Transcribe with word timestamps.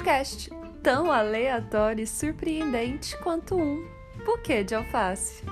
podcast, 0.00 0.50
tão 0.82 1.12
aleatório 1.12 2.02
e 2.02 2.06
surpreendente 2.06 3.14
quanto 3.18 3.54
um 3.54 3.86
buquê 4.24 4.64
de 4.64 4.74
alface. 4.74 5.44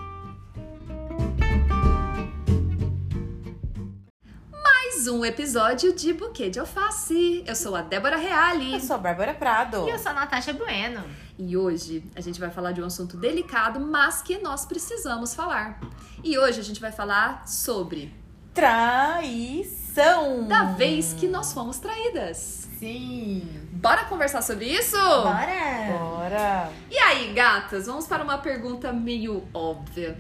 Mais 4.50 5.06
um 5.06 5.22
episódio 5.22 5.92
de 5.92 6.14
Buquê 6.14 6.48
de 6.48 6.58
Alface. 6.58 7.44
Eu 7.46 7.54
sou 7.54 7.76
a 7.76 7.82
Débora 7.82 8.16
Reale. 8.16 8.72
Eu 8.72 8.80
sou 8.80 8.96
a 8.96 8.98
Bárbara 8.98 9.34
Prado. 9.34 9.86
E 9.86 9.90
eu 9.90 9.98
sou 9.98 10.12
a 10.12 10.14
Natasha 10.14 10.54
Bueno. 10.54 11.04
E 11.38 11.54
hoje 11.54 12.02
a 12.16 12.22
gente 12.22 12.40
vai 12.40 12.48
falar 12.48 12.72
de 12.72 12.80
um 12.80 12.86
assunto 12.86 13.18
delicado, 13.18 13.78
mas 13.78 14.22
que 14.22 14.38
nós 14.38 14.64
precisamos 14.64 15.34
falar. 15.34 15.78
E 16.24 16.38
hoje 16.38 16.58
a 16.58 16.64
gente 16.64 16.80
vai 16.80 16.90
falar 16.90 17.46
sobre 17.46 18.14
Traição. 18.54 20.46
da 20.48 20.64
vez 20.64 21.12
que 21.12 21.28
nós 21.28 21.52
fomos 21.52 21.78
traídas. 21.78 22.67
Sim. 22.78 23.42
Bora 23.72 24.04
conversar 24.04 24.42
sobre 24.42 24.66
isso? 24.66 24.96
Bora! 24.96 25.98
Bora. 25.98 26.70
E 26.90 26.96
aí, 26.98 27.32
gatas, 27.32 27.86
vamos 27.86 28.06
para 28.06 28.22
uma 28.22 28.38
pergunta 28.38 28.92
meio 28.92 29.44
óbvia. 29.52 30.16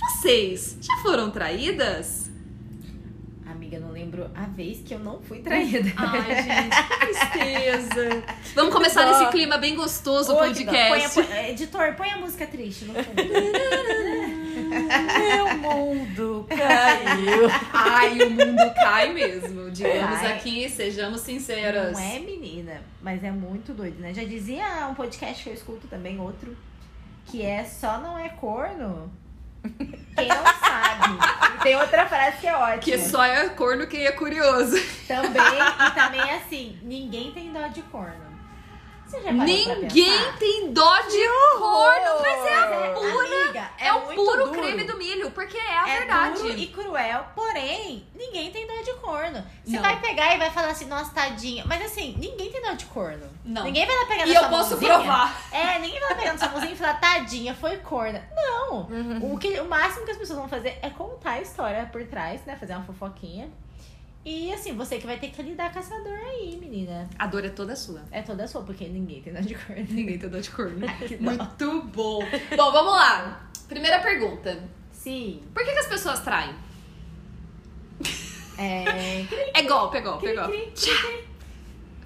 Vocês 0.00 0.76
já 0.80 0.94
foram 1.02 1.30
traídas? 1.30 2.30
Amiga, 3.46 3.78
não 3.78 3.90
lembro 3.90 4.30
a 4.34 4.42
vez 4.46 4.80
que 4.84 4.92
eu 4.94 4.98
não 4.98 5.20
fui 5.22 5.38
traída. 5.40 5.90
Ai, 5.96 6.42
gente, 6.42 6.76
que 6.82 7.06
tristeza. 7.06 8.22
Vamos 8.54 8.74
começar 8.74 9.06
nesse 9.06 9.30
clima 9.30 9.56
bem 9.58 9.74
gostoso 9.74 10.32
o 10.32 10.36
Oi, 10.40 10.52
que 10.52 10.64
dó. 10.64 10.72
podcast. 10.72 11.14
Põe 11.14 11.24
a- 11.24 11.28
põe- 11.28 11.50
editor, 11.50 11.94
põe 11.94 12.10
a 12.10 12.16
música 12.18 12.46
triste 12.46 12.84
no 12.86 12.94
fundo. 12.94 13.22
Meu 14.74 15.58
mundo 15.58 16.46
caiu. 16.48 17.48
Ai, 17.72 18.22
o 18.22 18.30
mundo 18.30 18.74
cai 18.74 19.12
mesmo. 19.12 19.70
Digamos 19.70 20.20
Cai. 20.20 20.32
aqui, 20.32 20.68
sejamos 20.68 21.20
sinceras. 21.20 21.92
Não 21.92 22.00
é, 22.00 22.18
menina, 22.18 22.82
mas 23.02 23.22
é 23.24 23.30
muito 23.30 23.72
doido, 23.72 24.00
né? 24.00 24.12
Já 24.12 24.24
dizia 24.24 24.86
um 24.88 24.94
podcast 24.94 25.42
que 25.42 25.50
eu 25.50 25.54
escuto 25.54 25.86
também, 25.88 26.20
outro, 26.20 26.56
que 27.26 27.42
é 27.42 27.64
só 27.64 27.98
não 27.98 28.18
é 28.18 28.28
corno 28.28 29.10
quem 30.16 30.28
não 30.28 30.44
sabe. 30.44 31.18
E 31.54 31.62
tem 31.62 31.76
outra 31.76 32.06
frase 32.06 32.38
que 32.38 32.46
é 32.46 32.54
ótima. 32.54 32.78
Que 32.78 32.98
só 32.98 33.24
é 33.24 33.48
corno 33.50 33.86
quem 33.86 34.04
é 34.04 34.12
curioso. 34.12 34.76
Também, 35.08 35.42
e 35.42 35.90
também 35.94 36.20
é 36.20 36.36
assim, 36.36 36.78
ninguém 36.82 37.32
tem 37.32 37.52
dó 37.52 37.66
de 37.68 37.82
corno. 37.82 38.34
Ninguém 39.12 40.32
tem 40.38 40.72
dó 40.72 41.00
de 41.02 41.28
corno, 41.58 42.20
mas 42.20 42.46
é 42.46 42.54
a 42.54 42.64
É, 42.74 42.94
pura. 42.94 43.44
amiga, 43.44 43.70
É, 43.78 43.92
o 43.92 44.04
muito 44.06 44.24
puro 44.24 44.44
duro. 44.46 44.52
creme 44.60 44.84
do 44.84 44.96
milho, 44.96 45.30
porque 45.30 45.56
é 45.56 45.78
a 45.78 45.88
é 45.88 45.98
verdade. 45.98 46.34
duro 46.42 46.58
e 46.58 46.66
cruel, 46.68 47.24
porém, 47.34 48.06
ninguém 48.14 48.50
tem 48.50 48.66
dó 48.66 48.74
de 48.82 48.92
corno. 49.00 49.44
Você 49.64 49.76
Não. 49.76 49.82
vai 49.82 50.00
pegar 50.00 50.34
e 50.34 50.38
vai 50.38 50.50
falar 50.50 50.68
assim, 50.68 50.86
nossa, 50.86 51.12
tadinha. 51.12 51.64
Mas 51.66 51.82
assim, 51.84 52.16
ninguém 52.18 52.50
tem 52.50 52.60
dó 52.62 52.72
de 52.72 52.86
corno. 52.86 53.28
Não. 53.44 53.64
Ninguém 53.64 53.86
vai 53.86 53.96
lá 53.96 54.06
pegar 54.06 54.26
E 54.26 54.28
na 54.32 54.34
eu 54.34 54.40
sua 54.40 54.48
posso 54.48 54.70
mãozinha. 54.70 54.94
provar. 54.94 55.42
É, 55.52 55.78
ninguém 55.78 56.00
vai 56.00 56.08
lá 56.10 56.14
pegar 56.16 56.32
na 56.32 56.38
sua 56.38 56.48
mãozinha 56.48 56.72
e 56.72 56.76
falar, 56.76 56.94
tadinha, 57.00 57.54
foi 57.54 57.76
corna. 57.78 58.22
Não. 58.34 58.82
Uhum. 58.88 59.34
O, 59.34 59.38
que, 59.38 59.60
o 59.60 59.64
máximo 59.68 60.04
que 60.04 60.10
as 60.10 60.16
pessoas 60.16 60.38
vão 60.38 60.48
fazer 60.48 60.78
é 60.82 60.90
contar 60.90 61.32
a 61.32 61.40
história 61.40 61.86
por 61.92 62.04
trás, 62.06 62.44
né? 62.46 62.56
Fazer 62.58 62.74
uma 62.74 62.84
fofoquinha. 62.84 63.48
E 64.24 64.52
assim, 64.54 64.74
você 64.74 64.96
que 64.98 65.06
vai 65.06 65.18
ter 65.18 65.28
que 65.30 65.42
lidar 65.42 65.70
com 65.70 65.78
essa 65.78 65.94
dor 66.00 66.18
aí, 66.18 66.56
menina. 66.58 67.08
A 67.18 67.26
dor 67.26 67.44
é 67.44 67.50
toda 67.50 67.76
sua. 67.76 68.02
É 68.10 68.22
toda 68.22 68.48
sua, 68.48 68.62
porque 68.62 68.88
ninguém 68.88 69.20
tem 69.20 69.34
dó 69.34 69.40
de 69.40 69.54
corno. 69.54 69.86
Ninguém 69.90 70.18
tem 70.18 70.30
dó 70.30 70.38
de 70.38 70.50
corno. 70.50 70.80
Dó. 71.20 71.30
Muito 71.30 71.82
bom. 71.88 72.20
Bom, 72.56 72.72
vamos 72.72 72.92
lá. 72.92 73.46
Primeira 73.68 74.00
pergunta. 74.00 74.62
Sim. 74.90 75.42
Por 75.52 75.62
que, 75.62 75.72
que 75.72 75.78
as 75.78 75.88
pessoas 75.88 76.20
traem? 76.20 76.54
É. 78.56 79.26
É 79.52 79.62
golpe, 79.62 79.98
é 79.98 80.00
golpe, 80.00 80.26
é 80.28 80.34
golpe. 80.34 80.72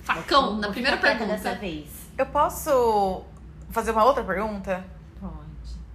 Facão, 0.03 0.57
na 0.57 0.71
primeira 0.71 0.97
pergunta. 0.97 1.33
Dessa 1.33 1.55
vez. 1.55 2.09
Eu 2.17 2.27
posso 2.27 3.25
fazer 3.71 3.93
uma 3.93 4.05
outra 4.05 4.25
pergunta? 4.25 4.85
Pode. 5.21 5.37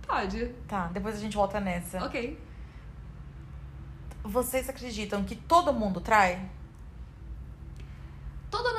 Pode. 0.07 0.45
Tá, 0.67 0.87
depois 0.93 1.15
a 1.15 1.19
gente 1.19 1.35
volta 1.35 1.59
nessa. 1.59 2.05
Ok. 2.05 2.39
Vocês 4.23 4.69
acreditam 4.69 5.23
que 5.23 5.35
todo 5.35 5.73
mundo 5.73 5.99
trai? 5.99 6.49
Toda, 8.49 8.69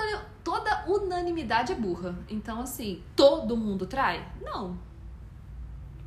toda 0.43 0.84
unanimidade 0.87 1.72
é 1.72 1.75
burra. 1.75 2.15
Então, 2.28 2.60
assim, 2.60 3.03
todo 3.16 3.56
mundo 3.56 3.87
trai? 3.87 4.27
Não. 4.41 4.78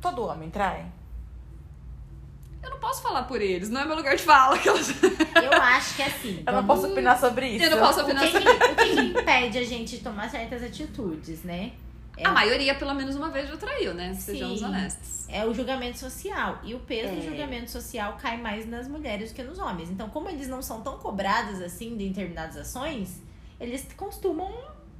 Todo 0.00 0.22
homem 0.24 0.50
trai? 0.50 0.90
Eu 2.62 2.70
não 2.70 2.78
posso 2.78 3.00
falar 3.02 3.22
por 3.24 3.40
eles, 3.40 3.68
não 3.70 3.80
é 3.80 3.84
meu 3.84 3.94
lugar 3.96 4.16
de 4.16 4.22
fala. 4.22 4.56
aquelas- 4.56 4.88
Eu 5.02 5.52
acho 5.52 5.94
que 5.96 6.02
assim. 6.02 6.42
Eu 6.46 6.52
não 6.52 6.66
posso 6.66 6.86
opinar 6.88 7.18
sobre 7.18 7.48
isso. 7.48 7.64
Eu 7.64 7.70
não 7.70 7.78
posso 7.78 8.00
O 8.00 8.02
opinar 8.02 8.24
que, 8.26 8.32
sobre 8.32 8.54
que, 8.54 8.64
o 8.64 8.76
que 8.76 8.84
que 8.96 9.00
impede 9.20 9.58
a 9.58 9.64
gente 9.64 9.96
de 9.98 10.02
tomar 10.02 10.28
certas 10.30 10.62
atitudes, 10.62 11.42
né? 11.44 11.72
É, 12.18 12.26
A 12.26 12.32
maioria, 12.32 12.74
pelo 12.74 12.94
menos 12.94 13.14
uma 13.16 13.30
vez, 13.30 13.48
já 13.48 13.56
traiu, 13.56 13.94
né? 13.94 14.12
Sejamos 14.14 14.58
Sim. 14.58 14.64
honestos. 14.66 15.28
é 15.28 15.44
o 15.46 15.52
julgamento 15.54 15.98
social. 15.98 16.58
E 16.64 16.74
o 16.74 16.80
peso 16.80 17.12
do 17.14 17.18
É. 17.20 17.22
julgamento 17.22 17.70
social 17.70 18.16
cai 18.20 18.36
mais 18.36 18.66
nas 18.66 18.88
mulheres 18.88 19.30
do 19.30 19.36
que 19.36 19.42
nos 19.42 19.58
homens. 19.58 19.90
Então, 19.90 20.08
como 20.10 20.28
eles 20.28 20.48
não 20.48 20.60
são 20.62 20.80
tão 20.80 20.98
cobrados 20.98 21.60
assim 21.60 21.96
de 21.96 22.08
determinadas 22.08 22.56
ações, 22.56 23.20
eles 23.60 23.86
costumam 23.96 24.50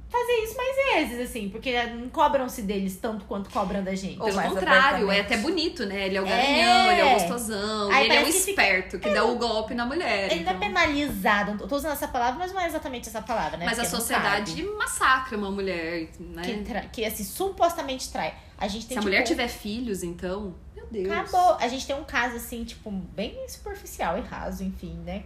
fazer 0.09 0.33
isso 0.43 0.57
mais 0.57 0.75
vezes, 1.09 1.29
assim, 1.29 1.49
porque 1.49 1.83
não 1.85 2.09
cobram-se 2.09 2.63
deles 2.63 2.97
tanto 2.97 3.25
quanto 3.25 3.49
cobram 3.51 3.83
da 3.83 3.93
gente. 3.93 4.19
Ou 4.19 4.25
Pelo 4.25 4.41
contrário, 4.41 5.11
é 5.11 5.19
até 5.19 5.37
bonito, 5.37 5.85
né? 5.85 6.07
Ele 6.07 6.17
é 6.17 6.21
o 6.21 6.25
É. 6.25 6.29
garanhão, 6.29 6.91
ele 6.91 7.01
é 7.01 7.05
o 7.05 7.19
gostosão, 7.19 7.91
Aí 7.91 8.05
ele 8.05 8.13
é 8.15 8.17
o 8.17 8.21
parece 8.23 8.39
que 8.39 8.45
fica- 8.45 8.63
esperto, 8.63 8.99
que 8.99 9.09
dá 9.11 9.23
o 9.23 9.37
golpe 9.37 9.75
na 9.75 9.85
mulher. 9.85 10.31
Ele 10.31 10.39
é 10.39 10.41
então. 10.43 10.59
penalizado. 10.59 11.61
Eu 11.63 11.67
tô 11.67 11.75
usando 11.75 11.91
essa 11.93 12.07
palavra, 12.07 12.39
mas 12.39 12.51
não 12.51 12.59
é 12.59 12.65
exatamente 12.67 13.07
essa 13.07 13.21
palavra, 13.21 13.57
né? 13.57 13.65
Mas 13.65 13.77
a 13.77 13.83
Porque 13.83 13.93
não 13.95 13.99
sociedade 14.01 14.63
massacra 14.63 15.37
uma 15.37 15.51
mulher, 15.51 16.09
né? 16.19 16.41
que, 16.43 16.57
tra- 16.63 16.81
que 16.81 17.05
assim, 17.05 17.23
supostamente 17.23 18.11
trai. 18.11 18.33
A 18.57 18.67
gente 18.67 18.87
tem 18.87 18.95
Se 18.95 18.99
a 18.99 19.01
tipo, 19.01 19.03
mulher 19.05 19.23
tiver 19.23 19.47
filhos, 19.47 20.03
então, 20.03 20.55
meu 20.75 20.85
Deus. 20.87 21.11
Acabou. 21.11 21.55
A 21.61 21.67
gente 21.67 21.85
tem 21.87 21.95
um 21.95 22.03
caso, 22.03 22.35
assim, 22.35 22.63
tipo, 22.63 22.89
bem 22.91 23.47
superficial 23.47 24.17
e 24.17 24.21
raso, 24.21 24.63
enfim, 24.63 24.97
né? 25.05 25.23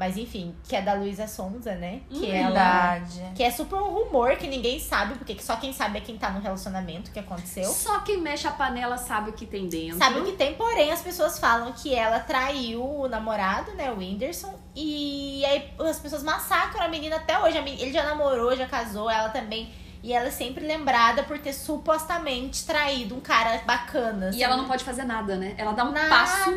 Mas 0.00 0.16
enfim, 0.16 0.54
que 0.66 0.74
é 0.74 0.80
da 0.80 0.94
Luísa 0.94 1.26
Sonza, 1.26 1.74
né? 1.74 2.00
Que 2.08 2.24
Hum, 2.24 2.34
ela. 2.34 2.94
Verdade. 2.94 3.32
Que 3.34 3.42
é 3.42 3.50
super 3.50 3.76
um 3.76 3.90
rumor 3.90 4.34
que 4.36 4.46
ninguém 4.48 4.80
sabe, 4.80 5.14
porque 5.16 5.34
que 5.34 5.44
só 5.44 5.56
quem 5.56 5.74
sabe 5.74 5.98
é 5.98 6.00
quem 6.00 6.16
tá 6.16 6.30
no 6.30 6.40
relacionamento 6.40 7.10
que 7.10 7.18
aconteceu. 7.18 7.70
Só 7.70 8.00
quem 8.00 8.16
mexe 8.16 8.48
a 8.48 8.50
panela 8.50 8.96
sabe 8.96 9.28
o 9.28 9.32
que 9.34 9.44
tem 9.44 9.68
dentro. 9.68 9.98
Sabe 9.98 10.20
o 10.20 10.24
que 10.24 10.32
tem, 10.32 10.54
porém 10.54 10.90
as 10.90 11.02
pessoas 11.02 11.38
falam 11.38 11.70
que 11.74 11.94
ela 11.94 12.18
traiu 12.18 12.82
o 12.82 13.08
namorado, 13.08 13.72
né, 13.74 13.92
o 13.92 13.98
Whindersson, 13.98 14.58
e 14.74 15.44
aí 15.44 15.70
as 15.78 15.98
pessoas 16.00 16.22
massacram 16.22 16.82
a 16.82 16.88
menina 16.88 17.16
até 17.16 17.38
hoje. 17.38 17.58
Ele 17.58 17.92
já 17.92 18.02
namorou, 18.02 18.56
já 18.56 18.66
casou, 18.66 19.10
ela 19.10 19.28
também. 19.28 19.70
E 20.02 20.12
ela 20.14 20.28
é 20.28 20.30
sempre 20.30 20.66
lembrada 20.66 21.22
por 21.24 21.38
ter 21.38 21.52
supostamente 21.52 22.64
traído 22.64 23.14
um 23.14 23.20
cara 23.20 23.60
bacana. 23.66 24.30
E 24.32 24.42
ela 24.42 24.56
não 24.56 24.66
pode 24.66 24.82
fazer 24.82 25.04
nada, 25.04 25.36
né? 25.36 25.54
Ela 25.58 25.72
dá 25.72 25.84
um 25.84 25.92
Nada. 25.92 26.08
passo. 26.08 26.50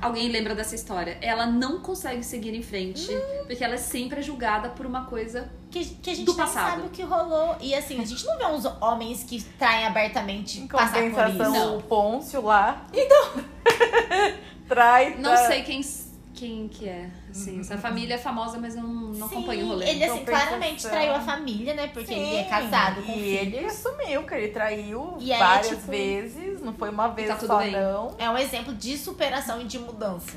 Alguém 0.00 0.28
lembra 0.28 0.54
dessa 0.54 0.74
história? 0.74 1.18
Ela 1.20 1.46
não 1.46 1.80
consegue 1.80 2.22
seguir 2.22 2.54
em 2.54 2.62
frente, 2.62 3.10
Hum. 3.12 3.44
porque 3.46 3.64
ela 3.64 3.74
é 3.74 3.78
sempre 3.78 4.22
julgada 4.22 4.68
por 4.68 4.86
uma 4.86 5.04
coisa. 5.06 5.50
que, 5.68 5.84
que 5.84 6.10
a 6.10 6.14
gente 6.14 6.24
do 6.26 6.34
passado. 6.34 6.70
sabe 6.70 6.86
o 6.86 6.90
que 6.90 7.02
rolou. 7.02 7.56
E 7.60 7.74
assim, 7.74 8.00
a 8.00 8.04
gente 8.04 8.24
não 8.24 8.38
vê 8.38 8.46
uns 8.46 8.64
homens 8.80 9.24
que 9.24 9.42
traem 9.58 9.84
abertamente 9.84 10.60
Em 10.60 10.66
passar 10.68 11.02
por 11.02 11.10
compensação, 11.10 11.52
isso. 11.52 11.64
Não. 11.66 11.78
o 11.78 11.82
Pôncio 11.82 12.40
lá. 12.40 12.86
Então. 12.94 13.44
trai. 14.68 15.16
Não 15.18 15.30
tá- 15.30 15.36
sei 15.48 15.62
quem, 15.62 15.80
quem 16.36 16.68
que 16.68 16.86
é. 16.88 17.10
Assim, 17.30 17.58
essa 17.60 17.76
família 17.78 18.14
é 18.14 18.18
famosa, 18.18 18.58
mas 18.58 18.76
eu 18.76 18.82
não, 18.82 18.92
não 19.12 19.28
Sim, 19.28 19.34
acompanho 19.34 19.64
o 19.64 19.68
rolê. 19.70 19.88
Ele, 19.88 20.04
assim, 20.04 20.18
Compensação. 20.18 20.46
claramente 20.46 20.82
traiu 20.88 21.14
a 21.14 21.20
família, 21.20 21.74
né? 21.74 21.86
Porque 21.88 22.12
ele 22.12 22.36
é 22.36 22.44
Sim, 22.44 22.50
casado 22.50 23.02
com 23.02 23.12
E 23.12 23.14
filhos. 23.14 23.54
ele 23.54 23.58
assumiu 23.66 24.22
que 24.24 24.34
ele 24.34 24.48
traiu 24.48 25.16
E 25.18 25.32
aí, 25.32 25.38
várias 25.38 25.68
tipo, 25.68 25.90
vezes. 25.90 26.60
Não 26.62 26.72
foi 26.74 26.90
uma 26.90 27.08
vez 27.08 27.28
tá 27.28 27.34
tudo 27.36 27.48
só, 27.48 27.58
bem. 27.58 27.72
não. 27.72 28.14
É 28.18 28.30
um 28.30 28.38
exemplo 28.38 28.74
de 28.74 28.96
superação 28.96 29.60
e 29.60 29.64
de 29.64 29.78
mudança. 29.78 30.36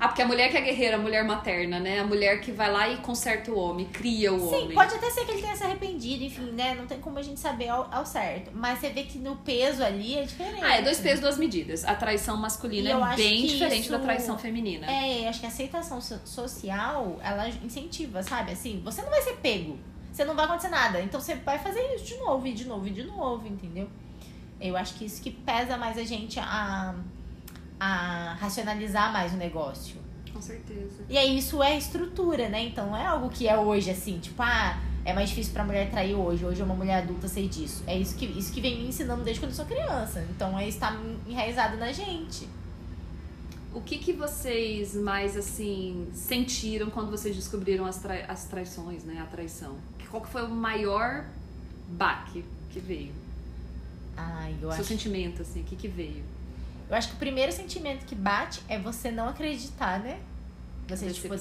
Ah, 0.00 0.08
porque 0.08 0.22
a 0.22 0.26
mulher 0.26 0.50
que 0.50 0.56
é 0.56 0.62
guerreira, 0.62 0.96
a 0.96 0.98
mulher 0.98 1.22
materna, 1.24 1.78
né? 1.78 2.00
A 2.00 2.04
mulher 2.04 2.40
que 2.40 2.50
vai 2.50 2.72
lá 2.72 2.88
e 2.88 2.96
conserta 2.96 3.50
o 3.52 3.58
homem, 3.58 3.84
cria 3.84 4.32
o 4.32 4.40
Sim, 4.40 4.54
homem. 4.64 4.74
pode 4.74 4.94
até 4.94 5.10
ser 5.10 5.26
que 5.26 5.32
ele 5.32 5.42
tenha 5.42 5.54
se 5.54 5.62
arrependido, 5.62 6.24
enfim, 6.24 6.50
né? 6.52 6.74
Não 6.74 6.86
tem 6.86 6.98
como 6.98 7.18
a 7.18 7.22
gente 7.22 7.38
saber 7.38 7.68
ao, 7.68 7.86
ao 7.92 8.06
certo. 8.06 8.50
Mas 8.54 8.78
você 8.78 8.88
vê 8.88 9.02
que 9.02 9.18
no 9.18 9.36
peso 9.36 9.84
ali 9.84 10.16
é 10.16 10.22
diferente. 10.22 10.64
Ah, 10.64 10.76
é 10.76 10.80
dois 10.82 10.98
pesos, 11.00 11.20
duas 11.20 11.36
medidas. 11.36 11.84
A 11.84 11.94
traição 11.94 12.36
masculina 12.38 12.88
é 13.12 13.16
bem 13.16 13.44
diferente 13.44 13.82
isso- 13.82 13.90
da 13.92 13.98
traição 13.98 14.38
feminina. 14.38 14.90
É, 14.90 15.28
acho 15.28 15.40
que 15.40 15.44
a 15.46 15.50
aceitação 15.50 16.00
so- 16.00 16.20
social, 16.24 17.18
ela 17.22 17.46
incentiva, 17.62 18.22
sabe? 18.22 18.52
Assim, 18.52 18.80
você 18.82 19.02
não 19.02 19.10
vai 19.10 19.20
ser 19.20 19.36
pego. 19.36 19.78
Você 20.10 20.24
não 20.24 20.34
vai 20.34 20.46
acontecer 20.46 20.68
nada. 20.70 21.00
Então 21.02 21.20
você 21.20 21.34
vai 21.34 21.58
fazer 21.58 21.80
isso 21.94 22.06
de 22.06 22.16
novo, 22.16 22.46
e 22.46 22.52
de 22.52 22.64
novo, 22.64 22.86
e 22.88 22.90
de 22.90 23.02
novo, 23.04 23.46
entendeu? 23.46 23.86
Eu 24.58 24.76
acho 24.78 24.94
que 24.94 25.04
isso 25.04 25.22
que 25.22 25.30
pesa 25.30 25.76
mais 25.76 25.96
a 25.98 26.04
gente 26.04 26.40
a, 26.40 26.94
a 27.80 28.36
racionalizar 28.38 29.12
mais 29.12 29.32
o 29.32 29.36
negócio. 29.36 29.96
Com 30.32 30.40
certeza. 30.40 31.02
E 31.08 31.18
aí 31.18 31.36
isso 31.38 31.62
é 31.62 31.76
estrutura, 31.76 32.48
né? 32.48 32.62
Então 32.66 32.86
não 32.86 32.96
é 32.96 33.06
algo 33.06 33.28
que 33.30 33.48
é 33.48 33.58
hoje, 33.58 33.90
assim, 33.90 34.18
tipo, 34.20 34.40
ah, 34.42 34.78
é 35.04 35.12
mais 35.14 35.30
difícil 35.30 35.52
pra 35.52 35.64
mulher 35.64 35.90
trair 35.90 36.14
hoje. 36.14 36.44
Hoje 36.44 36.60
é 36.60 36.64
uma 36.64 36.74
mulher 36.74 36.98
adulta 37.02 37.26
sei 37.26 37.48
disso. 37.48 37.82
É 37.86 37.98
isso 37.98 38.14
que, 38.16 38.26
isso 38.26 38.52
que 38.52 38.60
vem 38.60 38.76
me 38.80 38.88
ensinando 38.88 39.22
desde 39.24 39.40
quando 39.40 39.50
eu 39.50 39.56
sou 39.56 39.64
criança. 39.64 40.24
Então 40.30 40.56
é 40.58 40.68
está 40.68 40.96
enraizado 41.26 41.76
na 41.78 41.90
gente. 41.90 42.46
O 43.72 43.80
que, 43.80 43.98
que 43.98 44.12
vocês 44.12 44.94
mais, 44.96 45.36
assim, 45.36 46.08
sentiram 46.12 46.90
quando 46.90 47.10
vocês 47.10 47.34
descobriram 47.36 47.86
as, 47.86 47.98
trai- 47.98 48.24
as 48.28 48.44
traições, 48.44 49.04
né? 49.04 49.20
A 49.22 49.26
traição? 49.26 49.76
Qual 50.10 50.22
que 50.22 50.28
foi 50.28 50.44
o 50.44 50.48
maior 50.50 51.24
baque 51.88 52.44
que 52.70 52.80
veio? 52.80 53.12
Ai, 54.16 54.52
eu 54.54 54.70
Seu 54.72 54.80
acho, 54.80 54.84
sentimento, 54.84 55.42
assim, 55.42 55.60
o 55.60 55.64
que 55.64 55.76
que 55.76 55.86
veio? 55.88 56.24
Eu 56.90 56.96
acho 56.96 57.08
que 57.08 57.14
o 57.14 57.18
primeiro 57.18 57.50
sentimento 57.52 58.04
que 58.04 58.14
bate 58.14 58.60
é 58.68 58.78
você 58.78 59.10
não 59.10 59.28
acreditar, 59.28 59.98
né? 60.00 60.18
Você, 60.88 61.08
tipo, 61.12 61.32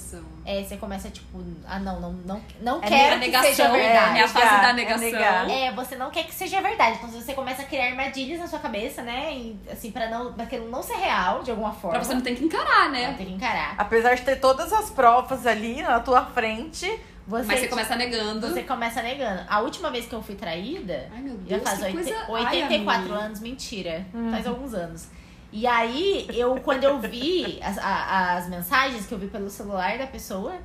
é, 0.46 0.64
você 0.64 0.78
começa, 0.78 1.10
tipo, 1.10 1.44
ah, 1.68 1.80
não, 1.80 2.00
não, 2.00 2.14
não, 2.14 2.42
não 2.62 2.78
É 2.84 2.88
quero 2.88 3.16
a 3.16 3.20
que 3.20 3.32
seja 3.48 3.68
verdade. 3.72 4.20
é 4.20 4.24
a 4.24 4.28
fase 4.28 4.62
da 4.62 4.70
é 4.70 4.74
negação. 4.74 5.00
negar. 5.12 5.50
É, 5.50 5.72
você 5.72 5.96
não 5.96 6.12
quer 6.12 6.24
que 6.26 6.36
seja 6.36 6.62
verdade. 6.62 6.98
Então 6.98 7.10
você 7.10 7.34
começa 7.34 7.64
a 7.64 7.66
criar 7.66 7.86
armadilhas 7.88 8.40
na 8.40 8.48
sua 8.48 8.60
cabeça, 8.60 9.02
né? 9.02 9.34
E, 9.34 9.60
assim, 9.72 9.90
pra, 9.90 10.08
não, 10.08 10.34
pra 10.34 10.44
aquilo 10.44 10.70
não 10.70 10.84
ser 10.84 10.98
real, 10.98 11.42
de 11.42 11.50
alguma 11.50 11.74
forma. 11.74 11.98
Pra 11.98 12.04
você 12.06 12.14
não 12.14 12.22
ter 12.22 12.36
que 12.36 12.44
encarar, 12.46 12.92
né? 12.92 13.16
ter 13.18 13.26
que 13.26 13.32
encarar. 13.34 13.74
Apesar 13.76 14.14
de 14.14 14.22
ter 14.22 14.36
todas 14.36 14.72
as 14.72 14.92
provas 14.92 15.48
ali 15.48 15.82
na 15.82 16.00
tua 16.00 16.24
frente, 16.28 16.86
Você, 17.26 17.46
Mas 17.48 17.60
você 17.60 17.68
começa 17.70 17.96
negando. 17.96 18.48
você 18.50 18.62
começa 18.64 19.02
negando. 19.02 19.42
A 19.50 19.62
última 19.62 19.90
vez 19.90 20.06
que 20.06 20.14
eu 20.14 20.22
fui 20.22 20.36
traída, 20.36 21.10
Ai, 21.12 21.22
meu 21.22 21.34
já 21.48 21.58
Deus, 21.58 21.64
faz 21.64 21.80
que 21.80 21.86
oit- 21.86 21.94
coisa... 21.96 22.32
84 22.32 23.14
Ai, 23.16 23.22
anos, 23.24 23.40
mentira. 23.40 24.06
Faz 24.30 24.46
alguns 24.46 24.76
anos. 24.76 25.08
E 25.52 25.66
aí, 25.66 26.28
eu, 26.34 26.56
quando 26.62 26.84
eu 26.84 27.00
vi 27.00 27.60
as, 27.62 27.78
a- 27.80 28.36
as 28.38 28.48
mensagens 28.50 29.06
que 29.08 29.14
eu 29.14 29.18
vi 29.18 29.28
pelo 29.28 29.50
celular 29.50 29.98
da 29.98 30.06
pessoa, 30.08 30.56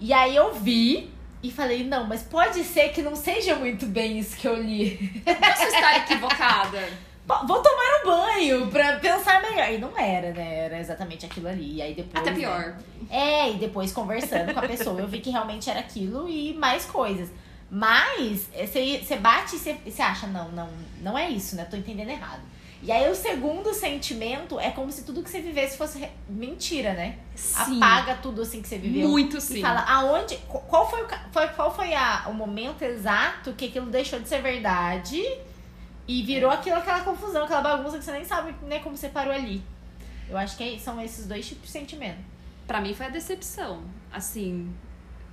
e 0.00 0.12
aí 0.12 0.34
eu 0.34 0.52
vi 0.54 1.10
e 1.42 1.52
falei, 1.52 1.84
não, 1.84 2.04
mas 2.06 2.22
pode 2.22 2.64
ser 2.64 2.88
que 2.90 3.00
não 3.00 3.14
seja 3.14 3.54
muito 3.54 3.86
bem 3.86 4.18
isso 4.18 4.36
que 4.36 4.48
eu 4.48 4.60
li. 4.60 5.22
Posso 5.24 5.62
estar 5.62 5.98
equivocada? 5.98 6.88
Pô, 7.26 7.46
Vou 7.46 7.62
tomar 7.62 8.00
um 8.02 8.06
banho 8.06 8.66
pra 8.68 8.96
pensar 8.98 9.40
melhor. 9.42 9.70
E 9.72 9.78
não 9.78 9.96
era, 9.96 10.32
né? 10.32 10.64
Era 10.64 10.80
exatamente 10.80 11.24
aquilo 11.26 11.46
ali. 11.46 11.76
E 11.76 11.82
aí 11.82 11.94
depois. 11.94 12.20
Até 12.22 12.30
né? 12.30 12.36
pior. 12.36 12.76
É, 13.10 13.50
e 13.50 13.54
depois 13.54 13.92
conversando 13.92 14.52
com 14.52 14.58
a 14.60 14.66
pessoa, 14.66 14.98
eu 15.00 15.06
vi 15.06 15.20
que 15.20 15.30
realmente 15.30 15.68
era 15.70 15.78
aquilo 15.80 16.28
e 16.28 16.54
mais 16.54 16.84
coisas. 16.86 17.28
Mas 17.70 18.48
eh, 18.54 18.66
você 18.66 19.16
bate 19.16 19.56
e 19.56 19.58
você, 19.58 19.76
e 19.84 19.90
você 19.92 20.00
acha, 20.02 20.26
não, 20.26 20.48
não, 20.52 20.68
não 21.02 21.18
é 21.18 21.28
isso, 21.30 21.54
né? 21.54 21.66
Tô 21.70 21.76
entendendo 21.76 22.08
errado. 22.08 22.40
E 22.80 22.92
aí 22.92 23.10
o 23.10 23.14
segundo 23.14 23.74
sentimento 23.74 24.58
é 24.60 24.70
como 24.70 24.92
se 24.92 25.02
tudo 25.02 25.22
que 25.22 25.28
você 25.28 25.40
vivesse 25.40 25.76
fosse 25.76 25.98
re- 25.98 26.10
mentira, 26.28 26.94
né? 26.94 27.18
Sim. 27.34 27.76
Apaga 27.82 28.14
tudo 28.16 28.42
assim 28.42 28.62
que 28.62 28.68
você 28.68 28.78
viveu. 28.78 29.08
Muito 29.08 29.38
E 29.38 29.40
sim. 29.40 29.60
fala, 29.60 29.80
aonde. 29.80 30.36
qu- 30.48 30.60
Qual 30.60 30.88
foi, 30.88 31.02
o, 31.02 31.08
foi, 31.32 31.48
qual 31.48 31.74
foi 31.74 31.92
a, 31.94 32.26
o 32.28 32.32
momento 32.34 32.82
exato 32.82 33.52
que 33.54 33.64
aquilo 33.66 33.86
deixou 33.86 34.20
de 34.20 34.28
ser 34.28 34.40
verdade 34.40 35.20
e 36.06 36.22
virou 36.22 36.50
aquilo, 36.50 36.76
aquela 36.76 37.00
confusão, 37.00 37.44
aquela 37.44 37.60
bagunça 37.62 37.98
que 37.98 38.04
você 38.04 38.12
nem 38.12 38.24
sabe 38.24 38.54
né, 38.62 38.78
como 38.78 38.96
você 38.96 39.08
parou 39.08 39.32
ali. 39.34 39.60
Eu 40.30 40.36
acho 40.38 40.56
que 40.56 40.62
é- 40.62 40.78
são 40.78 41.00
esses 41.00 41.26
dois 41.26 41.48
tipos 41.48 41.64
de 41.66 41.70
sentimento. 41.72 42.20
Pra 42.66 42.80
mim 42.80 42.94
foi 42.94 43.06
a 43.06 43.10
decepção. 43.10 43.82
Assim, 44.12 44.72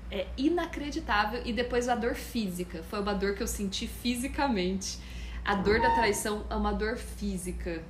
é 0.09 0.25
inacreditável. 0.35 1.41
E 1.45 1.53
depois 1.53 1.87
a 1.89 1.95
dor 1.95 2.15
física. 2.15 2.81
Foi 2.89 2.99
uma 3.01 3.13
dor 3.13 3.35
que 3.35 3.43
eu 3.43 3.47
senti 3.47 3.85
fisicamente. 3.87 4.97
A 5.45 5.55
dor 5.55 5.79
da 5.79 5.91
traição 5.91 6.43
é 6.49 6.55
uma 6.55 6.73
dor 6.73 6.97
física. 6.97 7.81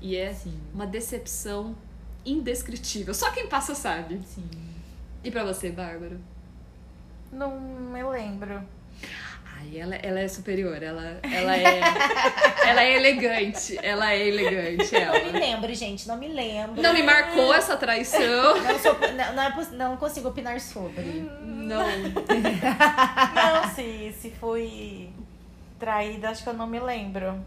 E 0.00 0.16
é 0.16 0.32
Sim. 0.32 0.58
uma 0.74 0.86
decepção 0.86 1.76
indescritível. 2.24 3.12
Só 3.14 3.30
quem 3.30 3.46
passa 3.46 3.74
sabe. 3.74 4.20
Sim. 4.26 4.48
E 5.22 5.30
pra 5.30 5.44
você, 5.44 5.70
Bárbara? 5.70 6.18
não 7.30 7.58
me 7.58 8.02
lembro. 8.02 8.62
Ai, 9.56 9.78
ela, 9.78 9.94
ela 9.96 10.20
é 10.20 10.28
superior. 10.28 10.82
Ela, 10.82 11.18
ela 11.22 11.56
é. 11.56 11.80
ela 12.68 12.82
é 12.82 12.96
elegante. 12.96 13.78
Ela 13.82 14.12
é 14.12 14.28
elegante, 14.28 14.92
Não 14.92 15.00
me 15.12 15.28
ela. 15.28 15.38
lembro, 15.38 15.74
gente, 15.74 16.08
não 16.08 16.16
me 16.16 16.28
lembro. 16.28 16.82
Não 16.82 16.92
me 16.92 17.02
marcou 17.02 17.54
essa 17.54 17.76
traição. 17.76 18.60
Não, 18.60 18.78
sou- 18.78 18.98
não, 19.16 19.34
não, 19.34 19.42
é 19.42 19.66
não 19.72 19.96
consigo 19.96 20.28
opinar 20.28 20.60
sobre. 20.60 21.04
Não. 21.42 21.86
Não, 23.34 23.74
se, 23.74 24.12
se 24.20 24.30
fui 24.32 25.08
traída, 25.82 26.30
acho 26.30 26.44
que 26.44 26.48
eu 26.48 26.54
não 26.54 26.68
me 26.68 26.78
lembro. 26.78 27.44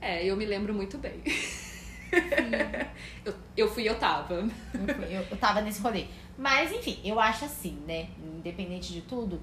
É, 0.00 0.24
eu 0.24 0.36
me 0.36 0.44
lembro 0.44 0.74
muito 0.74 0.98
bem. 0.98 1.22
eu, 3.24 3.34
eu 3.56 3.68
fui 3.70 3.84
e 3.84 3.86
eu 3.86 3.98
tava. 3.98 4.34
Eu, 4.34 4.48
fui- 4.94 5.16
eu, 5.16 5.22
eu 5.30 5.36
tava 5.36 5.60
nesse 5.60 5.80
rolê. 5.80 6.06
Mas, 6.36 6.72
enfim, 6.72 6.98
eu 7.04 7.18
acho 7.20 7.44
assim, 7.44 7.80
né? 7.86 8.08
Independente 8.18 8.92
de 8.92 9.02
tudo, 9.02 9.40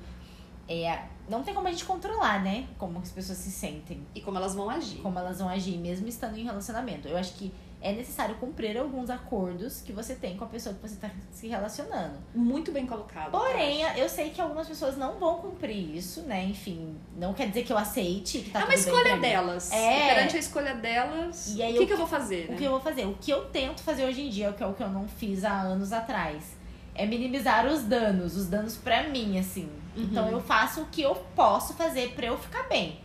é, 0.68 1.04
não 1.30 1.44
tem 1.44 1.54
como 1.54 1.68
a 1.68 1.72
gente 1.72 1.86
controlar, 1.86 2.44
né? 2.44 2.68
Como 2.78 3.00
as 3.00 3.12
pessoas 3.12 3.38
se 3.38 3.52
sentem, 3.52 4.06
E 4.14 4.22
como 4.22 4.38
elas 4.38 4.56
vão 4.56 4.70
agir. 4.70 5.00
como 5.02 5.18
elas 5.20 5.40
vão 5.40 5.50
agir, 5.50 5.78
mesmo 5.78 6.08
estando 6.08 6.38
em 6.38 6.44
relacionamento. 6.44 7.08
Eu 7.08 7.18
acho 7.18 7.34
que 7.36 7.54
é 7.86 7.92
necessário 7.92 8.34
cumprir 8.38 8.76
alguns 8.76 9.12
acordos 9.12 9.80
que 9.80 9.94
você 9.94 10.16
tem 10.16 10.36
com 10.36 10.44
a 10.44 10.48
pessoa 10.48 10.74
que 10.74 10.82
você 10.82 10.96
tá 10.96 11.08
se 11.32 11.48
relacionando. 11.48 12.18
Muito 12.34 12.72
bem 12.72 12.88
colocado. 12.88 13.30
Porém, 13.30 13.84
eu 13.84 14.06
eu 14.06 14.10
sei 14.10 14.32
que 14.32 14.42
algumas 14.42 14.68
pessoas 14.68 14.98
não 14.98 15.20
vão 15.20 15.38
cumprir 15.38 15.96
isso, 15.96 16.22
né? 16.22 16.44
Enfim, 16.46 16.96
não 17.16 17.32
quer 17.32 17.48
dizer 17.48 17.64
que 17.64 17.72
eu 17.72 17.78
aceite, 17.78 18.40
que 18.40 18.50
tá 18.50 18.62
é 18.62 18.64
uma 18.64 18.74
escolha 18.74 19.18
delas. 19.18 19.72
É. 19.72 19.98
E 19.98 20.14
perante 20.16 20.36
a 20.36 20.40
escolha 20.40 20.74
delas, 20.74 21.54
E 21.56 21.62
aí 21.62 21.76
o 21.76 21.78
que, 21.78 21.84
o 21.84 21.88
que 21.88 21.94
eu 21.94 21.98
vou 21.98 22.08
fazer? 22.08 22.48
O 22.48 22.52
né? 22.52 22.58
que 22.58 22.64
eu 22.64 22.72
vou 22.72 22.80
fazer? 22.80 23.06
O 23.06 23.14
que 23.14 23.30
eu 23.32 23.46
tento 23.46 23.84
fazer 23.84 24.06
hoje 24.06 24.22
em 24.22 24.30
dia, 24.30 24.52
que 24.52 24.64
é 24.64 24.66
o 24.66 24.74
que 24.74 24.82
eu 24.82 24.90
não 24.90 25.08
fiz 25.08 25.44
há 25.44 25.54
anos 25.62 25.94
atrás, 25.94 26.56
é 26.96 27.06
minimizar 27.06 27.68
os 27.68 27.84
danos, 27.84 28.36
os 28.36 28.48
danos 28.48 28.76
pra 28.76 29.04
mim, 29.10 29.38
assim. 29.38 29.70
Uhum. 29.96 30.04
Então 30.04 30.28
eu 30.30 30.42
faço 30.42 30.82
o 30.82 30.86
que 30.88 31.04
eu 31.04 31.14
posso 31.36 31.76
fazer 31.76 32.14
pra 32.16 32.26
eu 32.26 32.38
ficar 32.38 32.64
bem. 32.64 33.00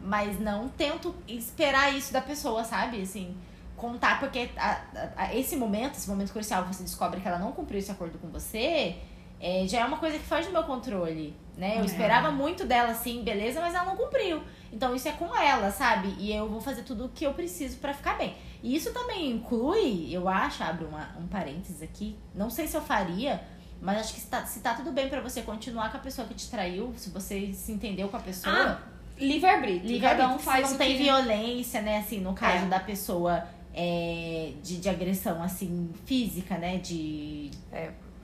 Mas 0.00 0.38
não 0.38 0.68
tento 0.68 1.14
esperar 1.26 1.96
isso 1.96 2.12
da 2.12 2.20
pessoa, 2.20 2.62
sabe? 2.62 3.00
Assim, 3.02 3.34
contar, 3.78 4.20
porque 4.20 4.50
a- 4.56 4.80
a- 4.94 5.08
a- 5.24 5.34
esse 5.34 5.56
momento, 5.56 5.94
esse 5.94 6.08
momento 6.08 6.32
crucial 6.32 6.64
você 6.64 6.82
descobre 6.82 7.20
que 7.20 7.26
ela 7.28 7.38
não 7.38 7.52
cumpriu 7.52 7.78
esse 7.78 7.90
acordo 7.90 8.18
com 8.18 8.28
você, 8.28 8.96
é, 9.40 9.64
já 9.66 9.80
é 9.80 9.84
uma 9.84 9.96
coisa 9.98 10.18
que 10.18 10.24
foge 10.24 10.48
do 10.48 10.52
meu 10.52 10.64
controle, 10.64 11.34
né? 11.56 11.76
Eu 11.76 11.82
É. 11.82 11.84
esperava 11.86 12.30
muito 12.30 12.66
dela, 12.66 12.90
assim, 12.90 13.22
beleza, 13.22 13.60
mas 13.60 13.74
ela 13.74 13.84
não 13.86 13.96
cumpriu. 13.96 14.42
Então 14.72 14.94
isso 14.94 15.08
é 15.08 15.12
com 15.12 15.34
ela, 15.34 15.70
sabe? 15.70 16.14
E 16.18 16.32
eu 16.32 16.48
vou 16.48 16.60
fazer 16.60 16.82
tudo 16.82 17.06
o 17.06 17.08
que 17.08 17.24
eu 17.24 17.32
preciso 17.32 17.78
pra 17.78 17.94
ficar 17.94 18.18
bem. 18.18 18.34
E 18.62 18.74
isso 18.74 18.92
também 18.92 19.30
inclui, 19.30 20.08
eu 20.10 20.28
acho, 20.28 20.62
abro 20.64 20.88
uma, 20.88 21.08
um 21.18 21.26
parênteses 21.28 21.80
aqui, 21.80 22.16
não 22.34 22.50
sei 22.50 22.66
se 22.66 22.76
eu 22.76 22.82
faria, 22.82 23.40
mas 23.80 23.98
acho 23.98 24.14
que 24.14 24.20
se 24.20 24.26
tá, 24.26 24.44
se 24.44 24.58
tá 24.60 24.74
tudo 24.74 24.90
bem 24.90 25.08
pra 25.08 25.20
você 25.20 25.42
continuar 25.42 25.90
com 25.92 25.96
a 25.98 26.00
pessoa 26.00 26.26
que 26.26 26.34
te 26.34 26.50
traiu, 26.50 26.92
se 26.96 27.10
você 27.10 27.52
se 27.52 27.70
entendeu 27.70 28.08
com 28.08 28.16
a 28.16 28.20
pessoa, 28.20 28.52
Ah, 28.54 28.78
livre-arbítrio. 29.16 29.86
livre 29.86 30.00
Cada 30.08 30.24
um 30.24 30.32
arbítrio, 30.32 30.44
faz 30.52 30.66
se 30.66 30.72
não 30.72 30.78
tem 30.78 30.96
que... 30.96 31.02
violência, 31.04 31.80
né, 31.80 31.98
assim, 31.98 32.20
no 32.20 32.34
caso 32.34 32.64
É. 32.64 32.68
da 32.68 32.80
pessoa 32.80 33.44
é, 33.74 34.52
de, 34.62 34.78
de 34.78 34.88
agressão, 34.88 35.42
assim, 35.42 35.90
física, 36.04 36.56
né, 36.58 36.78
de... 36.78 37.50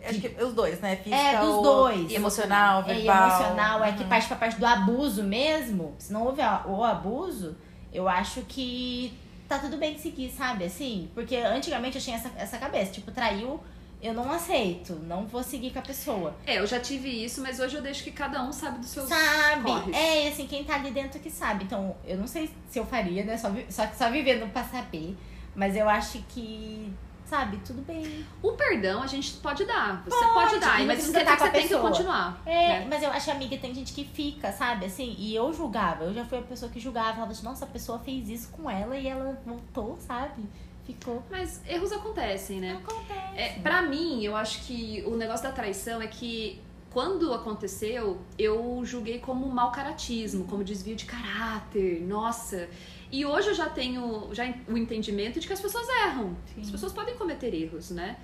Acho 0.06 0.20
que 0.20 0.42
os 0.44 0.52
dois, 0.52 0.80
né? 0.80 0.96
Física 0.96 1.16
É, 1.16 1.40
dos 1.40 1.54
ou 1.54 1.62
dois. 1.62 2.12
Emocional, 2.12 2.84
É, 2.86 2.92
e 2.92 2.96
verbal. 3.04 3.26
emocional, 3.26 3.84
é 3.84 3.92
que 3.92 4.02
Uhum. 4.02 4.08
parte 4.10 4.28
pra 4.28 4.36
parte 4.36 4.58
do 4.60 4.66
abuso 4.66 5.22
mesmo, 5.22 5.94
se 5.98 6.12
não 6.12 6.24
houve 6.26 6.42
o 6.42 6.84
abuso, 6.84 7.56
eu 7.90 8.06
acho 8.06 8.42
que 8.42 9.14
tá 9.48 9.58
tudo 9.58 9.78
bem 9.78 9.96
seguir, 9.96 10.30
sabe, 10.30 10.64
assim, 10.64 11.08
porque 11.14 11.36
antigamente 11.36 11.96
eu 11.96 12.02
tinha 12.02 12.16
essa, 12.16 12.30
essa 12.36 12.58
cabeça, 12.58 12.92
tipo, 12.92 13.10
traiu, 13.12 13.58
eu 14.02 14.12
não 14.12 14.30
aceito, 14.30 14.92
não 15.06 15.26
vou 15.26 15.42
seguir 15.42 15.70
com 15.70 15.78
a 15.78 15.82
pessoa. 15.82 16.34
É, 16.46 16.58
eu 16.58 16.66
já 16.66 16.78
tive 16.80 17.08
isso, 17.24 17.40
mas 17.40 17.58
hoje 17.58 17.74
eu 17.76 17.80
deixo 17.80 18.04
que 18.04 18.10
cada 18.10 18.42
um 18.42 18.52
sabe 18.52 18.80
dos 18.80 18.90
seus 18.90 19.08
Sabe? 19.08 19.62
corres. 19.62 19.96
É, 19.96 20.24
e 20.26 20.28
assim, 20.28 20.46
quem 20.46 20.64
tá 20.64 20.74
ali 20.74 20.90
dentro 20.90 21.18
que 21.18 21.30
sabe. 21.30 21.64
Então, 21.64 21.96
eu 22.04 22.18
não 22.18 22.26
sei 22.26 22.50
se 22.68 22.78
eu 22.78 22.84
faria, 22.84 23.24
né? 23.24 23.38
Só, 23.38 23.48
vi- 23.48 23.64
só, 23.70 23.86
só 23.96 24.10
vivendo 24.10 24.52
pra 24.52 24.62
saber. 24.64 25.16
Mas 25.54 25.76
eu 25.76 25.88
acho 25.88 26.18
que, 26.28 26.92
sabe, 27.24 27.58
tudo 27.58 27.82
bem. 27.82 28.24
O 28.42 28.52
perdão 28.52 29.02
a 29.02 29.06
gente 29.06 29.34
pode 29.34 29.64
dar. 29.64 30.02
Você 30.04 30.24
pode, 30.26 30.58
dar, 30.58 30.76
e 30.76 30.80
não 30.80 30.86
mas 30.86 30.98
isso 31.02 31.12
precisa 31.12 31.12
quer 31.12 31.24
dizer 31.24 31.24
dar 31.24 31.36
que 31.36 31.42
você 31.42 31.50
tem 31.50 31.68
que 31.68 31.78
continuar. 31.78 32.42
É, 32.44 32.80
né? 32.80 32.86
mas 32.88 33.02
eu 33.02 33.10
acho, 33.10 33.30
amiga, 33.30 33.56
tem 33.56 33.74
gente 33.74 33.92
que 33.92 34.04
fica, 34.04 34.52
sabe, 34.52 34.86
assim, 34.86 35.14
e 35.18 35.34
eu 35.34 35.52
julgava. 35.52 36.04
Eu 36.04 36.14
já 36.14 36.24
fui 36.24 36.38
a 36.38 36.42
pessoa 36.42 36.70
que 36.70 36.80
julgava. 36.80 37.14
Falava 37.14 37.32
assim, 37.32 37.44
nossa, 37.44 37.64
a 37.64 37.68
pessoa 37.68 37.98
fez 37.98 38.28
isso 38.28 38.48
com 38.50 38.70
ela 38.70 38.96
e 38.96 39.06
ela 39.06 39.38
voltou, 39.44 39.96
sabe? 40.00 40.44
Ficou. 40.84 41.22
Mas 41.30 41.62
erros 41.66 41.92
acontecem, 41.92 42.60
né? 42.60 42.78
Acontece. 42.84 43.38
É, 43.38 43.58
pra 43.62 43.80
mim, 43.82 44.22
eu 44.22 44.36
acho 44.36 44.66
que 44.66 45.02
o 45.06 45.16
negócio 45.16 45.44
da 45.44 45.52
traição 45.52 46.02
é 46.02 46.06
que 46.06 46.60
quando 46.94 47.34
aconteceu, 47.34 48.20
eu 48.38 48.80
julguei 48.84 49.18
como 49.18 49.48
mau 49.48 49.72
caratismo, 49.72 50.44
como 50.44 50.62
desvio 50.62 50.94
de 50.94 51.04
caráter, 51.04 52.00
nossa. 52.00 52.68
E 53.10 53.26
hoje 53.26 53.48
eu 53.48 53.54
já 53.54 53.68
tenho 53.68 54.28
já 54.32 54.44
o 54.68 54.78
entendimento 54.78 55.40
de 55.40 55.46
que 55.48 55.52
as 55.52 55.60
pessoas 55.60 55.88
erram. 55.88 56.36
Sim. 56.54 56.60
As 56.60 56.70
pessoas 56.70 56.92
podem 56.92 57.16
cometer 57.16 57.52
erros, 57.52 57.90
né? 57.90 58.16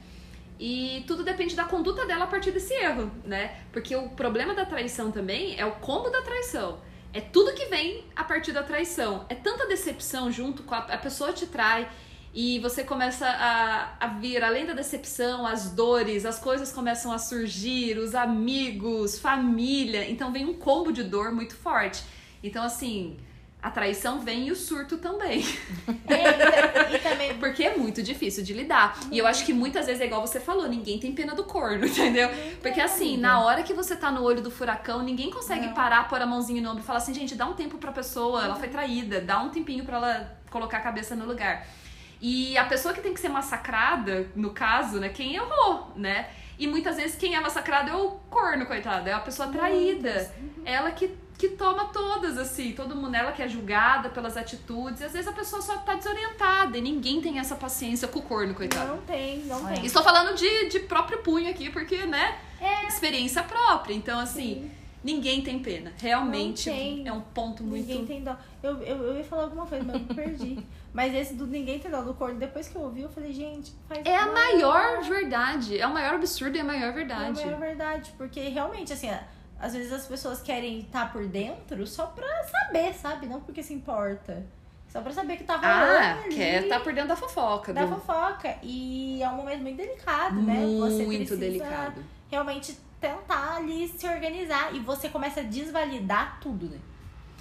E 0.56 1.02
tudo 1.08 1.24
depende 1.24 1.56
da 1.56 1.64
conduta 1.64 2.06
dela 2.06 2.24
a 2.24 2.26
partir 2.28 2.52
desse 2.52 2.72
erro, 2.72 3.10
né? 3.24 3.60
Porque 3.72 3.96
o 3.96 4.10
problema 4.10 4.54
da 4.54 4.64
traição 4.64 5.10
também 5.10 5.58
é 5.58 5.66
o 5.66 5.72
combo 5.72 6.08
da 6.08 6.22
traição. 6.22 6.78
É 7.12 7.20
tudo 7.20 7.52
que 7.54 7.66
vem 7.66 8.04
a 8.14 8.22
partir 8.22 8.52
da 8.52 8.62
traição. 8.62 9.26
É 9.28 9.34
tanta 9.34 9.66
decepção 9.66 10.30
junto 10.30 10.62
com 10.62 10.76
a, 10.76 10.78
a 10.78 10.98
pessoa 10.98 11.32
te 11.32 11.44
trai 11.44 11.90
e 12.32 12.60
você 12.60 12.84
começa 12.84 13.26
a, 13.26 13.96
a 13.98 14.06
vir, 14.06 14.44
além 14.44 14.64
da 14.64 14.72
decepção, 14.72 15.44
as 15.46 15.70
dores, 15.70 16.24
as 16.24 16.38
coisas 16.38 16.72
começam 16.72 17.10
a 17.12 17.18
surgir, 17.18 17.98
os 17.98 18.14
amigos, 18.14 19.18
família. 19.18 20.08
Então 20.08 20.32
vem 20.32 20.44
um 20.44 20.54
combo 20.54 20.92
de 20.92 21.02
dor 21.02 21.32
muito 21.32 21.56
forte. 21.56 22.04
Então, 22.42 22.62
assim, 22.62 23.18
a 23.60 23.68
traição 23.68 24.20
vem 24.20 24.46
e 24.46 24.52
o 24.52 24.56
surto 24.56 24.96
também. 24.96 25.44
É, 26.06 26.92
e, 26.92 26.96
e 26.96 26.98
também. 27.00 27.34
Porque 27.38 27.64
é 27.64 27.76
muito 27.76 28.00
difícil 28.00 28.44
de 28.44 28.54
lidar. 28.54 28.98
E 29.10 29.18
eu 29.18 29.26
acho 29.26 29.44
que 29.44 29.52
muitas 29.52 29.86
vezes 29.86 30.00
é 30.00 30.06
igual 30.06 30.24
você 30.24 30.38
falou, 30.38 30.68
ninguém 30.68 31.00
tem 31.00 31.12
pena 31.12 31.34
do 31.34 31.42
corno, 31.42 31.84
entendeu? 31.84 32.30
Porque 32.62 32.80
assim, 32.80 33.16
na 33.16 33.44
hora 33.44 33.64
que 33.64 33.74
você 33.74 33.96
tá 33.96 34.10
no 34.10 34.22
olho 34.22 34.40
do 34.40 34.52
furacão, 34.52 35.02
ninguém 35.02 35.30
consegue 35.30 35.66
Não. 35.66 35.74
parar, 35.74 36.08
pôr 36.08 36.22
a 36.22 36.26
mãozinha 36.26 36.62
no 36.62 36.70
ombro 36.70 36.82
e 36.82 36.86
falar 36.86 36.98
assim, 36.98 37.12
gente, 37.12 37.34
dá 37.34 37.44
um 37.44 37.54
tempo 37.54 37.76
pra 37.76 37.90
pessoa, 37.90 38.44
ela 38.44 38.54
foi 38.54 38.68
traída, 38.68 39.20
dá 39.20 39.42
um 39.42 39.50
tempinho 39.50 39.84
pra 39.84 39.96
ela 39.96 40.38
colocar 40.48 40.78
a 40.78 40.80
cabeça 40.80 41.16
no 41.16 41.26
lugar. 41.26 41.66
E 42.20 42.56
a 42.58 42.64
pessoa 42.64 42.92
que 42.92 43.00
tem 43.00 43.14
que 43.14 43.20
ser 43.20 43.28
massacrada, 43.30 44.28
no 44.36 44.50
caso, 44.50 44.98
né, 45.00 45.08
quem 45.08 45.34
errou, 45.36 45.90
né? 45.96 46.28
E 46.58 46.66
muitas 46.66 46.96
vezes 46.96 47.16
quem 47.16 47.34
é 47.34 47.40
massacrado 47.40 47.90
é 47.90 47.94
o 47.96 48.10
corno, 48.28 48.66
coitado, 48.66 49.08
é 49.08 49.12
a 49.12 49.20
pessoa 49.20 49.48
traída. 49.48 50.30
Ela 50.62 50.90
que, 50.90 51.16
que 51.38 51.48
toma 51.48 51.86
todas, 51.86 52.36
assim, 52.36 52.72
todo 52.72 52.94
mundo, 52.94 53.14
ela 53.14 53.32
que 53.32 53.42
é 53.42 53.48
julgada 53.48 54.10
pelas 54.10 54.36
atitudes, 54.36 55.00
e 55.00 55.04
às 55.04 55.12
vezes 55.12 55.26
a 55.26 55.32
pessoa 55.32 55.62
só 55.62 55.78
tá 55.78 55.94
desorientada 55.94 56.76
e 56.76 56.82
ninguém 56.82 57.22
tem 57.22 57.38
essa 57.38 57.54
paciência 57.56 58.06
com 58.06 58.18
o 58.18 58.22
corno, 58.22 58.54
coitado. 58.54 58.88
Não 58.88 58.98
tem, 58.98 59.38
não 59.46 59.66
É. 59.70 59.72
tem. 59.76 59.86
Estou 59.86 60.02
falando 60.02 60.36
de, 60.36 60.68
de 60.68 60.80
próprio 60.80 61.18
punho 61.20 61.48
aqui, 61.50 61.70
porque, 61.70 62.04
né? 62.04 62.36
Experiência 62.86 63.42
própria. 63.42 63.94
Então, 63.94 64.20
assim, 64.20 64.70
ninguém 65.02 65.42
tem 65.42 65.58
pena. 65.58 65.92
Realmente 65.98 66.64
tem. 66.70 67.06
é 67.06 67.12
um 67.12 67.20
ponto 67.20 67.62
muito. 67.62 67.86
Ninguém 67.86 68.06
tem 68.06 68.22
dó. 68.24 68.36
Eu, 68.62 68.82
eu, 68.82 69.02
eu 69.04 69.16
ia 69.16 69.24
falar 69.24 69.44
alguma 69.44 69.66
coisa, 69.66 69.84
mas 69.84 69.94
eu 69.94 70.00
me 70.00 70.14
perdi. 70.14 70.58
mas 70.92 71.14
esse 71.14 71.34
do 71.34 71.46
ninguém 71.46 71.78
tem 71.78 71.90
dó 71.90 72.02
do 72.02 72.14
corno, 72.14 72.38
depois 72.38 72.68
que 72.68 72.76
eu 72.76 72.82
ouvi, 72.82 73.02
eu 73.02 73.08
falei, 73.08 73.32
gente, 73.32 73.72
faz 73.88 74.04
É 74.04 74.16
a 74.16 74.26
maior 74.26 75.02
verdade. 75.02 75.78
É 75.78 75.86
o 75.86 75.92
maior 75.92 76.14
absurdo 76.14 76.56
e 76.56 76.60
a 76.60 76.64
maior 76.64 76.86
É 76.86 76.88
a 76.88 76.92
verdade. 76.92 77.44
maior 77.44 77.58
verdade. 77.60 78.12
Porque 78.18 78.40
realmente, 78.48 78.92
assim, 78.92 79.10
às 79.58 79.72
vezes 79.74 79.92
as 79.92 80.06
pessoas 80.06 80.40
querem 80.42 80.80
estar 80.80 81.12
por 81.12 81.26
dentro 81.26 81.86
só 81.86 82.06
pra 82.06 82.26
saber, 82.44 82.94
sabe? 82.94 83.26
Não 83.26 83.40
porque 83.40 83.62
se 83.62 83.72
importa. 83.74 84.44
Só 84.88 85.00
pra 85.00 85.12
saber 85.12 85.36
que 85.36 85.44
tá 85.44 85.54
rolando. 85.54 85.98
Ah, 85.98 86.24
ali 86.24 86.34
quer 86.34 86.66
tá 86.66 86.80
por 86.80 86.92
dentro 86.92 87.10
da 87.10 87.16
fofoca. 87.16 87.72
Da 87.72 87.84
do- 87.84 87.94
fofoca. 87.94 88.56
E 88.60 89.22
é 89.22 89.28
um 89.28 89.36
momento 89.36 89.60
muito 89.62 89.76
delicado, 89.76 90.42
né? 90.42 90.54
Muito 90.54 91.36
delicado. 91.36 92.04
realmente 92.28 92.76
tentar 93.00 93.56
ali 93.56 93.88
se 93.88 94.06
organizar. 94.06 94.74
E 94.74 94.80
você 94.80 95.08
começa 95.08 95.40
a 95.40 95.42
desvalidar 95.42 96.38
tudo, 96.40 96.66
né? 96.68 96.78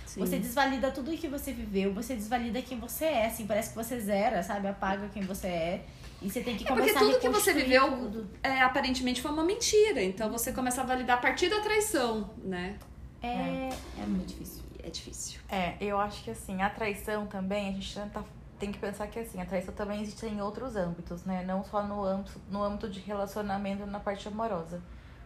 Sim. 0.05 0.21
Você 0.21 0.39
desvalida 0.39 0.89
tudo 0.89 1.11
que 1.15 1.27
você 1.27 1.53
viveu, 1.53 1.93
você 1.93 2.15
desvalida 2.15 2.61
quem 2.63 2.79
você 2.79 3.05
é, 3.05 3.25
assim, 3.27 3.45
parece 3.45 3.69
que 3.69 3.75
você 3.75 3.99
zera, 3.99 4.41
sabe? 4.41 4.67
Apaga 4.67 5.07
quem 5.09 5.21
você 5.23 5.47
é. 5.47 5.85
E 6.21 6.29
você 6.29 6.41
tem 6.41 6.57
que 6.57 6.63
É 6.63 6.67
porque 6.67 6.81
começar 6.93 6.99
tudo 6.99 7.15
a 7.15 7.19
que 7.19 7.29
você 7.29 7.53
viveu 7.53 7.87
tudo. 7.91 8.29
é, 8.41 8.61
aparentemente 8.61 9.21
foi 9.21 9.31
uma 9.31 9.43
mentira. 9.43 10.01
Então 10.01 10.29
você 10.31 10.51
começa 10.51 10.81
a 10.81 10.85
validar 10.85 11.17
a 11.17 11.21
partir 11.21 11.47
da 11.49 11.59
traição, 11.61 12.29
né? 12.43 12.77
É, 13.21 13.69
é 14.01 14.05
muito 14.07 14.27
difícil. 14.27 14.63
É 14.83 14.89
difícil. 14.89 15.39
É, 15.49 15.75
eu 15.79 15.99
acho 15.99 16.23
que 16.23 16.31
assim, 16.31 16.61
a 16.61 16.69
traição 16.69 17.27
também, 17.27 17.69
a 17.69 17.71
gente 17.73 17.93
tá- 18.11 18.23
tem 18.57 18.71
que 18.71 18.79
pensar 18.79 19.07
que 19.07 19.19
assim, 19.19 19.39
a 19.41 19.45
traição 19.45 19.73
também 19.73 20.01
existe 20.01 20.25
em 20.25 20.41
outros 20.41 20.75
âmbitos, 20.75 21.23
né? 21.23 21.43
Não 21.45 21.63
só 21.63 21.83
no 21.83 22.03
âmbito, 22.03 22.41
no 22.49 22.63
âmbito 22.63 22.89
de 22.89 22.99
relacionamento 23.01 23.85
na 23.85 23.99
parte 23.99 24.27
amorosa. 24.27 24.81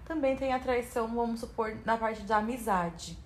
Também 0.06 0.36
tem 0.36 0.54
a 0.54 0.60
traição, 0.60 1.08
vamos 1.08 1.40
supor, 1.40 1.78
na 1.86 1.98
parte 1.98 2.22
da 2.24 2.38
amizade. 2.38 3.18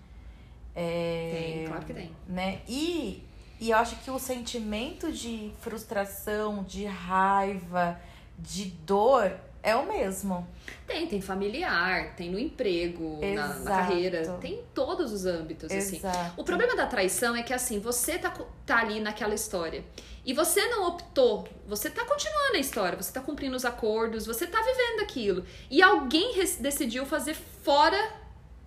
É, 0.75 1.31
Tem, 1.33 1.67
claro 1.67 1.85
que 1.85 1.93
tem. 1.93 2.11
Né? 2.27 2.61
E, 2.67 3.23
e 3.59 3.71
eu 3.71 3.77
acho 3.77 3.95
que 3.97 4.11
o 4.11 4.19
sentimento 4.19 5.11
de 5.11 5.51
frustração, 5.59 6.63
de 6.63 6.85
raiva, 6.85 7.99
de 8.37 8.65
dor 8.65 9.31
é 9.63 9.75
o 9.75 9.85
mesmo. 9.85 10.47
Tem, 10.85 11.07
tem 11.07 11.21
familiar, 11.21 12.15
tem 12.15 12.29
no 12.31 12.39
emprego, 12.39 13.19
na, 13.35 13.47
na 13.59 13.69
carreira, 13.69 14.37
tem 14.39 14.55
em 14.55 14.63
todos 14.73 15.11
os 15.11 15.25
âmbitos, 15.25 15.71
assim. 15.71 15.97
Exato. 15.97 16.33
O 16.39 16.43
problema 16.43 16.75
da 16.75 16.85
traição 16.85 17.35
é 17.35 17.43
que 17.43 17.53
assim, 17.53 17.79
você 17.79 18.17
tá, 18.17 18.33
tá 18.65 18.79
ali 18.79 18.99
naquela 18.99 19.33
história 19.33 19.83
e 20.25 20.33
você 20.33 20.65
não 20.67 20.87
optou, 20.87 21.47
você 21.65 21.89
tá 21.89 22.05
continuando 22.05 22.55
a 22.55 22.59
história, 22.59 23.01
você 23.01 23.11
tá 23.11 23.21
cumprindo 23.21 23.55
os 23.55 23.65
acordos, 23.65 24.25
você 24.25 24.45
tá 24.45 24.61
vivendo 24.61 25.01
aquilo. 25.01 25.45
E 25.69 25.81
alguém 25.81 26.33
decidiu 26.59 27.05
fazer 27.05 27.33
fora, 27.33 27.97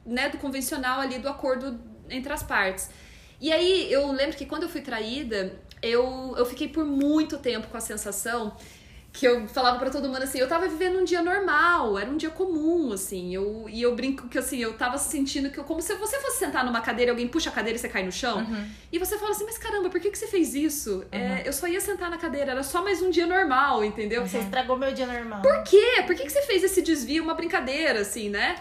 né, 0.04 0.28
do 0.28 0.38
convencional 0.38 1.00
ali 1.00 1.18
do 1.18 1.28
acordo 1.28 1.78
entre 2.08 2.32
as 2.32 2.42
partes. 2.42 2.90
E 3.40 3.52
aí 3.52 3.90
eu 3.92 4.10
lembro 4.12 4.36
que 4.36 4.44
quando 4.44 4.64
eu 4.64 4.68
fui 4.68 4.80
traída, 4.80 5.58
eu, 5.82 6.34
eu 6.36 6.44
fiquei 6.44 6.68
por 6.68 6.84
muito 6.84 7.38
tempo 7.38 7.68
com 7.68 7.76
a 7.76 7.80
sensação 7.80 8.54
que 9.12 9.26
eu 9.26 9.48
falava 9.48 9.76
pra 9.78 9.90
todo 9.90 10.06
mundo 10.08 10.22
assim, 10.22 10.38
eu 10.38 10.46
tava 10.48 10.68
vivendo 10.68 10.98
um 11.00 11.04
dia 11.04 11.20
normal, 11.20 11.98
era 11.98 12.08
um 12.08 12.16
dia 12.16 12.30
comum, 12.30 12.92
assim, 12.92 13.34
eu, 13.34 13.66
e 13.68 13.82
eu 13.82 13.92
brinco 13.96 14.28
que 14.28 14.38
assim, 14.38 14.58
eu 14.58 14.72
tava 14.74 14.98
sentindo 14.98 15.50
que 15.50 15.58
eu, 15.58 15.64
como 15.64 15.82
se 15.82 15.92
você 15.96 16.18
fosse 16.20 16.38
sentar 16.38 16.64
numa 16.64 16.80
cadeira 16.80 17.10
e 17.10 17.12
alguém 17.12 17.26
puxa 17.26 17.50
a 17.50 17.52
cadeira 17.52 17.76
e 17.76 17.80
você 17.80 17.88
cai 17.88 18.04
no 18.04 18.12
chão, 18.12 18.38
Uhum. 18.38 18.64
e 18.92 18.98
você 19.00 19.18
fala 19.18 19.32
assim, 19.32 19.44
mas 19.44 19.58
caramba, 19.58 19.90
por 19.90 20.00
que, 20.00 20.10
que 20.10 20.16
você 20.18 20.28
fez 20.28 20.54
isso? 20.54 21.04
É, 21.10 21.42
eu 21.44 21.52
só 21.52 21.66
ia 21.66 21.80
sentar 21.80 22.08
na 22.08 22.18
cadeira, 22.18 22.52
era 22.52 22.62
só 22.62 22.84
mais 22.84 23.02
um 23.02 23.10
dia 23.10 23.26
normal, 23.26 23.82
entendeu? 23.82 24.24
Você 24.24 24.38
estragou 24.38 24.76
meu 24.76 24.92
dia 24.92 25.06
normal. 25.06 25.42
Por 25.42 25.64
quê? 25.64 26.04
Por 26.06 26.14
que, 26.14 26.22
que 26.22 26.30
você 26.30 26.42
fez 26.42 26.62
esse 26.62 26.80
desvio, 26.80 27.24
uma 27.24 27.34
brincadeira, 27.34 28.00
assim, 28.02 28.28
né? 28.28 28.54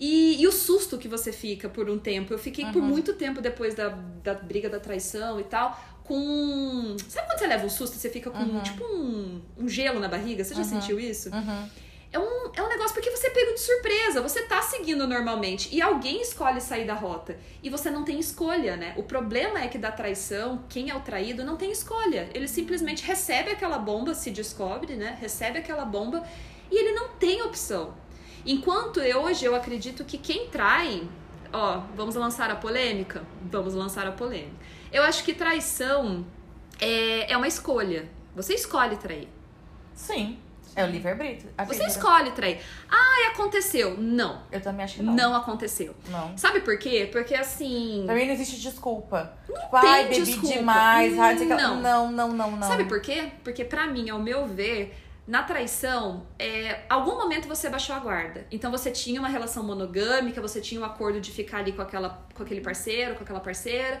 E, 0.00 0.40
e 0.40 0.46
o 0.46 0.52
susto 0.52 0.96
que 0.96 1.08
você 1.08 1.32
fica 1.32 1.68
por 1.68 1.90
um 1.90 1.98
tempo. 1.98 2.32
Eu 2.32 2.38
fiquei 2.38 2.64
por 2.66 2.80
Uhum. 2.80 2.88
muito 2.88 3.14
tempo 3.14 3.40
depois 3.40 3.74
da, 3.74 3.88
da 4.22 4.32
briga 4.32 4.68
da 4.68 4.78
traição 4.78 5.40
e 5.40 5.42
tal, 5.42 5.76
com. 6.08 6.96
Sabe 7.08 7.26
quando 7.28 7.38
você 7.38 7.46
leva 7.46 7.66
um 7.66 7.70
susto 7.70 7.94
e 7.96 7.98
você 8.00 8.10
fica 8.10 8.30
com 8.30 8.38
Uhum. 8.42 8.62
tipo 8.62 8.82
um, 8.84 9.40
um 9.58 9.68
gelo 9.68 10.00
na 10.00 10.08
barriga? 10.08 10.42
Você 10.42 10.54
já 10.54 10.62
Uhum. 10.62 10.68
sentiu 10.68 10.98
isso? 10.98 11.28
Uhum. 11.30 11.68
É 12.10 12.18
um, 12.18 12.50
é 12.56 12.62
um 12.62 12.68
negócio 12.70 12.94
porque 12.94 13.10
você 13.10 13.26
é 13.26 13.30
pego 13.30 13.52
de 13.52 13.60
surpresa, 13.60 14.22
você 14.22 14.40
tá 14.44 14.62
seguindo 14.62 15.06
normalmente 15.06 15.68
e 15.70 15.82
alguém 15.82 16.22
escolhe 16.22 16.58
sair 16.58 16.86
da 16.86 16.94
rota 16.94 17.36
e 17.62 17.68
você 17.68 17.90
não 17.90 18.02
tem 18.02 18.18
escolha, 18.18 18.78
né? 18.78 18.94
O 18.96 19.02
problema 19.02 19.60
é 19.62 19.68
que 19.68 19.76
da 19.76 19.92
traição, 19.92 20.64
quem 20.70 20.88
é 20.88 20.94
o 20.96 21.00
traído 21.00 21.44
não 21.44 21.56
tem 21.58 21.70
escolha. 21.70 22.30
Ele 22.32 22.48
simplesmente 22.48 23.04
recebe 23.04 23.50
aquela 23.50 23.76
bomba, 23.78 24.14
se 24.14 24.30
descobre, 24.30 24.96
né? 24.96 25.18
Recebe 25.20 25.58
aquela 25.58 25.84
bomba 25.84 26.26
e 26.70 26.78
ele 26.78 26.92
não 26.92 27.08
tem 27.10 27.42
opção. 27.42 27.92
Enquanto 28.46 29.00
eu, 29.00 29.20
hoje 29.20 29.44
eu 29.44 29.54
acredito 29.54 30.02
que 30.02 30.16
quem 30.16 30.48
trai, 30.48 31.06
ó, 31.52 31.82
vamos 31.96 32.14
lançar 32.14 32.50
a 32.50 32.56
polêmica? 32.56 33.22
Vamos 33.50 33.74
lançar 33.74 34.06
a 34.06 34.12
polêmica. 34.12 34.56
Eu 34.92 35.02
acho 35.02 35.22
que 35.24 35.34
traição 35.34 36.26
é, 36.80 37.32
é 37.32 37.36
uma 37.36 37.48
escolha. 37.48 38.08
Você 38.34 38.54
escolhe 38.54 38.96
trair. 38.96 39.28
Sim. 39.94 40.38
É 40.76 40.84
o 40.84 40.86
livre-arbítrio. 40.86 41.50
Você 41.66 41.84
escolhe 41.86 42.30
trair. 42.30 42.60
Ah, 42.88 43.30
aconteceu. 43.32 43.96
Não. 43.98 44.42
Eu 44.52 44.60
também 44.60 44.84
acho 44.84 44.96
que 44.96 45.02
Não, 45.02 45.12
não. 45.14 45.34
aconteceu. 45.34 45.92
Não. 46.08 46.38
Sabe 46.38 46.60
por 46.60 46.78
quê? 46.78 47.08
Porque 47.10 47.34
assim. 47.34 48.04
Pra 48.06 48.14
mim 48.14 48.26
não 48.26 48.34
existe 48.34 48.60
desculpa. 48.60 49.32
Tipo, 49.44 49.80
tem 49.80 49.90
ai, 49.90 50.04
bebi 50.08 50.22
desculpa. 50.22 50.54
demais. 50.54 51.18
ai, 51.18 51.34
não 51.34 51.56
Não. 51.56 51.80
não, 51.80 52.12
não, 52.12 52.28
não, 52.32 52.50
não. 52.52 52.68
Sabe 52.68 52.84
por 52.84 53.00
quê? 53.00 53.32
Porque 53.42 53.64
pra 53.64 53.88
mim, 53.88 54.08
ao 54.08 54.20
meu 54.20 54.46
ver, 54.46 54.94
na 55.28 55.42
traição, 55.42 56.26
é, 56.38 56.86
algum 56.88 57.16
momento 57.16 57.46
você 57.46 57.68
baixou 57.68 57.94
a 57.94 57.98
guarda. 57.98 58.46
Então 58.50 58.70
você 58.70 58.90
tinha 58.90 59.20
uma 59.20 59.28
relação 59.28 59.62
monogâmica, 59.62 60.40
você 60.40 60.58
tinha 60.58 60.80
um 60.80 60.84
acordo 60.84 61.20
de 61.20 61.30
ficar 61.30 61.58
ali 61.58 61.72
com, 61.72 61.82
aquela, 61.82 62.26
com 62.34 62.42
aquele 62.42 62.62
parceiro, 62.62 63.14
com 63.14 63.24
aquela 63.24 63.38
parceira. 63.38 64.00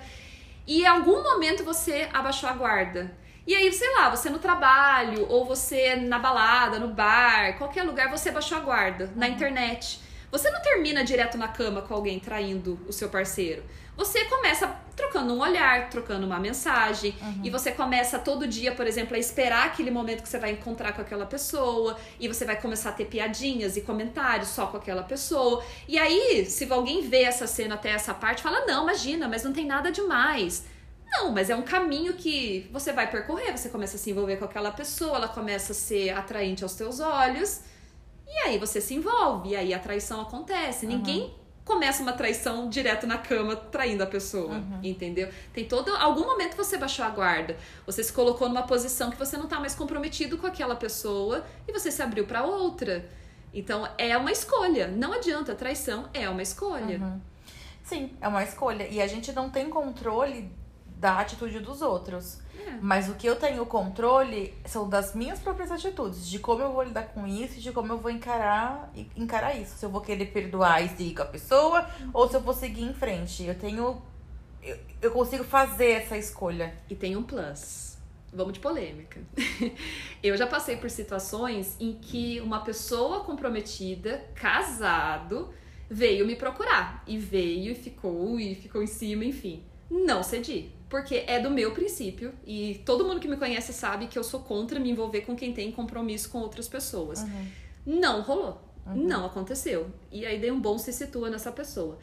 E 0.66 0.80
em 0.80 0.86
algum 0.86 1.22
momento 1.22 1.62
você 1.62 2.08
abaixou 2.14 2.48
a 2.48 2.54
guarda. 2.54 3.14
E 3.46 3.54
aí, 3.54 3.70
sei 3.70 3.94
lá, 3.94 4.08
você 4.08 4.30
no 4.30 4.38
trabalho, 4.38 5.26
ou 5.28 5.44
você 5.44 5.96
na 5.96 6.18
balada, 6.18 6.78
no 6.78 6.88
bar, 6.88 7.58
qualquer 7.58 7.82
lugar, 7.82 8.10
você 8.10 8.30
baixou 8.30 8.56
a 8.56 8.62
guarda, 8.62 9.12
na 9.14 9.28
internet. 9.28 10.00
Você 10.30 10.50
não 10.50 10.60
termina 10.60 11.02
direto 11.02 11.38
na 11.38 11.48
cama 11.48 11.82
com 11.82 11.94
alguém 11.94 12.20
traindo 12.20 12.78
o 12.86 12.92
seu 12.92 13.08
parceiro. 13.08 13.62
Você 13.96 14.26
começa 14.26 14.66
trocando 14.94 15.32
um 15.34 15.40
olhar, 15.40 15.88
trocando 15.90 16.26
uma 16.26 16.38
mensagem, 16.38 17.14
e 17.42 17.50
você 17.50 17.72
começa 17.72 18.18
todo 18.18 18.46
dia, 18.46 18.72
por 18.72 18.86
exemplo, 18.86 19.16
a 19.16 19.18
esperar 19.18 19.66
aquele 19.66 19.90
momento 19.90 20.22
que 20.22 20.28
você 20.28 20.38
vai 20.38 20.52
encontrar 20.52 20.92
com 20.92 21.00
aquela 21.00 21.24
pessoa, 21.24 21.96
e 22.20 22.28
você 22.28 22.44
vai 22.44 22.60
começar 22.60 22.90
a 22.90 22.92
ter 22.92 23.06
piadinhas 23.06 23.76
e 23.76 23.80
comentários 23.80 24.48
só 24.48 24.66
com 24.66 24.76
aquela 24.76 25.02
pessoa. 25.02 25.64
E 25.86 25.98
aí, 25.98 26.44
se 26.46 26.70
alguém 26.70 27.08
vê 27.08 27.22
essa 27.22 27.46
cena 27.46 27.74
até 27.76 27.90
essa 27.90 28.12
parte, 28.12 28.42
fala: 28.42 28.66
"Não, 28.66 28.82
imagina, 28.84 29.26
mas 29.28 29.42
não 29.44 29.52
tem 29.52 29.66
nada 29.66 29.90
demais". 29.90 30.64
Não, 31.10 31.32
mas 31.32 31.48
é 31.48 31.56
um 31.56 31.62
caminho 31.62 32.14
que 32.14 32.68
você 32.72 32.92
vai 32.92 33.10
percorrer, 33.10 33.56
você 33.56 33.68
começa 33.68 33.96
a 33.96 33.98
se 33.98 34.10
envolver 34.10 34.36
com 34.36 34.44
aquela 34.44 34.70
pessoa, 34.70 35.16
ela 35.16 35.28
começa 35.28 35.72
a 35.72 35.74
ser 35.74 36.10
atraente 36.10 36.62
aos 36.62 36.74
teus 36.74 37.00
olhos, 37.00 37.62
e 38.28 38.38
aí 38.40 38.58
você 38.58 38.80
se 38.80 38.94
envolve, 38.94 39.50
e 39.50 39.56
aí 39.56 39.72
a 39.72 39.78
traição 39.78 40.20
acontece. 40.20 40.86
Ninguém 40.86 41.34
começa 41.64 42.02
uma 42.02 42.14
traição 42.14 42.68
direto 42.68 43.06
na 43.06 43.18
cama 43.18 43.54
traindo 43.54 44.02
a 44.02 44.06
pessoa, 44.06 44.62
entendeu? 44.82 45.28
Tem 45.52 45.66
todo 45.66 45.94
algum 45.96 46.24
momento 46.24 46.56
você 46.56 46.78
baixou 46.78 47.04
a 47.04 47.10
guarda, 47.10 47.56
você 47.84 48.02
se 48.02 48.12
colocou 48.12 48.48
numa 48.48 48.62
posição 48.62 49.10
que 49.10 49.18
você 49.18 49.36
não 49.36 49.46
tá 49.46 49.60
mais 49.60 49.74
comprometido 49.74 50.38
com 50.38 50.46
aquela 50.46 50.76
pessoa 50.76 51.44
e 51.66 51.72
você 51.72 51.90
se 51.90 52.02
abriu 52.02 52.26
pra 52.26 52.44
outra. 52.44 53.08
Então 53.52 53.88
é 53.98 54.16
uma 54.16 54.32
escolha, 54.32 54.88
não 54.88 55.12
adianta, 55.12 55.54
traição 55.54 56.08
é 56.12 56.28
uma 56.28 56.42
escolha. 56.42 56.98
Uhum. 56.98 57.20
Sim, 57.82 58.12
é 58.20 58.28
uma 58.28 58.42
escolha. 58.42 58.86
E 58.86 59.00
a 59.00 59.06
gente 59.06 59.32
não 59.32 59.48
tem 59.48 59.70
controle 59.70 60.50
da 60.98 61.18
atitude 61.20 61.60
dos 61.60 61.80
outros. 61.80 62.40
É. 62.66 62.78
Mas 62.82 63.08
o 63.08 63.14
que 63.14 63.26
eu 63.26 63.36
tenho 63.36 63.64
controle 63.64 64.54
são 64.66 64.88
das 64.88 65.14
minhas 65.14 65.38
próprias 65.38 65.70
atitudes, 65.70 66.28
de 66.28 66.38
como 66.38 66.62
eu 66.62 66.72
vou 66.72 66.82
lidar 66.82 67.04
com 67.08 67.26
isso, 67.26 67.60
de 67.60 67.72
como 67.72 67.92
eu 67.92 67.98
vou 67.98 68.10
encarar 68.10 68.90
encarar 69.16 69.54
isso. 69.54 69.76
Se 69.78 69.86
eu 69.86 69.90
vou 69.90 70.00
querer 70.00 70.26
perdoar 70.26 70.84
e 70.84 70.88
seguir 70.88 71.14
com 71.14 71.22
a 71.22 71.26
pessoa, 71.26 71.88
ou 72.12 72.28
se 72.28 72.36
eu 72.36 72.40
vou 72.40 72.54
seguir 72.54 72.82
em 72.82 72.92
frente. 72.92 73.44
Eu 73.44 73.54
tenho 73.54 74.02
eu, 74.62 74.76
eu 75.00 75.10
consigo 75.10 75.44
fazer 75.44 75.90
essa 75.92 76.16
escolha. 76.16 76.74
E 76.88 76.94
tem 76.94 77.16
um 77.16 77.22
plus. 77.22 77.96
Vamos 78.32 78.52
de 78.52 78.60
polêmica. 78.60 79.20
Eu 80.22 80.36
já 80.36 80.46
passei 80.46 80.76
por 80.76 80.90
situações 80.90 81.76
em 81.80 81.94
que 81.94 82.40
uma 82.40 82.60
pessoa 82.60 83.20
comprometida, 83.20 84.22
casado, 84.34 85.48
veio 85.88 86.26
me 86.26 86.36
procurar. 86.36 87.02
E 87.06 87.16
veio 87.16 87.72
e 87.72 87.74
ficou, 87.74 88.38
e 88.38 88.54
ficou 88.54 88.82
em 88.82 88.86
cima, 88.86 89.24
enfim. 89.24 89.64
Não 89.90 90.22
cedi. 90.22 90.70
Porque 90.88 91.24
é 91.26 91.38
do 91.40 91.50
meu 91.50 91.72
princípio. 91.72 92.32
E 92.46 92.82
todo 92.86 93.04
mundo 93.04 93.20
que 93.20 93.28
me 93.28 93.36
conhece 93.36 93.72
sabe 93.72 94.06
que 94.06 94.18
eu 94.18 94.24
sou 94.24 94.40
contra 94.40 94.80
me 94.80 94.90
envolver 94.90 95.22
com 95.22 95.36
quem 95.36 95.52
tem 95.52 95.70
compromisso 95.70 96.30
com 96.30 96.38
outras 96.38 96.66
pessoas. 96.66 97.22
Uhum. 97.22 97.46
Não 97.86 98.22
rolou. 98.22 98.60
Não 98.94 99.26
aconteceu. 99.26 99.90
E 100.10 100.24
aí 100.24 100.38
dei 100.38 100.50
um 100.50 100.60
bom 100.60 100.78
se 100.78 100.92
situa 100.92 101.28
nessa 101.28 101.52
pessoa. 101.52 101.98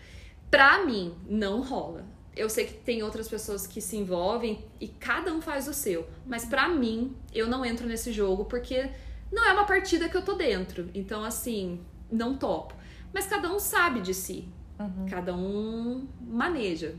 Pra 0.52 0.86
mim, 0.86 1.16
não 1.28 1.62
rola. 1.62 2.06
Eu 2.36 2.50
sei 2.50 2.66
que 2.66 2.74
tem 2.74 3.02
outras 3.02 3.28
pessoas 3.28 3.66
que 3.66 3.82
se 3.82 3.96
envolvem 3.96 4.64
e 4.80 4.88
cada 4.88 5.34
um 5.34 5.42
faz 5.42 5.68
o 5.68 5.74
seu. 5.74 6.08
Mas 6.26 6.46
pra 6.46 6.68
mim, 6.68 7.16
eu 7.34 7.48
não 7.48 7.66
entro 7.66 7.88
nesse 7.88 8.12
jogo 8.12 8.46
porque 8.46 8.90
não 9.32 9.44
é 9.46 9.54
uma 9.54 9.66
partida 9.66 10.10
que 10.10 10.16
eu 10.16 10.22
tô 10.22 10.34
dentro. 10.34 10.90
Então, 10.94 11.24
assim, 11.24 11.80
não 12.12 12.38
topo. 12.38 12.76
Mas 13.14 13.26
cada 13.26 13.52
um 13.52 13.58
sabe 13.58 14.02
de 14.02 14.14
si. 14.14 14.48
Uhum. 14.80 15.06
Cada 15.10 15.34
um 15.36 16.08
maneja. 16.22 16.96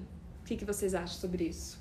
O 0.47 0.49
que, 0.49 0.57
que 0.57 0.65
vocês 0.65 0.95
acham 0.95 1.19
sobre 1.19 1.43
isso? 1.43 1.77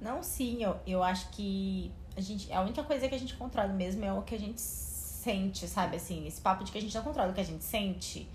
Não, 0.00 0.24
sim, 0.24 0.60
eu, 0.60 0.76
eu 0.84 1.04
acho 1.04 1.30
que 1.30 1.92
a, 2.16 2.20
gente, 2.20 2.52
a 2.52 2.60
única 2.60 2.82
coisa 2.82 3.08
que 3.08 3.14
a 3.14 3.18
gente 3.18 3.36
controla 3.36 3.72
mesmo 3.72 4.04
é 4.04 4.12
o 4.12 4.22
que 4.22 4.34
a 4.34 4.38
gente 4.38 4.60
sente, 4.60 5.68
sabe? 5.68 5.94
Assim, 5.94 6.26
esse 6.26 6.40
papo 6.40 6.64
de 6.64 6.72
que 6.72 6.78
a 6.78 6.80
gente 6.80 6.92
não 6.92 7.04
controla 7.04 7.30
o 7.30 7.32
que 7.32 7.40
a 7.40 7.44
gente 7.44 7.62
sente. 7.62 8.28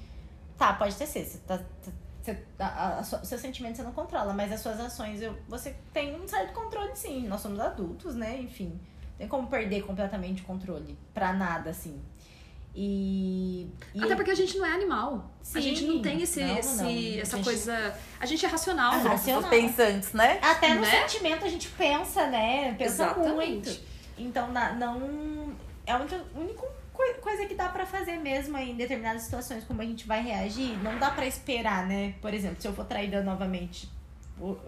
Tá, 0.58 0.72
pode 0.72 0.96
ter 0.96 1.06
ser. 1.06 1.26
Você 1.26 1.38
tá, 1.40 1.58
tá- 1.58 1.92
você, 2.22 2.42
a, 2.58 3.00
a, 3.00 3.04
seus 3.04 3.42
sentimentos 3.42 3.76
você 3.76 3.84
não 3.84 3.92
controla, 3.92 4.34
mas 4.34 4.54
as 4.54 4.62
suas 4.62 4.80
ações 4.80 5.22
eu, 5.22 5.38
você 5.50 5.76
tem 5.92 6.16
um 6.16 6.26
certo 6.26 6.54
controle, 6.54 6.96
sim. 6.96 7.28
Nós 7.28 7.42
somos 7.42 7.60
adultos, 7.60 8.16
né? 8.16 8.40
Enfim. 8.40 8.80
Tem 9.18 9.28
como 9.28 9.50
perder 9.50 9.82
completamente 9.82 10.44
o 10.44 10.46
controle. 10.46 10.98
Pra 11.14 11.34
nada, 11.34 11.72
assim. 11.72 12.02
E. 12.80 13.68
e 13.96 14.04
Até 14.04 14.16
porque 14.16 14.30
a 14.30 14.36
gente 14.36 14.56
não 14.56 14.66
é 14.66 14.72
animal. 14.72 15.32
a 15.42 15.44
Sim. 15.44 15.62
gente 15.62 15.84
não 15.86 16.00
tem 16.00 16.22
esse, 16.22 16.40
Não, 16.42 16.58
esse, 16.60 16.78
não. 16.78 16.90
essa 17.22 17.36
A 17.36 17.38
gente- 17.40 17.44
coisa. 17.46 17.98
A 18.20 18.26
gente 18.28 18.46
é 18.46 18.48
racional. 18.48 18.92
Ah, 18.94 18.98
né? 19.04 19.10
racional. 19.10 19.50
Pensantes, 19.50 20.14
né? 20.14 20.38
Até 20.44 20.76
no 20.76 20.82
Né? 20.82 20.92
sentimento 21.08 21.44
a 21.44 21.50
gente 21.50 21.70
pensa, 21.70 22.28
né? 22.28 22.76
Pensa 22.78 23.06
Exatamente. 23.06 23.34
muito. 23.36 23.80
Então, 24.20 24.52
na- 24.52 24.74
não. 24.74 25.56
É 25.88 25.94
a 25.94 25.98
única, 25.98 26.24
única 26.36 26.62
coi- 26.94 27.16
coisa 27.16 27.46
que 27.48 27.56
dá 27.56 27.68
pra 27.70 27.84
fazer 27.86 28.18
mesmo 28.20 28.56
em 28.60 28.76
determinadas 28.76 29.24
situações, 29.24 29.64
como 29.64 29.82
a 29.82 29.86
gente 29.86 30.06
vai 30.06 30.22
reagir. 30.22 30.78
Não 30.84 31.00
dá 31.00 31.10
pra 31.10 31.26
esperar, 31.26 31.88
né? 31.88 32.14
Por 32.22 32.32
exemplo, 32.32 32.62
se 32.62 32.68
eu 32.68 32.74
for 32.74 32.86
traída 32.86 33.24
novamente, 33.24 33.90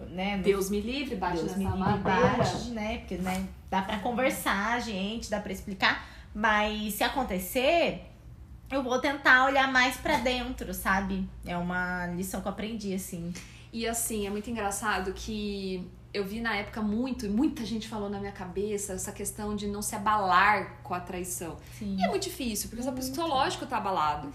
né? 0.08 0.36
no- 0.38 0.42
Deus 0.42 0.68
me 0.68 0.80
livre, 0.80 1.14
bate 1.14 1.36
Deus 1.36 1.56
nessa 1.56 1.58
me 1.58 1.64
livre, 1.64 1.98
bate, 2.00 2.70
né? 2.70 2.98
Porque, 2.98 3.16
né? 3.18 3.46
Dá 3.70 3.82
pra 3.82 3.98
conversar, 3.98 4.80
gente, 4.80 5.30
dá 5.30 5.38
pra 5.38 5.52
explicar. 5.52 6.08
Mas 6.34 6.94
se 6.94 7.04
acontecer, 7.04 8.02
eu 8.70 8.82
vou 8.82 8.98
tentar 9.00 9.44
olhar 9.46 9.70
mais 9.70 9.96
pra 9.96 10.18
dentro, 10.18 10.72
sabe? 10.72 11.28
É 11.44 11.56
uma 11.56 12.06
lição 12.06 12.40
que 12.40 12.46
eu 12.46 12.52
aprendi, 12.52 12.94
assim. 12.94 13.32
E 13.72 13.86
assim, 13.86 14.26
é 14.26 14.30
muito 14.30 14.48
engraçado 14.50 15.12
que 15.12 15.88
eu 16.12 16.24
vi 16.24 16.40
na 16.40 16.56
época 16.56 16.82
muito, 16.82 17.24
e 17.26 17.28
muita 17.28 17.64
gente 17.64 17.88
falou 17.88 18.10
na 18.10 18.18
minha 18.18 18.32
cabeça, 18.32 18.94
essa 18.94 19.12
questão 19.12 19.54
de 19.54 19.66
não 19.68 19.80
se 19.80 19.94
abalar 19.94 20.80
com 20.82 20.92
a 20.92 21.00
traição. 21.00 21.56
Sim. 21.78 21.96
E 21.98 22.04
é 22.04 22.08
muito 22.08 22.24
difícil, 22.24 22.68
porque 22.68 22.86
o 22.86 22.92
psicológico 22.92 23.66
tá 23.66 23.76
abalado. 23.76 24.32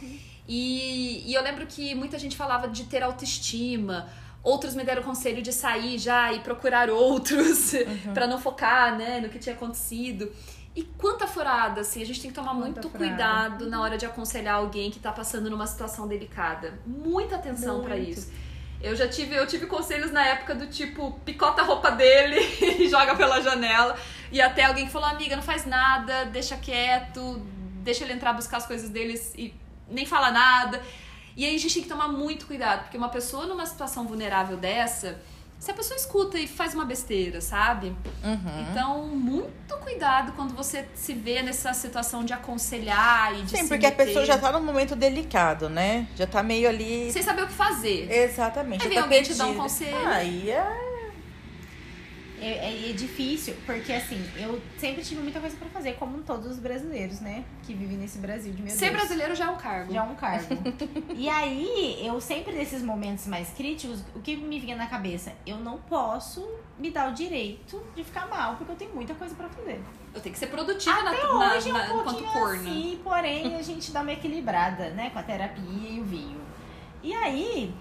E, 0.48 1.24
e 1.30 1.34
eu 1.34 1.42
lembro 1.42 1.66
que 1.66 1.94
muita 1.96 2.18
gente 2.18 2.38
falava 2.38 2.68
de 2.68 2.86
ter 2.86 3.04
autoestima. 3.04 4.08
Outros 4.42 4.76
me 4.76 4.84
deram 4.84 5.02
o 5.02 5.06
conselho 5.06 5.42
de 5.42 5.52
sair 5.52 5.98
já 5.98 6.32
e 6.32 6.40
procurar 6.40 6.90
outros 6.90 7.74
pra 8.14 8.28
não 8.28 8.40
focar, 8.40 8.98
né, 8.98 9.20
no 9.20 9.28
que 9.28 9.40
tinha 9.40 9.56
acontecido. 9.56 10.32
E 10.76 10.84
quanta 10.84 11.26
furada, 11.26 11.82
assim, 11.82 12.02
a 12.02 12.06
gente 12.06 12.22
tem 12.22 12.30
que 12.30 12.36
tomar 12.36 12.52
Quanta 12.52 12.62
muito 12.82 12.90
furada. 12.90 12.98
cuidado 12.98 13.70
na 13.70 13.82
hora 13.82 13.98
de 13.98 14.06
aconselhar 14.06 14.56
alguém 14.56 14.92
que 14.92 15.00
tá 15.00 15.12
passando 15.12 15.50
numa 15.50 15.66
situação 15.66 16.06
delicada. 16.08 16.78
Muita 16.86 17.38
atenção 17.38 17.82
pra 17.82 17.96
Muito. 17.96 18.10
isso. 18.10 18.32
Eu 18.82 18.94
já 18.94 19.08
tive, 19.08 19.34
eu 19.36 19.48
tive 19.48 19.68
conselhos 19.68 20.12
na 20.12 20.26
época 20.26 20.54
do 20.54 20.68
tipo, 20.68 21.18
picota 21.24 21.62
a 21.62 21.66
roupa 21.66 21.92
dele 21.92 22.36
e 22.78 22.90
joga 22.90 23.16
pela 23.16 23.42
janela. 23.42 23.98
E 24.32 24.42
até 24.42 24.66
alguém 24.66 24.86
que 24.86 24.92
falou, 24.92 25.08
amiga, 25.08 25.36
não 25.36 25.44
faz 25.44 25.66
nada, 25.66 26.26
deixa 26.26 26.58
quieto, 26.58 27.42
deixa 27.82 28.04
ele 28.04 28.12
entrar 28.14 28.34
buscar 28.34 28.58
as 28.58 28.68
coisas 28.68 28.90
deles 28.90 29.34
e 29.38 29.54
nem 29.90 30.06
fala 30.06 30.30
nada. 30.30 30.82
E 31.38 31.46
aí 31.46 31.56
a 31.56 31.60
gente 31.60 31.74
tem 31.74 31.84
que 31.84 31.90
tomar 31.90 32.10
muito 32.10 32.46
cuidado, 32.46 32.84
porque 32.84 32.98
uma 32.98 33.10
pessoa 33.10 33.46
numa 33.46 33.66
situação 33.66 34.06
vulnerável 34.06 34.58
dessa, 34.58 35.22
se 35.66 35.72
a 35.72 35.74
pessoa 35.74 35.98
escuta 35.98 36.38
e 36.38 36.46
faz 36.46 36.76
uma 36.76 36.86
besteira, 36.86 37.42
sabe? 37.42 37.88
Uhum. 38.24 38.68
Então, 38.70 39.08
muito 39.08 39.76
cuidado 39.78 40.34
quando 40.34 40.54
você 40.54 40.86
se 40.94 41.12
vê 41.12 41.42
nessa 41.42 41.74
situação 41.74 42.24
de 42.24 42.34
aconselhar 42.34 43.34
e 43.34 43.42
de 43.42 43.58
Sim, 43.58 43.68
porque 43.68 43.88
a 43.88 43.90
meter, 43.90 44.06
pessoa 44.06 44.24
já 44.26 44.38
tá 44.38 44.52
num 44.52 44.64
momento 44.64 44.96
delicado, 44.96 45.68
né? 45.68 46.08
Já 46.16 46.28
tá 46.28 46.44
meio 46.44 46.70
ali. 46.70 47.12
sem 47.12 47.24
saber 47.24 47.46
o 47.46 47.48
que 47.48 47.54
fazer. 47.54 48.08
Exatamente. 48.12 48.84
Aí 48.84 48.90
vem 48.90 48.98
tá 49.00 49.04
alguém 49.06 49.24
te 49.24 49.34
dar 49.34 49.48
um 49.48 49.56
conselho. 49.56 50.08
Aí. 50.08 50.52
É, 50.52 50.95
é- 52.48 52.90
é 52.90 52.94
difícil, 52.94 53.56
porque 53.66 53.92
assim, 53.94 54.24
eu 54.38 54.62
sempre 54.78 55.02
tive 55.04 55.22
muita 55.22 55.40
coisa 55.40 55.56
pra 55.58 55.68
fazer, 55.70 55.94
como 55.94 56.20
todos 56.24 56.46
os 56.52 56.60
brasileiros, 56.60 57.20
né? 57.20 57.44
Que 57.64 57.74
vivem 57.74 57.98
nesse 57.98 58.18
Brasil 58.20 58.54
de 58.54 58.62
meu 58.62 58.72
Ser 58.72 58.86
Deus. 58.90 58.98
brasileiro 58.98 59.36
já 59.36 59.46
é 59.46 59.50
um 59.50 59.58
cargo. 59.58 59.94
Já 59.94 60.00
é 60.00 60.04
um 60.04 60.16
cargo. 60.16 60.56
e 61.16 61.28
aí, 61.30 61.98
eu 62.06 62.20
sempre 62.22 62.54
nesses 62.54 62.82
momentos 62.84 63.26
mais 63.28 63.50
críticos, 63.50 64.02
o 64.16 64.20
que 64.22 64.36
me 64.36 64.60
vinha 64.60 64.76
na 64.76 64.88
cabeça? 64.88 65.34
Eu 65.46 65.58
não 65.58 65.78
posso 65.78 66.48
me 66.78 66.92
dar 66.92 67.10
o 67.10 67.14
direito 67.14 67.82
de 67.96 68.04
ficar 68.04 68.28
mal, 68.28 68.56
porque 68.58 68.72
eu 68.72 68.76
tenho 68.76 68.94
muita 68.94 69.16
coisa 69.16 69.34
pra 69.34 69.48
fazer. 69.50 69.82
Eu 70.14 70.22
tenho 70.22 70.34
que 70.34 70.40
ser 70.40 70.48
produtiva 70.48 71.02
na, 71.04 71.12
Até 71.12 71.24
na, 71.24 71.56
hoje 71.56 71.70
é 71.70 71.74
na- 71.74 71.80
um 71.80 71.86
enquanto 71.86 72.04
pouquinho 72.06 72.32
corna. 72.32 72.70
assim, 72.70 73.00
porém 73.04 73.56
a 73.56 73.62
gente 73.62 73.92
dá 73.92 74.02
uma 74.02 74.12
equilibrada, 74.14 74.90
né? 74.92 75.10
Com 75.10 75.20
a 75.20 75.24
terapia 75.24 75.90
e 75.90 76.00
o 76.00 76.04
vinho. 76.04 76.40
E 77.04 77.14
aí, 77.14 77.74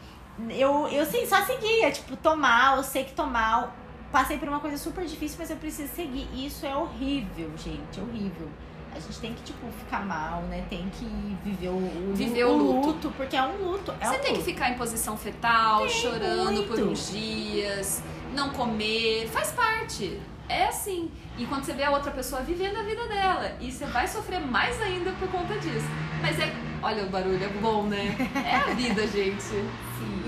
eu, 0.50 0.88
eu 0.88 1.07
sei, 1.07 1.27
só 1.27 1.42
seguia, 1.44 1.90
tipo, 1.92 2.16
tomar, 2.16 2.77
eu 2.77 2.83
sei 2.83 3.05
que 3.05 3.12
tomar. 3.12 3.74
Passei 4.14 4.38
por 4.38 4.48
uma 4.48 4.61
coisa 4.61 4.79
super 4.79 5.05
difícil, 5.05 5.37
mas 5.40 5.50
eu 5.50 5.57
preciso 5.57 5.92
seguir. 5.92 6.29
E 6.33 6.46
isso 6.46 6.64
é 6.64 6.77
horrível, 6.77 7.50
gente, 7.57 7.98
é 7.98 8.00
horrível. 8.00 8.48
A 8.94 9.00
gente 9.00 9.18
tem 9.18 9.35
que, 9.35 9.42
tipo, 9.42 9.66
ficar 9.72 10.07
mal, 10.07 10.42
né? 10.42 10.64
Tem 10.70 10.88
que 10.88 11.05
viver 11.42 11.66
o, 11.70 11.72
o, 11.72 12.12
Viver 12.14 12.44
o 12.44 12.57
luto. 12.57 13.12
porque 13.16 13.35
é 13.37 13.42
um 13.42 13.57
luto. 13.57 13.92
É 14.00 14.07
Você 14.07 14.14
um 14.16 14.20
tem 14.20 14.33
que 14.35 14.38
luto. 14.38 14.44
ficar 14.44 14.70
em 14.70 14.74
posição 14.74 15.16
fetal, 15.16 15.88
chorando 15.88 16.62
por 16.62 16.79
muito. 16.79 16.92
uns 16.92 17.11
dias, 17.11 18.05
não 18.33 18.50
comer, 18.50 19.27
faz 19.33 19.50
parte. 19.50 20.20
É 20.48 20.66
assim. 20.66 21.11
E 21.37 21.44
quando 21.46 21.64
você 21.64 21.72
vê 21.72 21.83
a 21.83 21.90
outra 21.90 22.12
pessoa 22.12 22.40
vivendo 22.42 22.77
a 22.79 22.83
vida 22.85 23.09
dela, 23.09 23.57
e 23.61 23.72
você 23.72 23.85
vai 23.87 24.07
sofrer 24.07 24.38
mais 24.40 24.81
ainda 24.81 25.11
por 25.18 25.27
conta 25.29 25.59
disso. 25.59 25.88
Mas 26.22 26.38
é. 26.38 26.55
Olha 26.81 27.03
o 27.03 27.09
barulho, 27.09 27.42
é 27.42 27.48
bom, 27.61 27.83
né? 27.83 28.14
É 28.46 28.55
a 28.55 28.74
vida, 28.74 29.05
gente. 29.11 29.42
Sim. 29.42 30.22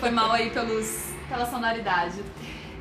Foi 0.00 0.10
mal 0.10 0.32
aí 0.32 0.50
pelos, 0.50 1.10
pela 1.28 1.46
sonoridade. 1.46 2.24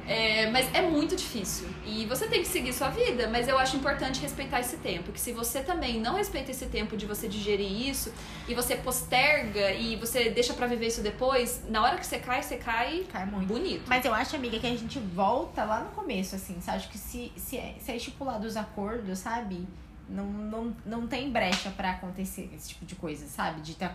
É, 0.10 0.50
mas 0.50 0.74
é 0.74 0.82
muito 0.82 1.16
difícil. 1.16 1.68
E 1.86 2.04
você 2.08 2.28
tem 2.28 2.42
que 2.42 2.48
seguir 2.48 2.74
sua 2.74 2.90
vida, 2.90 3.28
mas 3.28 3.48
eu 3.48 3.60
acho 3.60 3.78
importante 3.78 4.20
respeitar 4.20 4.60
esse 4.60 4.78
tempo. 4.78 5.12
Que 5.12 5.20
se 5.20 5.32
você 5.32 5.62
também 5.62 6.02
não 6.02 6.16
respeita 6.16 6.50
esse 6.50 6.66
tempo 6.66 6.98
de 6.98 7.06
você 7.06 7.28
digerir 7.28 7.72
isso, 7.88 8.12
e 8.48 8.56
você 8.56 8.76
posterga 8.76 9.72
e 9.72 9.96
você 9.98 10.32
deixa 10.32 10.54
pra 10.56 10.66
viver 10.66 10.88
isso 10.88 11.02
depois, 11.02 11.62
na 11.70 11.84
hora 11.84 11.98
que 11.98 12.08
você 12.08 12.18
cai, 12.18 12.42
você 12.42 12.58
cai 12.58 13.06
Cai 13.12 13.26
muito. 13.28 13.48
bonito. 13.48 13.84
Mas 13.88 14.04
eu 14.04 14.12
acho, 14.12 14.36
amiga, 14.36 14.58
que 14.58 14.66
a 14.66 14.76
gente 14.76 14.98
volta 14.98 15.64
lá 15.64 15.82
no 15.82 15.92
começo, 15.92 16.36
assim, 16.36 16.60
sabe? 16.60 16.80
Acho 16.80 16.90
que 16.90 16.98
se, 16.98 17.32
se, 17.38 17.58
é, 17.58 17.76
se 17.80 17.92
é 17.92 17.96
estipulado 17.96 18.48
os 18.48 18.58
acordos, 18.58 19.20
sabe? 19.20 19.68
Não, 20.10 20.26
não, 20.26 20.76
não 20.88 21.08
tem 21.08 21.30
brecha 21.30 21.70
pra 21.70 21.92
acontecer 21.92 22.50
esse 22.56 22.70
tipo 22.70 22.84
de 22.84 22.96
coisa, 22.96 23.28
sabe? 23.28 23.62
De 23.62 23.76
ter 23.76 23.92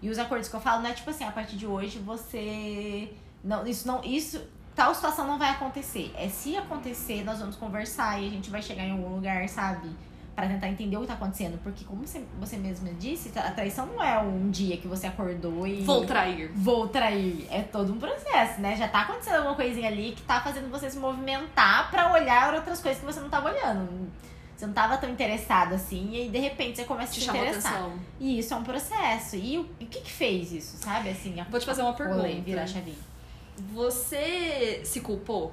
E 0.00 0.08
os 0.08 0.16
acordos 0.16 0.48
que 0.48 0.54
eu 0.54 0.60
falo 0.60 0.80
não 0.82 0.90
é 0.90 0.92
tipo 0.92 1.10
assim, 1.10 1.24
a 1.24 1.32
partir 1.32 1.56
de 1.56 1.66
hoje 1.66 1.98
você. 1.98 3.10
Não, 3.42 3.66
isso 3.66 3.86
não. 3.86 4.00
Isso. 4.04 4.40
Tal 4.76 4.94
situação 4.94 5.26
não 5.26 5.38
vai 5.38 5.50
acontecer. 5.50 6.12
É 6.16 6.28
se 6.28 6.54
acontecer, 6.56 7.24
nós 7.24 7.38
vamos 7.40 7.56
conversar 7.56 8.20
e 8.22 8.26
a 8.28 8.30
gente 8.30 8.50
vai 8.50 8.60
chegar 8.62 8.84
em 8.84 8.92
algum 8.92 9.08
lugar, 9.14 9.48
sabe? 9.48 9.88
Pra 10.34 10.46
tentar 10.46 10.68
entender 10.68 10.98
o 10.98 11.00
que 11.00 11.06
tá 11.06 11.14
acontecendo. 11.14 11.58
Porque, 11.62 11.82
como 11.86 12.06
você, 12.06 12.22
você 12.38 12.58
mesma 12.58 12.90
disse, 12.92 13.32
a 13.38 13.50
traição 13.52 13.86
não 13.86 14.02
é 14.02 14.18
um 14.20 14.50
dia 14.50 14.76
que 14.76 14.86
você 14.86 15.06
acordou 15.06 15.66
e 15.66 15.76
Vou 15.80 16.04
trair. 16.04 16.52
vou 16.54 16.88
trair. 16.88 17.46
É 17.50 17.62
todo 17.62 17.90
um 17.90 17.98
processo, 17.98 18.60
né? 18.60 18.76
Já 18.76 18.86
tá 18.86 19.00
acontecendo 19.00 19.36
alguma 19.36 19.54
coisinha 19.54 19.88
ali 19.88 20.12
que 20.14 20.20
tá 20.22 20.42
fazendo 20.42 20.70
você 20.70 20.90
se 20.90 20.98
movimentar 20.98 21.90
pra 21.90 22.12
olhar 22.12 22.52
outras 22.52 22.78
coisas 22.82 23.00
que 23.00 23.06
você 23.06 23.18
não 23.18 23.30
tava 23.30 23.48
olhando. 23.50 24.12
Você 24.54 24.66
não 24.66 24.74
tava 24.74 24.98
tão 24.98 25.08
interessado 25.10 25.74
assim, 25.74 26.10
e 26.12 26.16
aí 26.22 26.28
de 26.30 26.38
repente 26.38 26.76
você 26.76 26.84
começa 26.84 27.12
a 27.12 27.14
Te 27.14 27.20
se 27.20 27.26
chamou 27.26 27.42
interessar. 27.42 27.72
atenção. 27.72 27.98
E 28.20 28.38
isso 28.38 28.52
é 28.52 28.56
um 28.58 28.62
processo. 28.62 29.36
E 29.36 29.58
o, 29.58 29.66
e 29.80 29.84
o 29.84 29.86
que 29.86 30.00
que 30.00 30.12
fez 30.12 30.52
isso, 30.52 30.76
sabe? 30.78 31.08
Assim, 31.10 31.40
a 31.40 31.44
Vou 31.44 31.58
te 31.60 31.64
fazer 31.66 31.80
uma 31.82 31.92
rolê, 31.92 32.12
pergunta. 32.22 32.42
virar 32.42 32.62
a 32.62 32.66
chavinha. 32.66 32.96
Você 33.56 34.82
se 34.84 35.00
culpou? 35.00 35.52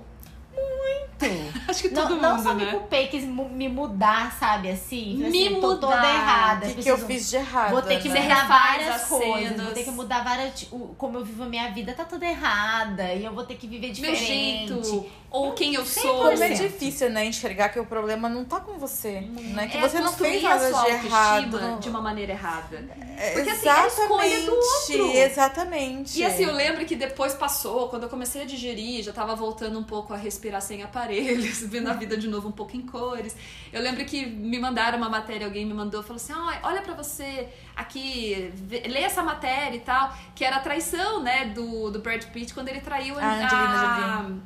Acho 1.68 1.84
que 1.84 1.90
Não, 1.90 2.02
todo 2.08 2.22
não 2.22 2.32
mundo, 2.36 2.44
só 2.44 2.54
né? 2.54 2.66
me 2.66 2.72
culpei, 2.72 3.08
quis 3.08 3.24
mu- 3.24 3.48
me 3.50 3.70
mudar, 3.70 4.38
sabe? 4.38 4.70
Assim, 4.70 5.16
Me 5.18 5.28
assim, 5.48 5.62
tô 5.62 5.78
toda 5.78 5.96
mudar. 5.96 6.14
errada. 6.16 6.66
O 6.68 6.70
que, 6.76 6.84
que 6.84 6.90
eu 6.92 6.98
preciso- 6.98 7.08
fiz 7.08 7.30
de 7.30 7.36
errado? 7.38 7.72
Vou 7.72 7.82
ter 7.82 8.02
que 8.02 8.10
né? 8.10 8.22
Mudar 8.22 8.48
várias 8.48 8.90
as 8.96 9.08
coisas. 9.08 9.48
cenas. 9.50 9.66
Vou 9.66 9.74
ter 9.74 9.84
que 9.84 9.92
mudar 9.92 10.24
várias. 10.24 10.68
o- 10.72 10.94
Como 10.98 11.18
eu 11.18 11.24
vivo 11.26 11.44
a 11.44 11.46
minha 11.46 11.70
vida 11.72 11.94
tá 11.94 12.04
toda 12.04 12.26
errada. 12.26 13.14
E 13.14 13.24
eu 13.24 13.34
vou 13.34 13.46
ter 13.46 13.56
que 13.56 13.68
viver 13.68 13.88
Meu 13.88 13.94
diferente. 13.96 14.26
jeito, 14.28 15.06
ou 15.32 15.54
quem 15.54 15.74
eu 15.76 15.86
sou. 15.86 16.18
Como 16.26 16.32
é 16.44 16.50
100%. 16.50 16.58
difícil, 16.58 17.10
né, 17.10 17.26
enxergar 17.26 17.70
que 17.70 17.80
o 17.80 17.86
problema 17.86 18.28
não 18.28 18.44
tá 18.44 18.60
com 18.60 18.78
você, 18.78 19.22
né? 19.22 19.68
Que 19.68 19.78
É 19.78 19.82
você 19.82 20.00
não 20.02 20.12
fez 20.12 20.44
nada 20.44 20.70
sua 20.70 20.84
de 20.84 20.90
errado. 21.08 21.80
de 21.80 21.90
uma 21.90 22.02
maneira 22.02 22.34
errada. 22.34 22.84
É, 23.18 23.32
Porque, 23.32 23.50
assim, 23.50 23.68
é 23.68 23.72
a 23.72 23.88
escolha 23.88 24.42
do 24.42 24.52
outro. 24.54 25.12
Exatamente. 25.18 26.20
E 26.20 26.26
assim, 26.26 26.44
eu 26.44 26.54
lembro 26.54 26.84
que 26.86 26.96
depois 26.98 27.34
passou, 27.34 27.88
quando 27.88 28.04
eu 28.04 28.10
comecei 28.10 28.42
a 28.42 28.46
digerir, 28.46 29.04
já 29.04 29.14
tava 29.14 29.36
voltando 29.36 29.80
um 29.80 29.84
pouco 29.84 30.14
a 30.14 30.18
respirar 30.18 30.43
sem 30.62 30.84
aparelhos, 30.84 31.62
vendo 31.68 31.90
a 31.90 31.94
vida 31.94 32.18
de 32.18 32.28
novo 32.28 32.50
um 32.50 32.52
pouco 32.52 32.76
em 32.76 32.82
cores. 32.82 33.36
Eu 33.72 33.82
lembro 33.82 34.04
que 34.06 34.26
me 34.26 34.60
mandaram 34.60 34.98
uma 34.98 35.10
matéria, 35.10 35.46
alguém 35.48 35.66
me 35.66 35.74
mandou, 35.74 36.02
falou 36.04 36.18
assim: 36.18 36.34
"Ah, 36.34 36.60
olha 36.64 36.82
pra 36.82 36.94
você 36.94 37.48
aqui, 37.76 38.52
vê- 38.54 38.84
lê 38.88 39.00
essa 39.02 39.24
matéria 39.24 39.76
e 39.78 39.82
tal, 39.82 40.14
que 40.36 40.44
era 40.44 40.58
a 40.58 40.60
traição, 40.60 41.22
né, 41.24 41.46
do, 41.46 41.90
do 41.92 42.00
Brad 42.00 42.24
Pitt 42.26 42.54
quando 42.54 42.70
ele 42.70 42.82
traiu 42.82 43.18
A 43.18 43.26
Angelina 43.26 44.42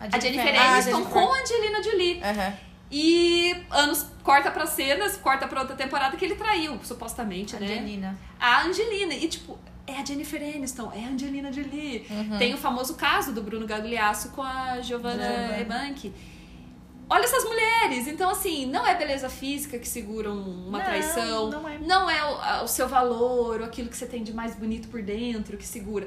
a, 0.00 0.16
a 0.16 0.20
Jennifer 0.20 0.54
Ah, 0.60 0.72
Aniston 0.74 0.90
Jennifer. 0.92 1.12
com 1.12 1.32
a 1.32 1.40
Angelina 1.40 1.82
Jolie. 1.82 2.20
Aham. 2.22 2.52
E 2.90 3.54
anos 3.70 4.06
corta 4.22 4.50
pra 4.50 4.64
cenas, 4.66 5.16
corta 5.18 5.46
pra 5.46 5.60
outra 5.60 5.76
temporada 5.76 6.16
que 6.16 6.24
ele 6.24 6.34
traiu, 6.36 6.78
supostamente, 6.82 7.54
né? 7.56 7.66
Angelina. 7.66 8.18
a 8.40 8.62
Angelina. 8.62 9.12
E, 9.14 9.28
tipo, 9.28 9.58
é 9.88 10.00
a 10.00 10.04
Jennifer 10.04 10.40
Aniston, 10.40 10.92
é 10.94 11.04
a 11.04 11.08
Angelina 11.08 11.52
Jolie. 11.52 12.06
Tem 12.38 12.54
o 12.54 12.58
famoso 12.58 12.94
caso 12.94 13.32
do 13.32 13.42
Bruno 13.42 13.66
Gagliasso 13.66 14.30
com 14.30 14.42
a 14.42 14.80
Giovanna 14.80 15.24
Giovanna. 15.24 15.58
Ebanchi. 15.60 16.12
Olha 17.10 17.24
essas 17.24 17.42
mulheres. 17.44 18.06
Então, 18.06 18.28
assim, 18.30 18.66
não 18.66 18.86
é 18.86 18.94
beleza 18.94 19.30
física 19.30 19.78
que 19.78 19.88
segura 19.88 20.30
um- 20.30 20.68
uma 20.68 20.78
Não, 20.78 20.84
traição. 20.84 21.48
não 21.50 21.66
é. 21.68 21.78
Não 21.78 22.10
é 22.10 22.22
o, 22.22 22.34
a- 22.38 22.62
o 22.64 22.68
seu 22.68 22.86
valor, 22.86 23.60
ou 23.60 23.66
aquilo 23.66 23.88
que 23.88 23.96
você 23.96 24.06
tem 24.06 24.22
de 24.22 24.32
mais 24.34 24.54
bonito 24.54 24.88
por 24.88 25.02
dentro 25.02 25.56
que 25.56 25.66
segura. 25.66 26.06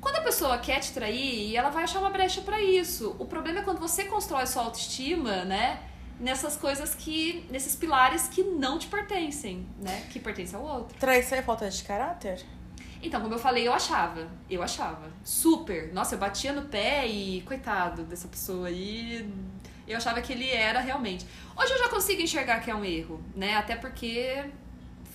Quando 0.00 0.16
a 0.16 0.22
pessoa 0.22 0.56
quer 0.56 0.80
te 0.80 0.92
trair, 0.92 1.54
ela 1.54 1.68
vai 1.68 1.84
achar 1.84 1.98
uma 1.98 2.08
brecha 2.08 2.40
pra 2.40 2.58
isso. 2.58 3.14
O 3.18 3.26
problema 3.26 3.58
é 3.58 3.62
quando 3.62 3.78
você 3.78 4.04
constrói 4.04 4.46
sua 4.46 4.62
autoestima, 4.62 5.44
né? 5.44 5.78
Nessas 6.18 6.56
coisas 6.56 6.94
que. 6.94 7.44
nesses 7.50 7.76
pilares 7.76 8.26
que 8.28 8.42
não 8.42 8.78
te 8.78 8.86
pertencem, 8.86 9.66
né? 9.78 10.06
Que 10.10 10.18
pertencem 10.18 10.58
ao 10.58 10.64
outro. 10.64 10.96
Traição 10.98 11.36
é 11.36 11.42
falta 11.42 11.68
de 11.68 11.82
caráter? 11.82 12.42
Então, 13.02 13.20
como 13.20 13.34
eu 13.34 13.38
falei, 13.38 13.66
eu 13.66 13.72
achava. 13.72 14.28
Eu 14.48 14.62
achava. 14.62 15.10
Super. 15.24 15.92
Nossa, 15.92 16.14
eu 16.14 16.18
batia 16.18 16.52
no 16.52 16.62
pé 16.62 17.06
e, 17.06 17.40
coitado 17.42 18.04
dessa 18.04 18.28
pessoa 18.28 18.68
aí. 18.68 19.28
Eu 19.88 19.96
achava 19.96 20.20
que 20.20 20.32
ele 20.32 20.48
era 20.48 20.80
realmente. 20.80 21.26
Hoje 21.56 21.72
eu 21.72 21.78
já 21.78 21.88
consigo 21.88 22.20
enxergar 22.20 22.60
que 22.60 22.70
é 22.70 22.74
um 22.74 22.84
erro, 22.84 23.22
né? 23.34 23.56
Até 23.56 23.74
porque 23.74 24.44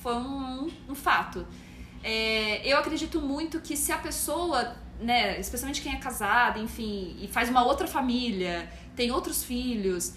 foi 0.02 0.15
um, 0.15 0.69
um 0.89 0.95
fato. 0.95 1.48
É, 2.04 2.62
eu 2.67 2.78
acredito 2.78 3.19
muito 3.21 3.60
que 3.62 3.76
se 3.76 3.91
a 3.91 3.98
pessoa, 3.98 4.76
né, 5.00 5.39
especialmente 5.39 5.82
quem 5.82 5.93
é 5.93 5.98
casada, 5.98 6.60
enfim, 6.60 7.17
e 7.19 7.28
faz 7.28 7.50
uma 7.50 7.65
outra 7.65 7.88
família, 7.88 8.69
tem 8.95 9.12
outros 9.12 9.43
filhos, 9.43 10.13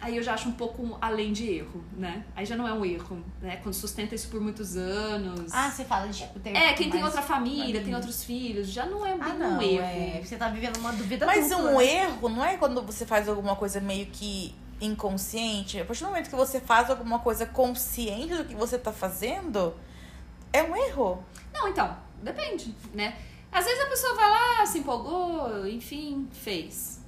aí 0.00 0.16
eu 0.16 0.22
já 0.22 0.34
acho 0.34 0.48
um 0.48 0.52
pouco 0.52 0.96
além 1.00 1.32
de 1.32 1.48
erro, 1.48 1.84
né? 1.96 2.24
Aí 2.34 2.44
já 2.46 2.56
não 2.56 2.66
é 2.66 2.72
um 2.72 2.84
erro, 2.84 3.22
né? 3.40 3.56
Quando 3.62 3.74
sustenta 3.74 4.14
isso 4.14 4.28
por 4.28 4.40
muitos 4.40 4.76
anos. 4.76 5.52
Ah, 5.52 5.70
você 5.70 5.84
fala 5.84 6.08
de 6.08 6.18
tipo, 6.18 6.38
ter 6.40 6.56
É, 6.56 6.72
quem 6.72 6.88
tem 6.90 7.02
outra 7.04 7.22
família, 7.22 7.58
família. 7.64 7.84
tem 7.84 7.94
outros 7.94 8.24
filhos, 8.24 8.68
já 8.68 8.86
não 8.86 9.04
é 9.06 9.12
bem 9.12 9.20
Ah, 9.22 9.34
não, 9.34 9.58
um 9.58 9.62
erro. 9.62 9.82
é. 9.82 10.20
Você 10.24 10.36
tá 10.36 10.48
vivendo 10.48 10.76
uma 10.78 10.92
dúvida 10.92 11.26
Mas 11.26 11.48
dupla. 11.50 11.70
um 11.72 11.80
erro 11.80 12.28
não 12.28 12.44
é 12.44 12.56
quando 12.56 12.82
você 12.82 13.04
faz 13.04 13.28
alguma 13.28 13.54
coisa 13.56 13.80
meio 13.80 14.06
que 14.06 14.54
inconsciente. 14.80 15.78
A 15.80 15.84
partir 15.84 16.02
do 16.04 16.08
momento 16.08 16.30
que 16.30 16.36
você 16.36 16.60
faz 16.60 16.88
alguma 16.90 17.18
coisa 17.18 17.44
consciente 17.46 18.34
do 18.34 18.44
que 18.44 18.54
você 18.54 18.78
tá 18.78 18.92
fazendo, 18.92 19.74
é 20.52 20.62
um 20.62 20.74
erro. 20.76 21.22
Não, 21.52 21.68
então, 21.68 21.96
depende, 22.22 22.74
né? 22.94 23.16
Às 23.52 23.64
vezes 23.64 23.80
a 23.82 23.86
pessoa 23.86 24.14
vai 24.14 24.30
lá, 24.30 24.66
se 24.66 24.78
empolgou, 24.78 25.66
enfim, 25.66 26.28
fez. 26.32 26.99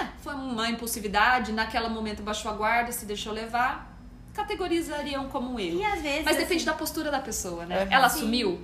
É, 0.00 0.06
foi 0.22 0.34
uma 0.34 0.68
impulsividade, 0.68 1.52
naquele 1.52 1.88
momento 1.88 2.22
baixou 2.22 2.50
a 2.50 2.54
guarda, 2.54 2.92
se 2.92 3.04
deixou 3.06 3.32
levar, 3.32 3.96
categorizariam 4.34 5.28
como 5.28 5.52
um 5.54 5.58
erro. 5.60 5.78
E 5.80 5.84
às 5.84 6.00
vezes. 6.00 6.24
Mas 6.24 6.36
depende 6.36 6.56
assim, 6.56 6.64
da 6.66 6.74
postura 6.74 7.10
da 7.10 7.20
pessoa, 7.20 7.66
né? 7.66 7.84
Uhum. 7.84 7.92
Ela 7.92 8.08
Sim. 8.08 8.20
sumiu, 8.20 8.60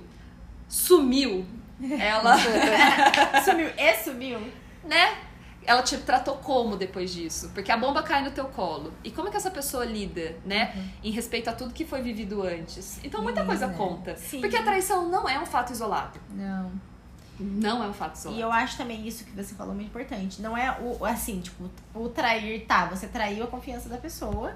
sumiu, 0.67 1.45
ela, 1.99 2.35
Sumiu. 3.43 3.69
E 3.77 3.95
sumiu. 3.95 4.39
né? 4.83 5.17
Ela 5.67 5.81
te 5.81 5.97
tratou 5.97 6.35
como 6.37 6.77
depois 6.77 7.11
disso? 7.11 7.49
Porque 7.51 7.71
a 7.71 7.77
bomba 7.77 8.03
cai 8.03 8.23
no 8.23 8.29
teu 8.29 8.45
colo. 8.45 8.93
E 9.03 9.09
como 9.09 9.27
é 9.29 9.31
que 9.31 9.37
essa 9.37 9.49
pessoa 9.49 9.83
lida, 9.83 10.35
né? 10.45 10.91
Em 11.03 11.09
respeito 11.09 11.49
a 11.49 11.53
tudo 11.53 11.73
que 11.73 11.83
foi 11.83 12.03
vivido 12.03 12.43
antes. 12.43 12.99
Então 13.03 13.23
muita 13.23 13.43
coisa 13.43 13.65
Menina, 13.65 13.83
conta. 13.83 14.15
sim. 14.15 14.41
Porque 14.41 14.55
a 14.55 14.61
traição 14.61 15.09
não 15.09 15.27
é 15.27 15.39
um 15.39 15.45
fato 15.45 15.73
isolado. 15.73 16.19
Não. 16.29 16.71
Não 17.39 17.83
é 17.83 17.87
um 17.87 17.93
fato 17.93 18.15
isolado. 18.15 18.39
E 18.39 18.41
eu 18.41 18.51
acho 18.51 18.77
também 18.77 19.07
isso 19.07 19.25
que 19.25 19.31
você 19.31 19.53
falou 19.55 19.73
muito 19.73 19.87
importante. 19.87 20.41
Não 20.41 20.57
é 20.57 20.77
o 20.79 21.05
assim, 21.05 21.41
tipo, 21.41 21.69
o 21.93 22.09
trair, 22.09 22.65
tá, 22.65 22.85
você 22.85 23.07
traiu 23.07 23.43
a 23.43 23.47
confiança 23.47 23.89
da 23.89 23.97
pessoa 23.97 24.55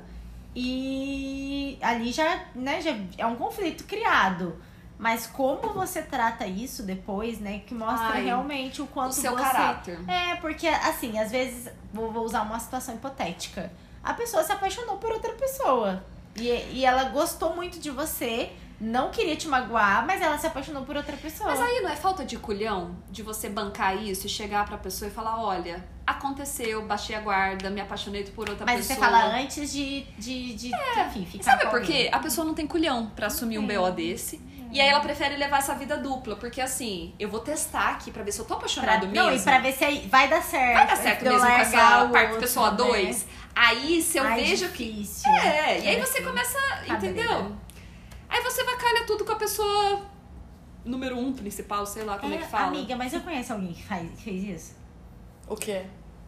e 0.56 1.78
ali 1.82 2.12
já, 2.12 2.46
né, 2.56 2.82
já 2.82 2.96
é 3.18 3.26
um 3.26 3.36
conflito 3.36 3.84
criado. 3.84 4.56
Mas 4.98 5.26
como 5.26 5.74
você 5.74 6.02
trata 6.02 6.46
isso 6.46 6.84
depois, 6.84 7.40
né, 7.40 7.60
que 7.66 7.74
mostra 7.74 8.16
Ai, 8.16 8.26
realmente 8.26 8.82
o 8.82 8.88
quanto 8.88 9.12
o 9.12 9.14
seu 9.14 9.32
você 9.32 9.44
caráter. 9.44 10.00
É, 10.10 10.36
porque 10.36 10.68
assim, 10.68 11.18
às 11.18 11.32
vezes 11.32 11.70
vou, 11.94 12.12
vou 12.12 12.26
usar 12.26 12.42
uma 12.42 12.60
situação 12.60 12.96
hipotética. 12.96 13.72
A 14.04 14.14
pessoa 14.14 14.44
se 14.44 14.52
apaixonou 14.52 14.98
por 14.98 15.12
outra 15.12 15.34
pessoa. 15.34 16.04
E, 16.36 16.48
e 16.48 16.86
ela 16.86 17.06
gostou 17.06 17.56
muito 17.56 17.80
de 17.80 17.90
você, 17.90 18.52
não 18.80 19.10
queria 19.10 19.36
te 19.36 19.48
magoar, 19.48 20.06
mas 20.06 20.22
ela 20.22 20.38
se 20.38 20.48
apaixonou 20.48 20.84
por 20.84 20.96
outra 20.96 21.16
pessoa. 21.18 21.50
Mas 21.50 21.60
aí 21.62 21.82
não 21.82 21.90
é 21.90 21.96
falta 21.96 22.24
de 22.26 22.38
culhão 22.38 22.96
de 23.10 23.22
você 23.24 23.50
bancar 23.50 23.96
isso 24.02 24.26
e 24.28 24.30
chegar 24.30 24.66
pra 24.66 24.78
pessoa 24.78 25.10
e 25.10 25.12
falar: 25.14 25.42
olha, 25.44 25.84
aconteceu, 26.08 26.86
baixei 26.86 27.16
a 27.16 27.20
guarda, 27.20 27.70
me 27.70 27.82
apaixonei 27.82 28.24
por 28.24 28.50
outra 28.50 28.66
Mas 28.66 28.88
pessoa. 28.88 28.96
você 28.96 29.02
fala 29.02 29.26
antes 29.36 29.72
de, 29.72 30.02
de, 30.18 30.54
de 30.54 30.72
enfim, 31.08 31.26
ficar 31.26 31.44
Sabe 31.44 31.68
por 31.70 31.82
quê? 31.82 32.10
A 32.12 32.20
pessoa 32.20 32.46
não 32.46 32.54
tem 32.54 32.66
culhão 32.68 33.08
pra 33.16 33.28
assumir 33.28 33.60
um. 33.60 33.68
BO 33.68 33.92
desse. 33.92 34.42
E 34.72 34.80
aí 34.80 34.88
ela 34.88 35.00
prefere 35.00 35.36
levar 35.36 35.58
essa 35.58 35.74
vida 35.74 35.98
dupla. 35.98 36.36
Porque 36.36 36.62
assim, 36.62 37.14
eu 37.20 37.28
vou 37.28 37.40
testar 37.40 37.90
aqui 37.94 38.12
pra 38.12 38.22
ver 38.22 38.32
se 38.32 38.38
eu 38.40 38.46
tô 38.46 38.50
Pra, 38.50 38.58
apaixonado 38.58 39.08
mesmo. 39.08 39.16
não, 39.16 39.36
e 39.36 39.40
pra 39.40 39.58
ver 39.60 39.72
se 39.74 39.84
aí 39.84 40.08
vai 40.08 40.28
dar 40.28 40.44
certo. 40.44 40.74
Vai 40.76 40.88
dar 40.88 40.96
certo 40.96 41.24
mesmo 41.24 41.40
com 41.40 41.48
essa 41.48 42.08
parte 42.10 42.38
pessoa 42.38 42.70
né? 42.72 42.78
2. 42.78 43.26
Aí 43.56 44.02
se 44.02 44.20
eu 44.20 44.24
Ai, 44.24 44.42
vejo 44.44 44.70
que. 44.70 44.92
difícil. 44.92 45.30
É, 45.32 45.80
e 45.80 45.88
aí 45.88 45.96
É, 45.96 46.00
você 46.06 46.22
começa. 46.22 46.58
Cabreira. 46.88 46.96
Entendeu? 47.24 47.56
Aí 48.30 48.42
você 48.44 48.64
vacalha 48.64 49.06
tudo 49.06 49.26
com 49.26 49.32
a 49.32 49.36
pessoa 49.36 50.02
número 50.86 51.18
um 51.18 51.34
principal, 51.34 51.86
sei 51.86 52.04
lá 52.04 52.18
como 52.18 52.34
é, 52.34 52.38
que 52.38 52.46
fala. 52.48 52.68
Amiga, 52.68 52.96
mas 52.96 53.14
eu 53.14 53.22
conheço 53.22 53.54
alguém 53.54 53.74
que, 53.74 53.84
faz, 53.84 54.10
que 54.12 54.24
fez 54.24 54.44
isso? 54.44 54.76
O 55.48 55.56
quê? 55.56 55.84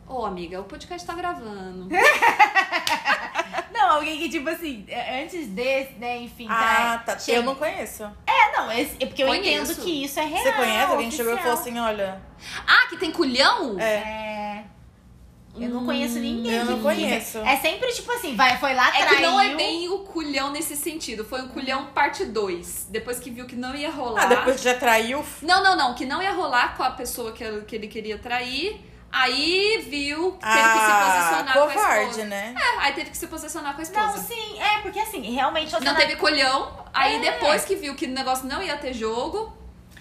Ô, 0.07 0.25
amiga, 0.25 0.59
o 0.59 0.63
podcast 0.65 1.05
tá 1.07 1.13
gravando. 1.15 1.87
Não, 3.73 3.91
alguém 3.95 4.17
que, 4.19 4.29
tipo 4.29 4.49
assim, 4.49 4.85
antes 5.23 5.47
desse, 5.47 5.93
né, 5.93 6.17
enfim. 6.19 6.45
Ah, 6.49 7.01
tá. 7.05 7.17
chega- 7.17 7.37
Eu 7.39 7.43
não 7.43 7.55
conheço. 7.55 8.03
É, 8.27 8.57
não, 8.57 8.71
esse- 8.71 8.95
é 8.99 9.05
porque 9.05 9.23
eu 9.23 9.27
Conheço. 9.27 9.71
entendo 9.71 9.83
que 9.83 10.03
isso 10.03 10.19
é 10.19 10.25
real. 10.25 10.43
Você 10.43 10.51
conhece? 10.53 10.91
Alguém 10.91 11.11
chegou 11.11 11.33
e 11.33 11.37
falou 11.37 11.53
assim, 11.53 11.79
olha... 11.79 12.21
ah, 12.67 12.87
que 12.89 12.97
tem 12.97 13.11
culhão? 13.11 13.79
É, 13.79 13.83
É. 13.95 14.65
Eu 15.59 15.69
não 15.69 15.85
conheço 15.85 16.17
ninguém. 16.19 16.53
eu 16.53 16.65
não 16.65 16.77
que- 16.77 16.81
conheço. 16.83 17.37
É 17.39 17.57
sempre 17.57 17.91
tipo 17.91 18.11
assim, 18.11 18.35
vai, 18.35 18.57
foi 18.57 18.73
lá, 18.73 18.87
É 18.89 19.01
traiu. 19.05 19.15
que 19.17 19.21
não 19.21 19.39
é 19.39 19.55
bem 19.55 19.89
o 19.89 19.99
culhão 19.99 20.49
nesse 20.51 20.75
sentido. 20.77 21.25
Foi 21.25 21.41
um 21.41 21.49
culhão 21.49 21.87
parte 21.87 22.23
2. 22.25 22.87
Depois 22.89 23.19
que 23.19 23.29
viu 23.29 23.45
que 23.45 23.55
não 23.55 23.75
ia 23.75 23.91
rolar. 23.91 24.23
ah, 24.23 24.25
depois 24.27 24.57
que 24.57 24.63
já 24.63 24.75
traiu... 24.75 25.23
Não, 25.41 25.61
não, 25.63 25.75
não. 25.75 25.93
Que 25.93 26.05
não 26.05 26.21
ia 26.21 26.31
rolar 26.31 26.75
com 26.77 26.83
a 26.83 26.91
pessoa 26.91 27.31
que, 27.33 27.43
ele- 27.43 27.61
que 27.65 27.75
ele 27.75 27.87
queria 27.87 28.17
trair. 28.17 28.79
Aí 29.13 29.85
viu 29.89 30.31
que 30.31 30.39
teve 30.39 30.53
que 30.55 30.79
se 30.79 30.91
Ah, 30.91 31.11
posicionar 31.19 31.53
com 31.53 31.59
a 31.63 31.67
covarde, 31.67 32.01
esposa. 32.11 32.25
né? 32.25 32.55
É, 32.57 32.79
aí 32.85 32.93
teve 32.93 33.09
que 33.09 33.17
se 33.17 33.27
posicionar 33.27 33.73
com 33.73 33.81
a 33.81 33.83
esposa. 33.83 34.07
Não, 34.07 34.17
sim, 34.23 34.57
é, 34.57 34.77
porque 34.81 34.99
assim, 35.01 35.21
realmente 35.33 35.73
Não 35.83 35.95
teve 35.95 36.15
colhão. 36.15 36.71
Aí 36.93 37.17
É. 37.17 37.19
depois 37.19 37.65
que 37.65 37.75
viu 37.75 37.93
que 37.93 38.05
o 38.05 38.09
negócio 38.09 38.47
não 38.47 38.63
ia 38.63 38.77
ter 38.77 38.93
jogo. 38.93 39.51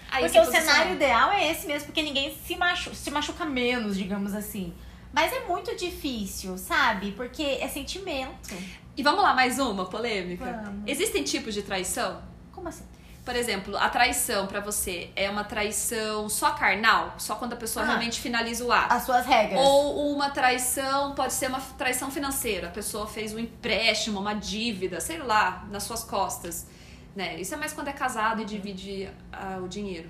Aí 0.09 0.23
Porque 0.23 0.41
se 0.41 0.47
o 0.47 0.51
cenário 0.51 0.93
ideal 0.93 1.29
é 1.31 1.51
esse 1.51 1.67
mesmo, 1.67 1.87
porque 1.87 2.01
ninguém 2.01 2.33
se, 2.45 2.55
machu 2.55 2.95
se 2.95 3.11
machuca 3.11 3.43
menos, 3.45 3.97
digamos 3.97 4.33
assim. 4.33 4.73
Mas 5.13 5.33
é 5.33 5.41
muito 5.47 5.75
difícil, 5.75 6.57
sabe? 6.57 7.11
Porque 7.11 7.43
é 7.43 7.67
sentimento. 7.67 8.55
E 8.95 9.03
vamos 9.03 9.21
lá, 9.23 9.33
mais 9.33 9.59
uma 9.59 9.85
polêmica. 9.85 10.61
Vamos. 10.63 10.83
Existem 10.87 11.23
tipos 11.23 11.53
de 11.53 11.61
traição? 11.63 12.21
Como 12.51 12.67
assim? 12.67 12.85
Por 13.23 13.35
exemplo, 13.35 13.77
a 13.77 13.87
traição 13.87 14.47
pra 14.47 14.59
você 14.59 15.11
é 15.15 15.29
uma 15.29 15.43
traição 15.43 16.27
só 16.27 16.51
carnal? 16.51 17.13
Só 17.19 17.35
quando 17.35 17.53
a 17.53 17.55
pessoa 17.55 17.83
Ah. 17.83 17.89
realmente 17.89 18.19
finaliza 18.19 18.65
o 18.65 18.71
ato? 18.71 18.93
As 18.93 19.03
suas 19.03 19.25
regras. 19.25 19.59
Ou 19.59 20.11
uma 20.15 20.31
traição 20.31 21.13
pode 21.13 21.33
ser 21.33 21.47
uma 21.47 21.59
traição 21.77 22.09
financeira. 22.09 22.67
A 22.67 22.71
pessoa 22.71 23.05
fez 23.05 23.33
um 23.33 23.39
empréstimo, 23.39 24.19
uma 24.19 24.33
dívida, 24.33 24.99
sei 24.99 25.19
lá, 25.19 25.67
nas 25.69 25.83
suas 25.83 26.03
costas. 26.03 26.65
Né? 27.15 27.39
Isso 27.39 27.53
é 27.53 27.57
mais 27.57 27.73
quando 27.73 27.89
é 27.89 27.93
casado 27.93 28.41
e 28.41 28.45
divide 28.45 29.07
ah, 29.31 29.59
o 29.63 29.67
dinheiro. 29.67 30.09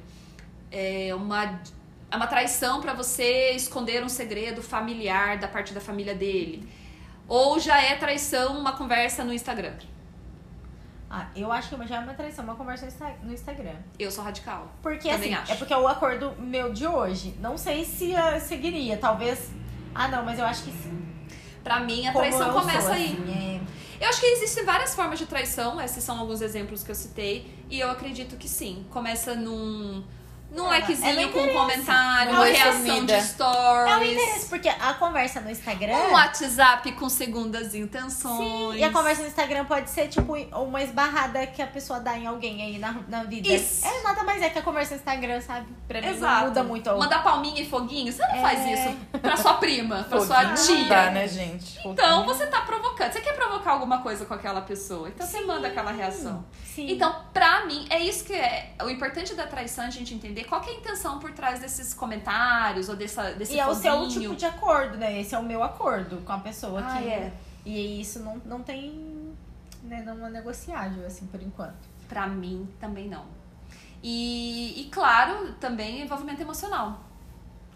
É 0.72 1.14
uma, 1.14 1.60
é 2.12 2.16
uma 2.16 2.28
traição 2.28 2.82
pra 2.82 2.94
você 2.94 3.52
esconder 3.52 4.04
um 4.04 4.10
segredo 4.10 4.62
familiar 4.62 5.38
da 5.40 5.48
parte 5.48 5.74
da 5.74 5.80
família 5.82 6.14
dele. 6.14 6.68
Ou 7.28 7.60
já 7.60 7.82
é 7.82 7.96
traição 7.96 8.60
uma 8.60 8.74
conversa 8.74 9.24
no 9.24 9.32
Instagram. 9.34 9.76
Ah, 11.10 11.28
eu 11.36 11.52
acho 11.52 11.70
que 11.76 11.88
já 11.88 11.98
é 11.98 12.00
uma 12.00 12.14
traição, 12.14 12.44
uma 12.44 12.56
conversa 12.56 12.86
no 12.86 12.92
Insta- 12.92 13.16
no 13.24 13.34
Instagram. 13.34 13.76
Eu 14.00 14.10
sou 14.12 14.24
radical. 14.24 14.72
Porque 14.82 15.10
Também 15.10 15.34
assim, 15.34 15.44
acho. 15.44 15.52
é 15.54 15.56
porque 15.56 15.74
é 15.74 15.78
o 15.78 15.88
acordo 15.88 16.34
meu 16.40 16.72
de 16.72 16.88
hoje. 16.88 17.36
Não 17.40 17.58
sei 17.58 17.84
se 17.84 18.14
seguiria, 18.42 18.98
talvez. 18.98 19.52
Ah, 19.94 20.08
não, 20.08 20.24
mas 20.24 20.40
eu 20.40 20.46
acho 20.46 20.64
que 20.64 20.72
sim. 20.72 21.02
Pra 21.64 21.80
mim, 21.82 22.08
a 22.08 22.14
Como 22.14 22.24
traição 22.26 22.54
começa 22.54 22.82
sou, 22.82 22.92
aí. 22.94 23.06
assim, 23.06 23.68
Eu 24.00 24.08
acho 24.10 24.20
que 24.20 24.26
existem 24.26 24.64
várias 24.66 24.96
formas 24.96 25.20
de 25.20 25.26
traição, 25.28 25.80
esses 25.82 26.04
são 26.04 26.18
alguns 26.18 26.42
exemplos 26.42 26.82
que 26.82 26.90
eu 26.90 26.96
citei, 26.96 27.54
e 27.70 27.80
eu 27.80 27.92
acredito 27.92 28.36
que 28.38 28.48
sim. 28.50 28.84
Começa 28.90 29.36
num, 29.36 30.04
num 30.52 30.66
É, 30.68 30.80
likezinho 30.80 31.20
é 31.20 31.28
com 31.30 31.40
um 31.40 31.54
comentário, 31.54 32.32
Numa 32.34 32.44
uma 32.44 32.52
reação 32.52 33.06
de 33.06 33.22
stories. 33.22 33.92
É 33.92 33.98
o 33.98 34.04
interesse, 34.04 34.50
porque 34.50 34.68
a 34.70 34.94
conversa 34.96 35.40
no 35.42 35.50
Instagram. 35.50 35.94
Um 35.96 36.12
WhatsApp 36.12 36.92
com 36.92 37.08
segundas 37.10 37.74
intenções. 37.74 38.74
Sim, 38.74 38.76
e 38.80 38.84
a 38.84 38.92
conversa 38.92 39.22
no 39.22 39.28
Instagram 39.30 39.66
pode 39.66 39.90
ser, 39.90 40.08
tipo, 40.10 40.36
uma 40.36 40.82
esbarrada 40.84 41.48
que 41.48 41.62
a 41.62 41.68
pessoa 41.68 42.00
dá 42.00 42.18
em 42.18 42.28
alguém 42.28 42.62
aí 42.62 42.78
na, 42.78 42.96
na 43.08 43.24
vida. 43.24 43.48
Isso. 43.48 43.86
É 43.88 44.04
nada 44.04 44.24
mais 44.24 44.42
é 44.42 44.50
que 44.50 44.60
a 44.60 44.62
conversa 44.62 44.96
no 44.96 45.00
Instagram, 45.00 45.40
sabe? 45.42 45.68
Pra 45.88 46.02
mim 46.02 46.08
Exato. 46.08 46.36
não 46.42 46.48
muda 46.50 46.64
muito. 46.64 46.90
ao- 46.90 47.00
Mandar 47.00 47.24
palminha 47.24 47.62
e 47.62 47.70
foguinho, 47.70 48.12
você 48.12 48.22
não 48.28 48.36
É. 48.36 48.42
faz 48.42 48.80
isso 48.80 48.98
pra 49.22 49.38
sua 49.38 49.54
prima, 49.56 50.04
pra 50.10 50.20
sua 50.20 50.36
Foguinho 50.36 50.56
tia. 50.66 50.76
Não 50.82 50.90
dá, 50.90 51.12
né, 51.12 51.28
gente? 51.28 51.80
Então 51.80 52.20
Foguinho. 52.20 52.26
você 52.26 52.46
tá 52.48 52.62
provocando. 52.62 53.12
Você 53.12 53.22
quer 53.22 53.34
provocar 53.36 53.72
alguma 53.72 54.02
coisa 54.02 54.26
com 54.26 54.34
aquela 54.34 54.62
pessoa. 54.62 55.08
Então 55.10 55.26
você 55.26 55.38
Sim. 55.40 55.46
manda 55.46 55.68
aquela 55.70 55.92
reação. 55.92 56.44
Sim. 56.66 56.90
Então, 56.92 57.14
pra 57.34 57.66
mim, 57.66 57.86
é 57.90 58.00
isso 58.00 58.24
que 58.26 58.34
é. 58.34 58.72
O 58.84 58.90
importante 58.90 59.34
da 59.34 59.46
traição 59.48 59.84
é 59.86 59.88
a 59.88 59.92
gente 59.92 60.14
entender 60.14 60.41
qual 60.44 60.62
que 60.62 60.70
é 60.70 60.74
a 60.74 60.78
intenção 60.78 61.20
por 61.20 61.32
trás 61.32 61.60
desses 61.60 61.94
comentários 61.94 62.90
ou 62.90 62.96
dessa, 62.96 63.32
desse 63.34 63.54
E 63.54 63.60
é 63.60 63.68
o 63.68 63.74
seu 63.76 64.08
tipo 64.08 64.36
de 64.36 64.46
acordo, 64.46 64.98
né? 64.98 65.20
Esse 65.20 65.36
é 65.36 65.40
o 65.40 65.44
meu 65.44 65.64
acordo 65.64 66.18
com 66.26 66.32
a 66.32 66.40
pessoa 66.40 66.82
Ah, 66.82 66.98
que. 66.98 67.08
é. 67.10 67.34
E 67.66 68.02
isso 68.02 68.20
não, 68.20 68.38
não 68.46 68.62
tem. 68.64 69.34
Né, 69.84 70.02
não 70.04 70.26
é 70.26 70.30
negociável, 70.30 71.06
assim, 71.06 71.26
por 71.28 71.42
enquanto. 71.42 71.90
Pra 72.08 72.28
mim, 72.28 72.68
também 72.80 73.08
não. 73.10 73.26
E, 74.04 74.82
e 74.82 74.90
claro, 74.90 75.54
também 75.56 76.02
envolvimento 76.02 76.42
emocional. 76.42 77.00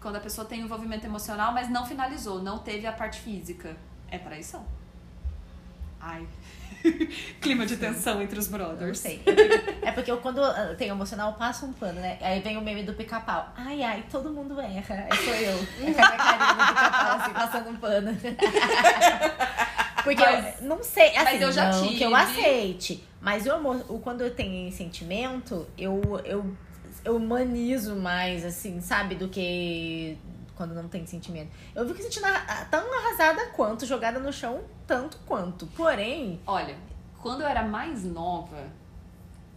Quando 0.00 0.16
a 0.16 0.20
pessoa 0.20 0.46
tem 0.46 0.60
envolvimento 0.60 1.04
emocional, 1.06 1.52
mas 1.52 1.68
não 1.68 1.84
finalizou, 1.86 2.42
não 2.42 2.58
teve 2.58 2.86
a 2.86 2.92
parte 2.92 3.20
física. 3.20 3.76
É 4.08 4.18
traição. 4.18 4.64
Ai. 6.00 6.26
Clima 7.40 7.66
de 7.66 7.76
tensão 7.76 8.20
entre 8.22 8.38
os 8.38 8.48
Não 8.48 8.58
brothers. 8.58 8.98
sei. 8.98 9.22
É 9.82 9.90
porque 9.92 10.10
eu, 10.10 10.18
quando 10.18 10.42
ah, 10.42 10.74
tenho 10.76 10.92
emocional, 10.94 11.30
eu 11.32 11.36
passo 11.36 11.66
um 11.66 11.72
pano, 11.72 12.00
né? 12.00 12.18
Aí 12.20 12.40
vem 12.40 12.56
o 12.56 12.60
meme 12.60 12.82
do 12.82 12.92
pica-pau. 12.94 13.52
Ai, 13.56 13.82
ai, 13.82 14.04
todo 14.10 14.30
mundo 14.30 14.60
erra. 14.60 15.06
Aí 15.10 15.18
sou 15.18 15.34
eu. 15.34 15.58
É 15.88 15.92
com 15.92 16.00
a 16.02 16.16
carinha 16.16 16.54
do 16.54 16.74
pica-pau, 16.74 17.16
assim, 17.18 17.32
passando 17.32 17.70
um 17.70 17.76
pano. 17.76 18.16
Porque 20.04 20.22
Mas- 20.22 20.60
eu 20.62 20.68
não 20.68 20.82
sei, 20.84 21.08
assim, 21.16 21.24
mas 21.24 21.42
eu 21.42 21.50
já 21.50 21.72
não 21.72 21.82
tive. 21.82 21.96
que 21.98 22.04
eu 22.04 22.14
aceite. 22.14 23.04
Mas 23.20 23.44
o, 23.46 23.98
quando 23.98 24.20
eu 24.20 24.30
tenho 24.32 24.70
sentimento, 24.70 25.66
eu, 25.76 26.00
eu, 26.24 26.56
eu 27.04 27.16
humanizo 27.16 27.96
mais, 27.96 28.44
assim, 28.44 28.80
sabe? 28.80 29.16
Do 29.16 29.28
que 29.28 30.16
quando 30.56 30.74
não 30.74 30.88
tem 30.88 31.06
sentimento. 31.06 31.50
Eu 31.74 31.86
fico 31.86 32.02
sentindo 32.02 32.26
tão 32.70 32.98
arrasada 32.98 33.46
quanto, 33.50 33.86
jogada 33.86 34.18
no 34.18 34.32
chão, 34.32 34.62
tanto 34.86 35.18
quanto. 35.26 35.66
Porém, 35.68 36.40
Olha, 36.46 36.76
quando 37.20 37.42
eu 37.42 37.46
era 37.46 37.62
mais 37.62 38.04
nova, 38.04 38.64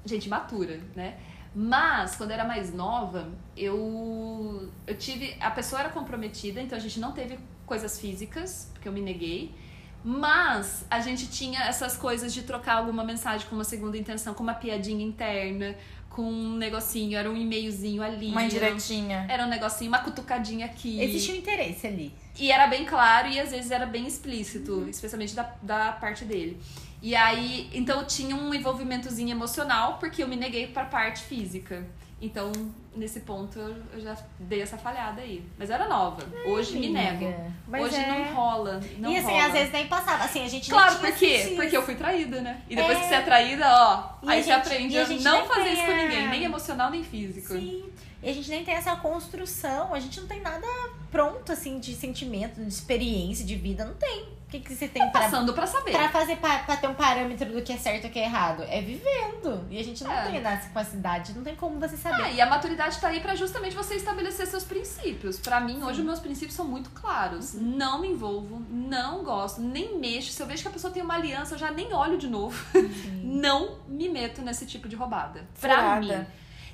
gente 0.05 0.29
matura, 0.29 0.79
né? 0.95 1.17
Mas 1.55 2.15
quando 2.15 2.29
eu 2.31 2.35
era 2.35 2.45
mais 2.45 2.73
nova, 2.73 3.27
eu 3.57 4.69
eu 4.85 4.97
tive, 4.97 5.35
a 5.39 5.49
pessoa 5.49 5.79
era 5.81 5.89
comprometida, 5.89 6.61
então 6.61 6.77
a 6.77 6.81
gente 6.81 6.99
não 6.99 7.11
teve 7.11 7.39
coisas 7.65 7.99
físicas, 7.99 8.69
porque 8.73 8.87
eu 8.87 8.91
me 8.91 9.01
neguei. 9.01 9.55
Mas 10.03 10.85
a 10.89 11.01
gente 11.01 11.27
tinha 11.29 11.61
essas 11.63 11.97
coisas 11.97 12.33
de 12.33 12.43
trocar 12.43 12.77
alguma 12.77 13.03
mensagem 13.03 13.47
com 13.49 13.55
uma 13.55 13.65
segunda 13.65 13.97
intenção, 13.97 14.33
com 14.33 14.41
uma 14.41 14.53
piadinha 14.53 15.05
interna, 15.05 15.75
com 16.09 16.23
um 16.23 16.57
negocinho, 16.57 17.17
era 17.17 17.29
um 17.29 17.37
e-mailzinho 17.37 18.01
ali. 18.01 18.29
Uma 18.29 18.43
indiretinha. 18.43 19.25
Era 19.29 19.45
um 19.45 19.49
negocinho, 19.49 19.89
uma 19.89 19.99
cutucadinha 19.99 20.65
aqui. 20.65 20.99
existe 21.01 21.31
um 21.31 21.35
interesse 21.35 21.87
ali. 21.87 22.13
E 22.37 22.51
era 22.51 22.67
bem 22.67 22.85
claro 22.85 23.27
e 23.27 23.39
às 23.39 23.51
vezes 23.51 23.71
era 23.71 23.85
bem 23.85 24.07
explícito, 24.07 24.87
especialmente 24.89 25.35
da, 25.35 25.53
da 25.61 25.91
parte 25.91 26.25
dele. 26.25 26.59
E 27.01 27.15
aí, 27.15 27.69
então 27.73 28.03
tinha 28.03 28.35
um 28.35 28.53
envolvimentozinho 28.53 29.29
emocional, 29.29 29.97
porque 29.99 30.21
eu 30.21 30.27
me 30.27 30.35
neguei 30.35 30.67
pra 30.67 30.83
parte 30.83 31.21
física. 31.21 31.85
Então, 32.21 32.51
nesse 32.93 33.21
ponto, 33.21 33.57
eu 33.57 34.01
já 34.01 34.15
dei 34.37 34.61
essa 34.61 34.77
falhada 34.77 35.21
aí. 35.21 35.41
Mas 35.57 35.69
eu 35.69 35.75
era 35.75 35.87
nova. 35.87 36.21
Hoje 36.45 36.77
me 36.77 36.89
nego. 36.89 37.33
Mas 37.65 37.85
Hoje 37.85 37.95
é- 37.95 38.07
não 38.07 38.33
rola. 38.35 38.81
Não 38.97 39.09
e 39.11 39.17
assim, 39.17 39.27
rola. 39.31 39.45
às 39.45 39.53
vezes 39.53 39.71
nem 39.71 39.87
passava. 39.87 40.23
Assim, 40.25 40.43
a 40.43 40.47
gente 40.49 40.69
Claro, 40.69 40.99
por 40.99 41.11
quê? 41.13 41.53
Porque 41.55 41.77
eu 41.77 41.81
fui 41.83 41.95
traída, 41.95 42.41
né? 42.41 42.61
E 42.69 42.75
depois 42.75 42.97
É. 42.97 43.01
que 43.01 43.07
você 43.07 43.15
é 43.15 43.21
traída, 43.21 43.65
ó, 43.65 44.09
E 44.21 44.29
aí 44.29 44.39
a 44.39 44.43
você 44.43 44.51
gente- 44.51 44.67
aprende 44.67 44.97
a 44.97 45.01
a 45.01 45.05
gente 45.05 45.23
não 45.23 45.45
fazer 45.47 45.69
isso 45.69 45.85
com 45.85 45.91
a- 45.91 45.95
ninguém, 45.95 46.27
nem 46.29 46.43
emocional, 46.43 46.91
nem 46.91 47.03
físico. 47.03 47.53
Sim. 47.53 47.85
E 48.21 48.29
a 48.29 48.33
gente 48.33 48.49
nem 48.49 48.65
tem 48.65 48.73
essa 48.75 48.93
construção, 48.97 49.93
a 49.93 49.99
gente 50.01 50.19
não 50.19 50.27
tem 50.27 50.41
nada 50.41 50.67
pronto, 51.09 51.53
assim, 51.53 51.79
de 51.79 51.95
sentimento, 51.95 52.59
de 52.61 52.67
experiência, 52.67 53.45
de 53.45 53.55
vida. 53.55 53.85
Não 53.85 53.93
tem. 53.95 54.25
O 54.49 54.51
que, 54.51 54.61
que 54.61 54.73
você 54.73 54.87
tem 54.87 55.07
pra, 55.11 55.21
Passando 55.21 55.53
pra 55.53 55.67
saber. 55.67 55.91
pra 55.91 56.09
fazer, 56.09 56.37
pra, 56.37 56.57
pra 56.59 56.75
ter 56.75 56.87
um 56.87 56.95
parâmetro 56.95 57.51
do 57.53 57.61
que 57.61 57.71
é 57.71 57.77
certo 57.77 58.05
e 58.05 58.07
o 58.07 58.09
que 58.11 58.17
é 58.17 58.23
errado? 58.23 58.63
É 58.67 58.81
vivendo. 58.81 59.63
E 59.69 59.77
a 59.77 59.83
gente 59.83 60.03
não 60.03 60.11
É. 60.11 60.23
tem 60.23 60.37
essa 60.37 60.67
capacidade, 60.69 61.33
não 61.33 61.43
tem 61.43 61.55
como 61.55 61.79
você 61.79 61.95
saber. 61.95 62.23
Ah, 62.23 62.31
e 62.31 62.41
a 62.41 62.47
maturidade 62.47 62.99
tá 62.99 63.09
aí 63.09 63.19
pra 63.19 63.35
justamente 63.35 63.75
você 63.75 63.93
estabelecer 63.93 64.47
seus 64.47 64.63
princípios. 64.63 65.37
Pra 65.37 65.59
mim, 65.59 65.83
hoje, 65.83 65.99
os 65.99 66.05
meus 66.07 66.17
princípios 66.19 66.55
são 66.55 66.65
muito 66.65 66.89
claros. 66.89 67.53
Uhum. 67.53 67.61
Não 67.77 68.01
me 68.01 68.07
envolvo, 68.07 68.59
não 68.71 69.23
gosto, 69.23 69.61
nem 69.61 69.99
mexo. 69.99 70.31
Se 70.31 70.41
eu 70.41 70.47
vejo 70.47 70.63
que 70.63 70.67
a 70.67 70.71
pessoa 70.71 70.91
tem 70.91 71.03
uma 71.03 71.13
aliança, 71.13 71.53
eu 71.53 71.59
já 71.59 71.69
nem 71.69 71.93
olho 71.93 72.17
de 72.17 72.27
novo. 72.27 72.57
não 73.21 73.77
me 73.87 74.09
meto 74.09 74.41
nesse 74.41 74.65
tipo 74.65 74.89
de 74.89 74.95
roubada. 74.95 75.45
Pra 75.61 75.75
Furada. 75.75 76.17
mim. 76.19 76.25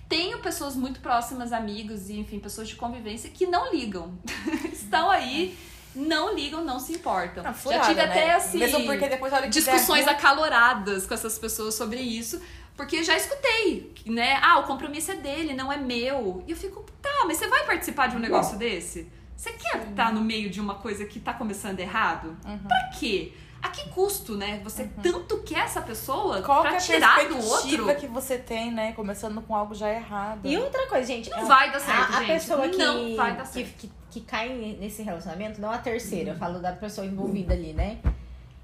Tenho 0.07 0.39
pessoas 0.39 0.77
muito 0.77 1.01
próximas, 1.01 1.51
amigos 1.51 2.09
e, 2.09 2.17
enfim, 2.19 2.39
pessoas 2.39 2.69
de 2.69 2.75
convivência 2.75 3.29
que 3.29 3.45
não 3.45 3.73
ligam. 3.73 4.13
Estão 4.71 5.09
aí, 5.11 5.57
não 5.95 6.33
ligam, 6.35 6.63
não 6.63 6.79
se 6.79 6.93
importam. 6.93 7.43
Ah, 7.43 7.47
já 7.47 7.53
furada, 7.53 7.83
tive 7.85 7.95
né? 7.95 8.03
até, 8.05 8.33
assim, 8.35 8.57
Mesmo 8.57 8.85
porque 8.85 9.07
depois 9.07 9.31
olha 9.33 9.47
discussões 9.49 10.07
acaloradas 10.07 11.05
com 11.05 11.13
essas 11.13 11.37
pessoas 11.39 11.75
sobre 11.75 11.99
isso, 11.99 12.41
porque 12.75 13.03
já 13.03 13.15
escutei, 13.15 13.93
né? 14.05 14.37
Ah, 14.41 14.59
o 14.59 14.63
compromisso 14.63 15.11
é 15.11 15.15
dele, 15.15 15.53
não 15.53 15.71
é 15.71 15.77
meu. 15.77 16.43
E 16.47 16.51
eu 16.51 16.57
fico, 16.57 16.83
tá, 17.01 17.23
mas 17.25 17.37
você 17.37 17.47
vai 17.47 17.65
participar 17.65 18.07
de 18.07 18.15
um 18.15 18.19
negócio 18.19 18.57
desse? 18.57 19.07
Você 19.35 19.51
quer 19.53 19.87
estar 19.89 20.13
no 20.13 20.21
meio 20.21 20.49
de 20.49 20.61
uma 20.61 20.75
coisa 20.75 21.05
que 21.05 21.19
tá 21.19 21.33
começando 21.33 21.79
errado? 21.79 22.37
Uhum. 22.45 22.57
Pra 22.67 22.89
quê? 22.97 23.33
A 23.61 23.69
que 23.69 23.89
custo, 23.89 24.35
né? 24.35 24.61
Você 24.63 24.87
tanto 25.01 25.39
quer 25.39 25.59
essa 25.61 25.81
pessoa 25.81 26.41
Qual 26.43 26.61
pra 26.61 26.73
é 26.73 26.77
a 26.77 26.79
tirar 26.79 27.27
do 27.27 27.37
outro? 27.37 27.95
que 27.95 28.05
você 28.05 28.37
tem, 28.37 28.71
né? 28.71 28.93
Começando 28.93 29.41
com 29.41 29.55
algo 29.55 29.73
já 29.73 29.89
errado. 29.89 30.41
E 30.45 30.55
outra 30.55 30.85
coisa, 30.87 31.07
gente. 31.07 31.29
Não 31.31 31.39
é- 31.39 31.45
vai 31.45 31.71
dar 31.71 31.79
certo, 31.79 32.13
a, 32.13 32.17
a 32.17 32.23
gente. 32.23 32.27
pessoa 32.27 32.69
que, 32.69 32.77
Não 32.77 33.15
vai 33.15 33.35
dar 33.35 33.45
certo. 33.45 33.73
que, 33.77 33.87
que 33.87 33.93
cai 34.21 34.77
nesse 34.79 35.01
relacionamento, 35.03 35.59
não 35.61 35.71
a 35.71 35.77
terceira, 35.77 36.31
eu 36.31 36.35
falo 36.37 36.59
da 36.59 36.71
pessoa 36.73 37.05
envolvida 37.05 37.53
ali, 37.53 37.73
né? 37.73 37.99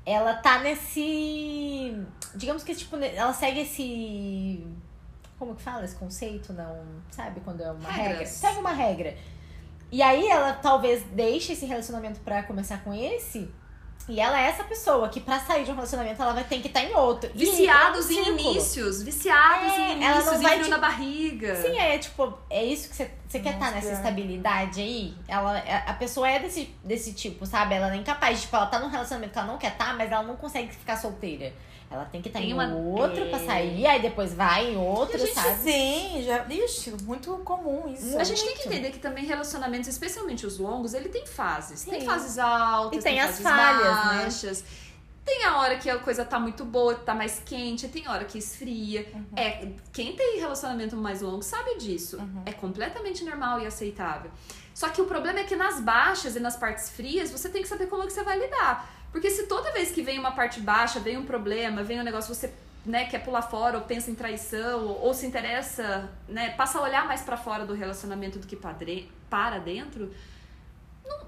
Ela 0.05 0.35
tá 0.35 0.59
nesse. 0.59 1.95
Digamos 2.35 2.63
que, 2.63 2.73
tipo, 2.73 2.95
ela 2.97 3.33
segue 3.33 3.61
esse. 3.61 4.65
Como 5.37 5.55
que 5.55 5.61
fala 5.61 5.85
esse 5.85 5.95
conceito? 5.95 6.53
Não. 6.53 6.83
Sabe 7.11 7.39
quando 7.41 7.61
é 7.61 7.71
uma 7.71 7.89
Regras. 7.89 8.07
regra? 8.07 8.25
Segue 8.25 8.59
uma 8.59 8.71
regra. 8.73 9.17
E 9.91 10.01
aí 10.01 10.27
ela 10.27 10.53
talvez 10.53 11.03
deixe 11.11 11.53
esse 11.53 11.65
relacionamento 11.65 12.19
pra 12.21 12.43
começar 12.43 12.83
com 12.83 12.93
esse. 12.93 13.49
E 14.09 14.19
ela 14.19 14.39
é 14.41 14.47
essa 14.47 14.63
pessoa 14.63 15.07
que 15.09 15.19
pra 15.19 15.39
sair 15.39 15.63
de 15.63 15.71
um 15.71 15.75
relacionamento 15.75 16.21
ela 16.21 16.33
vai 16.33 16.43
ter 16.43 16.59
que 16.59 16.67
estar 16.67 16.83
em 16.83 16.93
outro. 16.93 17.29
E 17.33 17.37
Viciados 17.37 18.09
é 18.09 18.13
um 18.13 18.15
em 18.17 18.29
inícios, 18.29 19.03
viciados 19.03 19.71
É, 19.73 19.77
em 19.93 20.03
ela 20.03 20.15
não 20.15 20.33
inícios, 20.33 20.39
e 20.39 20.43
vai 20.43 20.69
na 20.69 20.77
barriga. 20.77 21.55
Sim, 21.61 21.77
é 21.77 21.97
tipo, 21.97 22.37
é 22.49 22.63
isso 22.63 22.89
que 22.89 22.95
você, 22.95 23.11
você 23.27 23.39
quer 23.39 23.53
estar 23.53 23.65
Nossa, 23.65 23.75
nessa 23.75 23.89
é. 23.89 23.93
estabilidade 23.93 24.81
aí. 24.81 25.13
Ela, 25.27 25.57
a 25.59 25.91
a 25.91 25.93
pessoa 25.93 26.27
é 26.29 26.39
desse, 26.39 26.73
desse 26.83 27.13
tipo, 27.13 27.45
sabe? 27.45 27.75
Ela 27.75 27.93
é 27.93 27.97
incapaz, 27.97 28.41
tipo, 28.41 28.55
ela 28.55 28.65
tá 28.65 28.79
num 28.79 28.89
relacionamento 28.89 29.33
que 29.33 29.39
ela 29.39 29.47
não 29.47 29.57
quer 29.57 29.71
estar, 29.73 29.95
mas 29.95 30.11
ela 30.11 30.23
não 30.23 30.35
consegue 30.35 30.71
ficar 30.73 30.97
solteira. 30.97 31.53
Ela 31.93 32.05
tem 32.05 32.21
que 32.21 32.29
estar 32.29 32.39
Tem 32.39 32.51
em 32.51 32.53
uma- 32.53 32.73
outro 32.73 33.21
é. 33.21 33.29
pra 33.29 33.37
sair, 33.39 33.85
aí 33.85 34.01
depois 34.01 34.33
vai 34.33 34.71
em 34.71 34.77
outro, 34.77 35.17
a 35.17 35.19
gente, 35.19 35.33
sabe? 35.33 35.55
sim, 35.57 36.23
já. 36.25 36.45
Ixi, 36.49 36.95
muito 37.03 37.35
comum 37.39 37.83
isso. 37.93 38.17
A 38.17 38.23
gente 38.23 38.41
tem 38.45 38.53
que 38.53 38.59
Muito. 38.59 38.67
entender 38.73 38.91
que 38.91 38.99
também 38.99 39.25
relacionamentos, 39.25 39.89
especialmente 39.89 40.45
os 40.45 40.57
longos, 40.57 40.93
ele 40.93 41.09
tem 41.09 41.25
fases. 41.25 41.83
Tem 41.83 41.99
Sim. 41.99 42.05
fases 42.05 42.39
altas, 42.39 42.97
E 42.97 43.03
tem 43.03 43.19
as 43.19 43.37
fases 43.41 43.43
falhas? 43.43 43.90
Baixas. 43.95 44.63
Tem 45.23 45.45
a 45.45 45.57
hora 45.57 45.77
que 45.77 45.89
a 45.89 45.99
coisa 45.99 46.25
tá 46.25 46.39
muito 46.39 46.65
boa, 46.65 46.95
tá 46.95 47.13
mais 47.13 47.41
quente, 47.45 47.87
tem 47.87 48.07
hora 48.07 48.25
que 48.25 48.37
esfria. 48.37 49.07
Uhum. 49.13 49.25
É, 49.35 49.67
quem 49.93 50.15
tem 50.15 50.39
relacionamento 50.39 50.95
mais 50.97 51.21
longo 51.21 51.43
sabe 51.43 51.77
disso. 51.77 52.17
Uhum. 52.17 52.43
É 52.45 52.51
completamente 52.51 53.23
normal 53.23 53.59
e 53.59 53.67
aceitável. 53.67 54.31
Só 54.73 54.89
que 54.89 55.01
o 55.01 55.05
problema 55.05 55.39
é 55.39 55.43
que 55.43 55.55
nas 55.55 55.79
baixas 55.79 56.35
e 56.35 56.39
nas 56.39 56.55
partes 56.55 56.89
frias, 56.89 57.29
você 57.29 57.49
tem 57.49 57.61
que 57.61 57.67
saber 57.67 57.87
como 57.87 58.03
é 58.03 58.07
que 58.07 58.13
você 58.13 58.23
vai 58.23 58.39
lidar. 58.39 58.89
Porque 59.11 59.29
se 59.29 59.45
toda 59.45 59.71
vez 59.71 59.91
que 59.91 60.01
vem 60.01 60.17
uma 60.17 60.31
parte 60.31 60.59
baixa, 60.59 60.99
vem 60.99 61.17
um 61.17 61.25
problema, 61.25 61.83
vem 61.83 61.99
um 61.99 62.03
negócio, 62.03 62.33
você 62.33 62.51
né, 62.85 63.05
quer 63.05 63.19
pular 63.19 63.41
fora 63.41 63.77
ou 63.77 63.83
pensa 63.83 64.09
em 64.09 64.15
traição 64.15 64.87
ou, 64.87 65.01
ou 65.01 65.13
se 65.13 65.25
interessa, 65.25 66.09
né, 66.27 66.51
passa 66.51 66.79
a 66.79 66.81
olhar 66.81 67.05
mais 67.05 67.21
pra 67.21 67.37
fora 67.37 67.65
do 67.65 67.73
relacionamento 67.73 68.39
do 68.39 68.47
que 68.47 68.55
para 68.55 69.59
dentro, 69.59 70.11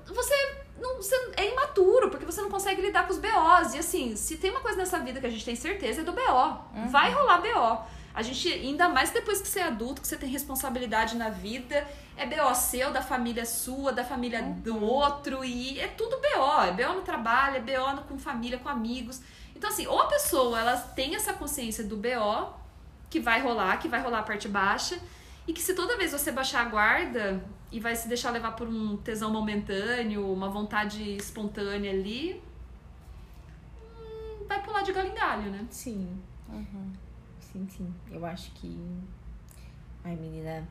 não- 0.06 0.16
você, 0.16 0.56
não, 0.80 0.98
você 0.98 1.16
é 1.38 1.52
imaturo, 1.52 2.10
porque 2.10 2.26
você 2.26 2.42
não 2.42 2.50
consegue 2.50 2.82
lidar 2.82 3.06
com 3.08 3.14
os 3.14 3.20
BOs. 3.20 3.74
E 3.74 3.80
assim, 3.80 4.16
se 4.16 4.38
tem 4.38 4.52
uma 4.52 4.60
coisa 4.62 4.78
nessa 4.78 5.00
vida 5.00 5.20
que 5.20 5.26
a 5.28 5.30
gente 5.30 5.46
tem 5.46 5.56
certeza 5.56 6.02
é 6.02 6.04
do 6.04 6.14
BO. 6.14 6.60
Vai 6.90 7.12
rolar 7.14 7.40
BO. 7.42 7.86
A 8.16 8.22
gente, 8.22 8.48
ainda 8.52 8.88
mais 8.88 9.10
depois 9.10 9.42
que 9.42 9.48
você 9.48 9.60
é 9.60 9.64
adulto, 9.64 10.02
que 10.02 10.08
você 10.08 10.16
tem 10.18 10.30
responsabilidade 10.30 11.16
na 11.18 11.30
vida, 11.30 11.88
é 12.16 12.26
BO 12.28 12.54
seu, 12.54 12.92
da 12.92 13.02
família 13.02 13.44
sua, 13.46 13.92
da 13.92 14.04
família 14.04 14.42
do 14.44 14.80
outro, 14.84 15.44
e 15.44 15.80
é 15.80 15.88
tudo 15.88 16.18
BO. 16.22 16.62
É 16.64 16.72
BO 16.72 16.94
no 16.94 17.02
trabalho, 17.02 17.58
é 17.58 17.60
BO 17.60 17.94
no- 17.96 18.04
com 18.04 18.20
família, 18.20 18.60
com 18.60 18.70
amigos. 18.70 19.20
Então, 19.56 19.68
assim, 19.70 19.88
ou 19.88 20.00
a 20.00 20.06
pessoa 20.08 20.60
ela 20.60 20.78
tem 20.78 21.16
essa 21.16 21.34
consciência 21.34 21.84
do 21.84 21.98
BO, 21.98 22.54
que 23.10 23.20
vai 23.20 23.42
rolar, 23.42 23.78
que 23.78 23.88
vai 23.88 24.02
rolar 24.02 24.20
a 24.20 24.24
parte 24.24 24.48
baixa, 24.48 25.00
e 25.48 25.54
que 25.54 25.62
se 25.62 25.74
toda 25.74 25.98
vez 25.98 26.12
você 26.12 26.32
baixar 26.32 26.62
a 26.62 26.66
guarda 26.70 27.44
e 27.74 27.80
vai 27.80 27.96
se 27.96 28.08
deixar 28.08 28.30
levar 28.32 28.52
por 28.52 28.68
um 28.68 28.96
tesão 28.98 29.32
momentâneo, 29.32 30.32
uma 30.32 30.48
vontade 30.50 31.16
espontânea 31.18 31.92
ali, 31.92 32.42
hum, 34.00 34.46
vai 34.48 34.62
pular 34.64 34.84
de 34.84 34.92
galho 34.94 35.10
em 35.10 35.16
galho, 35.16 35.52
né? 35.52 35.66
Sim. 35.70 36.08
Sim, 37.40 37.68
sim. 37.76 37.94
Eu 38.12 38.26
acho 38.26 38.52
que. 38.52 38.78
Ai, 40.04 40.16
menina, 40.16 40.68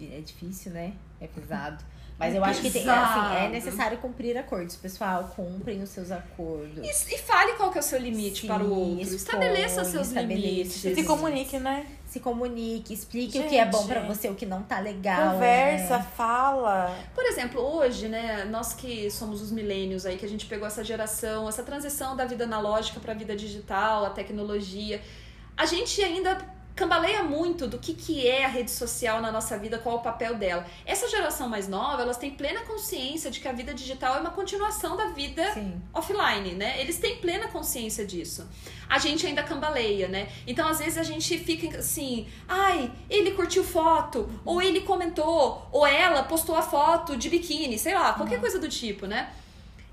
é 0.00 0.20
difícil, 0.20 0.72
né? 0.72 0.94
É 1.20 1.26
pesado. 1.26 1.84
Mas 2.18 2.34
É 2.34 2.38
eu 2.38 2.44
acho 2.44 2.60
que 2.60 2.70
tem, 2.70 2.82
pesado. 2.82 3.20
assim, 3.28 3.36
é 3.36 3.48
necessário 3.48 3.98
cumprir 3.98 4.36
acordos, 4.36 4.74
pessoal. 4.76 5.24
Cumprem 5.36 5.80
os 5.82 5.88
seus 5.90 6.10
acordos. 6.10 6.84
E, 6.84 7.14
e 7.14 7.18
fale 7.18 7.52
qual 7.52 7.70
que 7.70 7.78
é 7.78 7.80
o 7.80 7.84
seu 7.84 7.98
limite 8.00 8.42
Sim, 8.42 8.46
para 8.48 8.64
o 8.64 8.70
outro. 8.70 9.00
expõe, 9.02 9.14
Estabeleça 9.16 9.84
seus 9.84 10.08
estabeleça 10.08 10.46
limites. 10.46 10.72
seus 10.72 10.94
Se 10.96 11.04
comunique, 11.04 11.58
né? 11.60 11.86
Se 12.08 12.20
comunique, 12.20 12.94
explique 12.94 13.38
o 13.38 13.46
que 13.46 13.56
é 13.56 13.66
bom 13.66 13.78
Gente. 13.78 13.88
pra 13.88 14.00
você, 14.00 14.30
o 14.30 14.34
que 14.34 14.46
não 14.46 14.62
tá 14.62 14.80
legal. 14.80 15.34
Conversa, 15.34 15.98
né? 15.98 16.06
fala. 16.16 16.98
Por 17.14 17.22
exemplo, 17.24 17.60
hoje, 17.60 18.08
né, 18.08 18.46
nós 18.46 18.72
que 18.72 19.10
somos 19.10 19.42
os 19.42 19.52
milênios 19.52 20.06
aí, 20.06 20.16
que 20.16 20.24
a 20.24 20.28
gente 20.28 20.46
pegou 20.46 20.66
essa 20.66 20.82
geração, 20.82 21.46
essa 21.46 21.62
transição 21.62 22.16
da 22.16 22.24
vida 22.24 22.44
analógica 22.44 22.98
para 22.98 23.12
a 23.12 23.14
vida 23.14 23.36
digital, 23.36 24.06
a 24.06 24.10
tecnologia, 24.10 25.02
a 25.54 25.66
gente 25.66 26.02
ainda 26.02 26.57
cambaleia 26.78 27.24
muito 27.24 27.66
do 27.66 27.76
que, 27.76 27.92
que 27.92 28.24
é 28.24 28.44
a 28.44 28.48
rede 28.48 28.70
social 28.70 29.20
na 29.20 29.32
nossa 29.32 29.58
vida, 29.58 29.78
qual 29.78 29.96
é 29.96 29.98
o 29.98 30.02
papel 30.02 30.36
dela. 30.36 30.64
Essa 30.86 31.08
geração 31.08 31.48
mais 31.48 31.66
nova, 31.66 32.02
elas 32.02 32.16
têm 32.16 32.30
plena 32.30 32.60
consciência 32.60 33.32
de 33.32 33.40
que 33.40 33.48
a 33.48 33.52
vida 33.52 33.74
digital 33.74 34.14
é 34.14 34.20
uma 34.20 34.30
continuação 34.30 34.96
da 34.96 35.06
vida 35.06 35.52
Sim. 35.52 35.82
offline, 35.92 36.52
né? 36.52 36.80
Eles 36.80 36.98
têm 36.98 37.16
plena 37.16 37.48
consciência 37.48 38.06
disso. 38.06 38.48
A 38.88 38.96
gente 39.00 39.26
ainda 39.26 39.42
cambaleia, 39.42 40.06
né? 40.06 40.28
Então, 40.46 40.68
às 40.68 40.78
vezes, 40.78 40.96
a 40.96 41.02
gente 41.02 41.36
fica 41.38 41.78
assim, 41.78 42.28
ai, 42.46 42.92
ele 43.10 43.32
curtiu 43.32 43.64
foto, 43.64 44.30
ou 44.44 44.62
ele 44.62 44.82
comentou, 44.82 45.68
ou 45.72 45.84
ela 45.84 46.22
postou 46.22 46.54
a 46.54 46.62
foto 46.62 47.16
de 47.16 47.28
biquíni, 47.28 47.76
sei 47.76 47.94
lá, 47.94 48.12
qualquer 48.12 48.38
coisa 48.38 48.58
do 48.60 48.68
tipo, 48.68 49.04
né? 49.04 49.32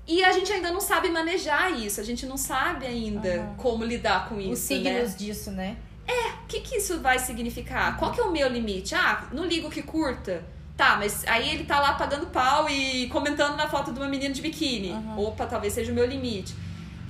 E 0.06 0.22
a 0.22 0.30
gente 0.30 0.52
ainda 0.52 0.70
não 0.70 0.80
sabe 0.80 1.08
manejar 1.08 1.72
isso, 1.72 2.00
a 2.00 2.04
gente 2.04 2.24
não 2.26 2.36
sabe 2.36 2.86
ainda 2.86 3.54
como 3.56 3.84
lidar 3.84 4.28
com 4.28 4.40
isso. 4.40 4.52
Os 4.52 4.70
né? 4.70 4.76
signos 4.76 5.16
disso, 5.16 5.50
né? 5.50 5.76
O 6.08 6.46
que, 6.48 6.60
que 6.60 6.76
isso 6.76 7.00
vai 7.00 7.18
significar? 7.18 7.96
Qual 7.96 8.12
que 8.12 8.20
é 8.20 8.24
o 8.24 8.30
meu 8.30 8.48
limite? 8.48 8.94
Ah, 8.94 9.24
não 9.32 9.44
ligo 9.44 9.68
que 9.68 9.82
curta. 9.82 10.44
Tá, 10.76 10.96
mas 10.96 11.26
aí 11.26 11.48
ele 11.50 11.64
tá 11.64 11.80
lá 11.80 11.94
pagando 11.94 12.26
pau 12.26 12.68
e 12.70 13.08
comentando 13.08 13.56
na 13.56 13.68
foto 13.68 13.92
de 13.92 13.98
uma 13.98 14.08
menina 14.08 14.32
de 14.32 14.40
biquíni. 14.42 14.94
Opa, 15.16 15.46
talvez 15.46 15.72
seja 15.72 15.90
o 15.90 15.94
meu 15.94 16.06
limite. 16.06 16.54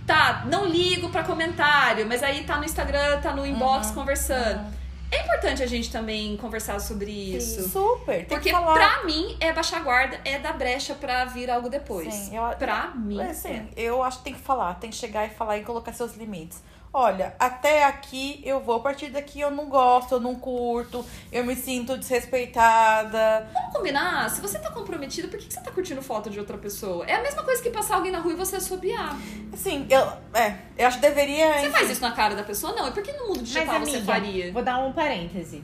Tá, 0.06 0.44
não 0.50 0.64
ligo 0.66 1.08
pra 1.10 1.22
comentário, 1.24 2.06
mas 2.06 2.22
aí 2.22 2.44
tá 2.44 2.56
no 2.58 2.64
Instagram, 2.64 3.20
tá 3.20 3.32
no 3.34 3.44
inbox 3.44 3.90
conversando. 3.90 4.74
É 5.10 5.22
importante 5.22 5.62
a 5.62 5.66
gente 5.66 5.90
também 5.90 6.36
conversar 6.36 6.80
sobre 6.80 7.10
isso. 7.10 7.68
Super. 7.68 8.16
Tem 8.18 8.24
Porque 8.26 8.50
que 8.50 8.56
falar. 8.56 8.74
pra 8.74 9.04
mim 9.04 9.36
é 9.38 9.52
baixar 9.52 9.78
a 9.78 9.80
guarda, 9.80 10.20
é 10.24 10.38
dar 10.38 10.52
brecha 10.54 10.94
pra 10.94 11.24
vir 11.26 11.48
algo 11.50 11.68
depois. 11.68 12.12
Sim, 12.12 12.36
eu- 12.36 12.56
Pra 12.56 12.88
mim. 12.94 13.20
É, 13.20 13.30
assim, 13.30 13.68
eu 13.76 14.02
acho 14.02 14.18
que 14.18 14.24
tem 14.24 14.34
que 14.34 14.40
falar, 14.40 14.74
tem 14.74 14.90
que 14.90 14.96
chegar 14.96 15.26
e 15.26 15.30
falar 15.30 15.58
e 15.58 15.62
colocar 15.64 15.92
seus 15.92 16.16
limites. 16.16 16.60
Olha, 16.98 17.34
até 17.38 17.84
aqui 17.84 18.40
eu 18.42 18.58
vou, 18.58 18.76
a 18.76 18.80
partir 18.80 19.10
daqui 19.10 19.38
eu 19.38 19.50
não 19.50 19.66
gosto, 19.66 20.12
eu 20.14 20.20
não 20.20 20.34
curto, 20.34 21.04
eu 21.30 21.44
me 21.44 21.54
sinto 21.54 21.94
desrespeitada. 21.98 23.46
Vamos 23.52 23.76
combinar? 23.76 24.30
Se 24.30 24.40
você 24.40 24.58
tá 24.58 24.70
comprometido, 24.70 25.28
por 25.28 25.38
que, 25.38 25.46
que 25.46 25.52
você 25.52 25.60
tá 25.60 25.70
curtindo 25.70 26.00
foto 26.00 26.30
de 26.30 26.38
outra 26.40 26.56
pessoa? 26.56 27.04
É 27.06 27.16
a 27.16 27.22
mesma 27.22 27.42
coisa 27.42 27.62
que 27.62 27.68
passar 27.68 27.96
alguém 27.96 28.10
na 28.10 28.18
rua 28.20 28.32
e 28.32 28.36
você 28.36 28.56
assobiar. 28.56 29.14
Assim, 29.52 29.86
eu, 29.90 30.00
é, 30.32 30.56
eu 30.78 30.86
acho 30.86 30.98
que 30.98 31.06
deveria. 31.06 31.60
Você 31.60 31.70
faz 31.70 31.90
isso 31.90 32.00
na 32.00 32.12
cara 32.12 32.34
da 32.34 32.42
pessoa? 32.42 32.74
Não. 32.74 32.88
E 32.88 32.92
por 32.92 33.02
que 33.02 33.12
no 33.12 33.28
mundo 33.28 33.42
digital 33.42 33.78
Mas, 33.78 33.90
você 33.90 33.96
amiga, 33.98 34.12
faria? 34.12 34.52
vou 34.54 34.62
dar 34.62 34.78
um 34.78 34.92
parêntese. 34.94 35.62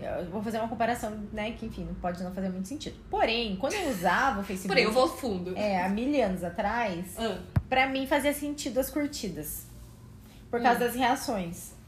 Eu 0.00 0.30
vou 0.30 0.40
fazer 0.40 0.58
uma 0.58 0.68
comparação, 0.68 1.10
né, 1.32 1.50
que 1.50 1.66
enfim, 1.66 1.86
pode 2.00 2.22
não 2.22 2.32
fazer 2.32 2.48
muito 2.48 2.68
sentido. 2.68 2.96
Porém, 3.10 3.56
quando 3.56 3.72
eu 3.74 3.90
usava 3.90 4.40
o 4.40 4.44
Facebook, 4.44 4.68
Porém, 4.68 4.84
eu 4.84 4.92
vou 4.92 5.08
fundo. 5.08 5.52
é, 5.58 5.82
há 5.84 5.88
mil 5.88 6.24
anos 6.24 6.44
atrás, 6.44 7.06
Ah. 7.18 7.38
pra 7.68 7.88
mim 7.88 8.06
fazia 8.06 8.32
sentido 8.32 8.78
as 8.78 8.88
curtidas. 8.88 9.68
Por 10.50 10.60
causa 10.62 10.76
Hum. 10.80 10.86
das 10.86 10.94
reações. 10.94 11.78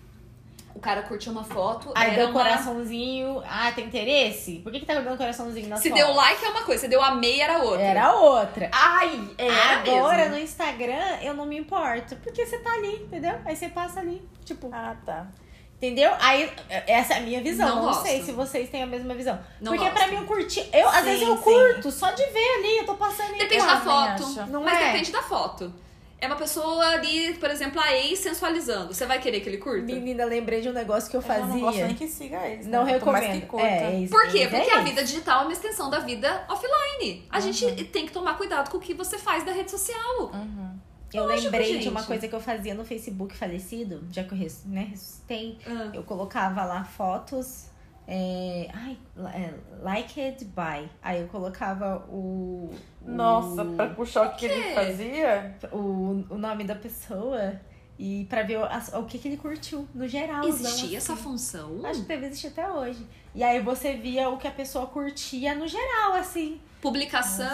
O 0.75 0.81
cara 0.81 1.03
curtiu 1.03 1.33
uma 1.33 1.45
foto, 1.45 1.93
Aí 1.95 2.09
era 2.09 2.17
deu 2.17 2.29
uma... 2.31 2.33
coraçãozinho. 2.43 3.43
Ah, 3.47 3.71
tem 3.73 3.85
interesse? 3.87 4.61
Por 4.61 4.73
que, 4.73 4.81
que 4.81 4.87
tá 4.87 4.95
dando 4.95 5.19
coraçãozinho 5.19 5.69
na 5.69 5.77
Se 5.77 5.91
foto? 5.91 5.99
deu 5.99 6.13
like 6.15 6.43
é 6.45 6.49
uma 6.49 6.63
coisa, 6.63 6.81
se 6.81 6.89
deu 6.89 7.03
amei 7.03 7.41
era 7.41 7.59
outra. 7.59 7.83
Era 7.83 8.13
outra. 8.15 8.71
Ai, 8.73 9.29
é 9.37 9.51
Agora 9.51 10.17
mesmo. 10.23 10.37
no 10.37 10.41
Instagram 10.41 11.19
eu 11.21 11.35
não 11.35 11.45
me 11.45 11.59
importo. 11.59 12.17
Porque 12.17 12.47
você 12.47 12.57
tá 12.59 12.73
ali, 12.73 12.95
entendeu? 13.03 13.35
Aí 13.45 13.55
você 13.55 13.69
passa 13.69 14.01
ali. 14.01 14.27
Tipo, 14.47 14.71
Ah, 14.73 14.97
tá. 15.05 15.27
entendeu? 15.77 16.11
Aí 16.19 16.51
essa 16.87 17.15
é 17.15 17.19
a 17.19 17.21
minha 17.21 17.43
visão. 17.43 17.77
Não 17.77 17.87
Não, 17.93 17.93
sei 18.03 18.23
se 18.23 18.33
vocês 18.33 18.71
têm 18.71 18.83
a 18.83 18.87
mesma 18.87 19.15
visão. 19.15 19.39
Não 19.61 19.73
porque 19.73 19.85
gosto. 19.85 19.99
pra 19.99 20.07
mim 20.09 20.17
eu 20.17 20.25
curti. 20.25 20.67
Eu, 20.73 20.89
às 20.89 20.97
Sim, 20.97 21.03
vezes 21.05 21.29
eu 21.29 21.37
sim. 21.37 21.43
curto, 21.43 21.91
só 21.93 22.11
de 22.13 22.25
ver 22.25 22.49
ali, 22.59 22.79
eu 22.79 22.87
tô 22.87 22.95
passando 22.95 23.35
e 23.35 23.39
Depende 23.39 23.67
da 23.67 23.77
foto. 23.79 24.47
Não 24.49 24.63
mas 24.65 24.81
é? 24.81 24.87
depende 24.93 25.13
da 25.13 25.23
foto. 25.23 25.73
É 26.23 26.27
uma 26.29 26.37
pessoa 26.37 26.87
ali, 26.87 27.35
por 27.35 27.51
exemplo, 27.51 27.81
a 27.81 27.93
ex 27.97 28.21
sensualizando. 28.21 28.95
Você 28.95 29.05
vai 29.07 29.21
querer 29.21 29.41
que 29.41 29.49
ele 29.49 29.59
curta? 29.59 29.83
Menina, 29.83 30.25
lembrei 30.25 30.61
de 30.61 30.69
um 30.69 30.73
negócio 30.73 31.11
que 31.11 31.17
eu 31.17 31.21
Eu 31.21 31.27
já 31.27 31.35
fazia. 31.35 31.49
não 31.55 31.61
gosto 31.61 31.81
nem 31.81 31.95
que 31.97 32.07
siga 32.07 32.47
eles. 32.47 32.67
Não 32.67 32.85
né? 32.85 32.93
Quanto 33.01 33.13
mais 33.13 33.25
recomendo. 33.25 33.41
que 33.43 33.47
curta. 33.49 33.67
É, 33.67 34.01
isso, 34.01 34.13
Por 34.13 34.29
quê? 34.29 34.47
Porque 34.49 34.71
é 34.71 34.75
a 34.79 34.83
vida 34.83 35.03
digital 35.03 35.41
é 35.41 35.45
uma 35.47 35.53
extensão 35.53 35.91
da 35.91 35.99
vida 35.99 36.45
offline. 36.49 37.27
A 37.29 37.41
gente 37.41 37.65
Uhum. 37.65 37.75
tem 37.87 38.07
que 38.07 38.13
tomar 38.13 38.35
cuidado 38.37 38.71
com 38.71 38.77
o 38.77 38.81
que 38.81 38.95
você 38.95 39.19
faz 39.19 39.45
da 39.45 39.51
rede 39.53 39.71
social. 39.73 40.31
Uhum. 40.33 40.79
Eu 41.13 41.25
Lógico, 41.27 41.43
lembrei 41.53 41.79
de 41.79 41.89
uma 41.89 42.01
gente. 42.01 42.07
coisa 42.07 42.29
que 42.29 42.35
eu 42.35 42.41
fazia 42.41 42.73
no 42.73 42.85
Facebook 42.85 43.37
falecido, 43.37 44.03
já 44.11 44.23
que 44.25 44.33
eu 44.33 44.39
né, 44.67 44.87
ressuscitei. 44.91 45.59
Ah. 45.67 45.91
Eu 45.93 46.05
colocava 46.05 46.65
lá 46.65 46.85
fotos. 46.85 47.67
É, 48.07 48.69
ai, 48.75 48.99
é, 49.35 49.55
liked 49.83 50.45
by. 50.47 50.89
Aí 51.03 51.21
eu 51.23 51.29
colocava 51.29 52.05
o. 52.09 52.71
o- 53.01 53.11
Nossa, 53.11 53.65
pra 53.65 53.89
puxar 53.91 54.27
o 54.29 54.37
que 54.37 54.47
ele 54.47 54.63
quê? 54.63 54.75
fazia. 54.75 55.57
o, 55.73 56.25
o 56.31 56.37
nome 56.39 56.65
da 56.65 56.75
pessoa 56.75 57.61
e 57.99 58.27
pra 58.29 58.43
ver 58.43 58.59
o, 58.59 58.65
o 59.01 59.05
que, 59.07 59.19
que 59.19 59.29
ele 59.29 59.37
curtiu 59.37 59.87
no 59.95 60.09
geral. 60.09 60.45
Existia 60.47 60.99
essa 60.99 61.15
função? 61.15 61.81
Acho 61.87 62.01
que 62.03 62.09
deve 62.09 62.27
existir 62.27 62.49
até 62.49 62.69
hoje. 62.71 63.07
E 63.35 63.43
aí 63.43 63.61
você 63.61 63.95
via 63.95 64.29
o 64.29 64.37
que 64.37 64.49
a 64.49 64.53
pessoa 64.53 64.87
curtia 64.87 65.55
no 65.55 65.67
geral, 65.69 66.15
assim. 66.15 66.61
Publicação. 66.81 67.47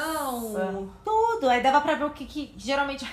Nossa. 0.50 0.88
Tudo. 1.04 1.48
Aí 1.48 1.62
dava 1.62 1.80
pra 1.82 1.94
ver 1.94 2.04
o 2.04 2.10
que, 2.10 2.24
que 2.24 2.54
geralmente. 2.56 3.04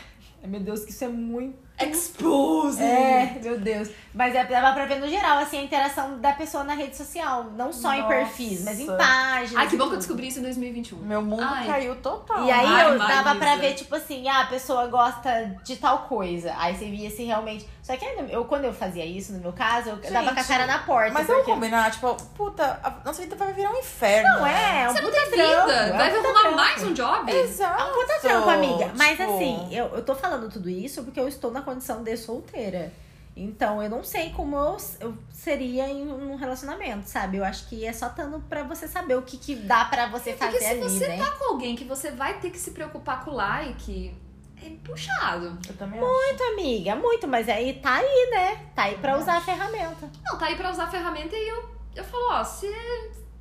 Ai, 0.42 0.50
meu 0.50 0.62
Deus, 0.62 0.86
que 0.86 0.92
isso 0.92 1.04
é 1.04 1.10
muito. 1.10 1.65
Expose! 1.80 2.82
É, 2.82 3.40
meu 3.44 3.60
Deus. 3.60 3.90
Mas 4.14 4.34
é, 4.34 4.46
dava 4.46 4.72
pra 4.74 4.86
ver 4.86 5.00
no 5.00 5.10
geral, 5.10 5.40
assim, 5.40 5.60
a 5.60 5.62
interação 5.64 6.20
da 6.20 6.32
pessoa 6.32 6.64
na 6.64 6.74
rede 6.74 6.96
social. 6.96 7.46
Não 7.56 7.74
só 7.74 7.94
em 7.94 8.02
Nossa. 8.02 8.16
perfis, 8.16 8.64
mas 8.64 8.80
em 8.80 8.88
páginas. 8.88 9.56
Ai, 9.58 9.68
que 9.68 9.76
bom 9.76 9.90
que 9.90 9.96
eu 9.96 9.98
descobri 9.98 10.28
isso 10.30 10.40
em 10.40 10.44
2021. 10.44 11.00
Meu 11.00 11.22
mundo 11.22 11.44
Ai. 11.44 11.68
caiu 11.68 11.96
total. 11.98 12.46
E 12.46 12.50
aí 12.52 12.66
Ai, 12.66 12.86
eu 12.94 12.98
dava 12.98 13.24
Maísa. 13.24 13.36
pra 13.36 13.56
ver, 13.58 13.74
tipo 13.74 13.94
assim, 13.94 14.28
ah, 14.30 14.42
a 14.42 14.46
pessoa 14.46 14.88
gosta 14.88 15.58
de 15.66 15.76
tal 15.76 16.00
coisa. 16.04 16.54
Aí 16.58 16.76
você 16.76 16.86
via 16.86 17.10
se 17.10 17.24
realmente. 17.26 17.68
Só 17.84 17.96
que 17.98 18.06
eu, 18.30 18.46
quando 18.46 18.64
eu 18.66 18.74
fazia 18.74 19.06
isso, 19.06 19.34
no 19.34 19.40
meu 19.40 19.54
caso, 19.54 19.90
eu 19.90 19.98
dava 19.98 20.28
com 20.34 20.40
a 20.40 20.42
Gente, 20.42 20.48
cara 20.48 20.66
na 20.66 20.80
porta. 20.80 21.12
Mas 21.14 21.28
vamos 21.28 21.42
porque... 21.44 21.54
combinar, 21.54 21.92
tipo, 21.92 22.16
puta, 22.36 22.80
a 22.84 22.96
nossa 23.06 23.22
vida 23.22 23.36
vai 23.36 23.54
virar 23.54 23.70
um 23.72 23.78
inferno. 23.78 24.30
Não 24.40 24.48
é, 24.48 24.84
é 24.84 24.90
um 24.90 24.94
Você 24.94 25.02
não 25.02 25.10
puta 25.10 25.22
tem 25.22 25.32
vida. 25.32 25.44
trampo, 25.44 25.72
é 25.72 25.94
um 25.94 25.98
Vai 25.98 26.10
puta 26.10 26.28
arrumar 26.28 26.40
trampo. 26.42 26.56
mais 26.56 26.84
um 26.84 26.94
job? 26.94 27.32
Exato. 27.32 27.82
É 27.82 27.86
um 27.86 27.94
puta 27.94 28.20
trampo, 28.22 28.50
amiga. 28.50 28.92
Mas 28.98 29.18
tipo, 29.18 29.36
assim, 29.36 29.68
eu, 29.72 29.86
eu 29.88 30.02
tô 30.04 30.16
falando 30.16 30.50
tudo 30.50 30.70
isso 30.70 31.04
porque 31.04 31.20
eu 31.20 31.28
estou 31.28 31.52
na 31.52 31.62
condição 31.66 32.04
de 32.04 32.16
solteira. 32.16 32.94
Então, 33.38 33.84
eu 33.84 33.90
não 33.90 34.02
sei 34.02 34.30
como 34.30 34.56
eu, 34.56 34.78
eu 35.02 35.18
seria 35.30 35.90
em 35.90 36.08
um 36.08 36.38
relacionamento, 36.38 37.10
sabe? 37.10 37.36
Eu 37.36 37.44
acho 37.44 37.68
que 37.68 37.86
é 37.86 37.92
só 37.92 38.08
tanto 38.08 38.40
pra 38.48 38.64
você 38.64 38.88
saber 38.88 39.16
o 39.18 39.24
que, 39.24 39.38
que 39.38 39.56
dá 39.58 39.84
pra 39.84 40.08
você 40.08 40.32
Porque 40.32 40.46
fazer 40.46 40.60
se 40.60 40.66
ali, 40.72 40.80
você 40.80 41.08
né? 41.10 41.18
tá 41.18 41.32
com 41.32 41.52
alguém 41.52 41.76
que 41.76 41.84
você 41.84 42.12
vai 42.12 42.40
ter 42.40 42.50
que 42.50 42.58
se 42.58 42.72
preocupar 42.72 43.26
com 43.26 43.32
o 43.32 43.34
like, 43.34 44.16
é 44.64 44.70
puxado. 44.86 45.58
Eu 45.68 45.76
também 45.76 46.00
acho. 46.00 46.08
Muito, 46.10 46.44
amiga, 46.44 46.96
muito. 46.96 47.28
Mas 47.28 47.50
aí 47.50 47.74
tá 47.74 47.96
aí, 47.96 48.30
né? 48.32 48.56
Tá 48.74 48.84
aí 48.84 48.98
pra 49.00 49.18
usar 49.18 49.36
a 49.36 49.42
ferramenta. 49.42 50.10
Não, 50.24 50.38
tá 50.38 50.46
aí 50.46 50.56
pra 50.56 50.72
usar 50.72 50.86
a 50.86 50.92
ferramenta 50.92 51.36
e 51.36 51.50
eu, 51.50 51.70
eu 51.94 52.04
falo, 52.06 52.26
ó, 52.32 52.42
se, 52.42 52.68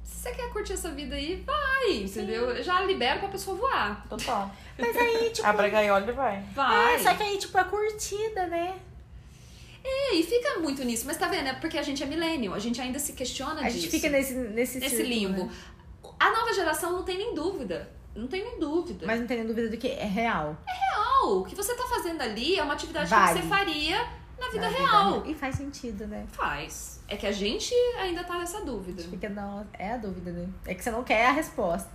se 0.04 0.16
você 0.20 0.32
quer 0.32 0.52
curtir 0.52 0.74
essa 0.74 0.90
vida 0.90 1.16
aí, 1.16 1.42
vai, 1.44 1.96
entendeu? 1.96 2.50
Eu 2.50 2.62
já 2.62 2.80
libero 2.82 3.20
pra 3.20 3.28
pessoa 3.30 3.56
voar. 3.56 4.06
Total. 4.08 4.50
Mas 4.78 4.96
aí, 4.96 5.30
tipo. 5.30 5.46
Abre 5.46 5.66
a 5.66 5.70
gaiola 5.70 6.06
e 6.08 6.12
vai. 6.12 6.42
Vai. 6.54 6.94
É, 6.94 6.98
só 6.98 7.14
que 7.14 7.22
aí, 7.22 7.38
tipo, 7.38 7.56
é 7.58 7.64
curtida, 7.64 8.46
né? 8.46 8.74
É, 9.82 10.14
e 10.14 10.22
fica 10.22 10.58
muito 10.60 10.82
nisso, 10.82 11.04
mas 11.06 11.18
tá 11.18 11.28
vendo? 11.28 11.46
É 11.46 11.52
porque 11.52 11.76
a 11.76 11.82
gente 11.82 12.02
é 12.02 12.06
millennial, 12.06 12.54
a 12.54 12.58
gente 12.58 12.80
ainda 12.80 12.98
se 12.98 13.12
questiona 13.12 13.60
A 13.60 13.64
disso. 13.64 13.80
gente 13.80 13.90
fica 13.90 14.08
nesse, 14.08 14.32
nesse, 14.32 14.78
nesse 14.78 14.96
círculo, 14.96 15.08
limbo. 15.14 15.44
né? 15.44 15.52
A 16.18 16.30
nova 16.30 16.54
geração 16.54 16.90
não 16.92 17.02
tem 17.02 17.18
nem 17.18 17.34
dúvida. 17.34 17.90
Não 18.16 18.26
tem 18.26 18.42
nem 18.42 18.58
dúvida. 18.58 19.06
Mas 19.06 19.20
não 19.20 19.26
tem 19.26 19.36
nem 19.38 19.46
dúvida 19.46 19.68
do 19.68 19.76
que 19.76 19.88
é 19.88 20.06
real. 20.06 20.56
Não, 20.66 21.40
o 21.40 21.44
que 21.44 21.54
você 21.54 21.74
tá 21.74 21.84
fazendo 21.84 22.22
ali 22.22 22.58
é 22.58 22.62
uma 22.62 22.72
atividade 22.72 23.10
Vale. 23.10 23.34
que 23.34 23.42
você 23.42 23.48
faria 23.48 24.06
na 24.44 24.50
vida 24.50 24.70
Na 24.70 24.76
real. 24.76 25.26
E 25.26 25.34
faz 25.34 25.56
sentido, 25.56 26.06
né? 26.06 26.26
Faz. 26.32 27.00
É 27.08 27.16
que 27.16 27.26
a 27.26 27.32
gente 27.32 27.74
ainda 27.98 28.24
tá 28.24 28.38
nessa 28.38 28.64
dúvida. 28.64 29.02
Fica, 29.02 29.28
não, 29.28 29.66
é 29.72 29.92
a 29.92 29.96
dúvida, 29.96 30.32
né? 30.32 30.48
É 30.66 30.74
que 30.74 30.82
você 30.82 30.90
não 30.90 31.04
quer 31.04 31.26
a 31.26 31.32
resposta. 31.32 31.90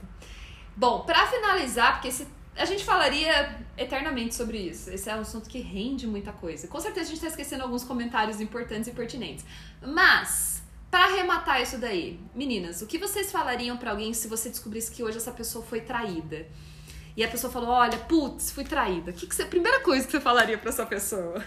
Bom, 0.76 1.02
pra 1.02 1.28
finalizar, 1.28 1.94
porque 1.94 2.08
esse, 2.08 2.28
a 2.56 2.66
gente 2.66 2.84
falaria 2.84 3.58
eternamente 3.78 4.36
sobre 4.36 4.58
isso. 4.58 4.90
Esse 4.90 5.10
é 5.10 5.16
um 5.16 5.22
assunto 5.22 5.50
que 5.50 5.60
rende 5.60 6.08
muita 6.08 6.32
coisa. 6.32 6.68
Com 6.68 6.80
certeza 6.80 7.08
a 7.08 7.10
gente 7.10 7.22
tá 7.22 7.28
esquecendo 7.28 7.64
alguns 7.64 7.84
comentários 7.84 8.40
importantes 8.40 8.88
e 8.88 8.92
pertinentes. 8.92 9.46
Mas, 9.82 10.62
pra 10.90 11.06
arrematar 11.06 11.62
isso 11.62 11.78
daí, 11.78 12.20
meninas, 12.36 12.82
o 12.82 12.88
que 12.88 12.98
vocês 12.98 13.32
falariam 13.32 13.78
pra 13.78 13.92
alguém 13.92 14.14
se 14.14 14.28
você 14.28 14.50
descobrisse 14.50 14.92
que 14.92 15.04
hoje 15.04 15.18
essa 15.18 15.32
pessoa 15.32 15.64
foi 15.66 15.82
traída? 15.82 16.48
E 17.16 17.24
a 17.24 17.28
pessoa 17.28 17.52
falou: 17.52 17.70
Olha, 17.70 17.98
putz, 17.98 18.52
fui 18.52 18.64
traída. 18.64 19.12
O 19.12 19.14
que, 19.14 19.28
que 19.28 19.36
você. 19.36 19.46
Primeira 19.46 19.82
coisa 19.82 20.06
que 20.06 20.12
você 20.12 20.22
falaria 20.22 20.58
pra 20.58 20.70
essa 20.70 20.86
pessoa? 20.86 21.44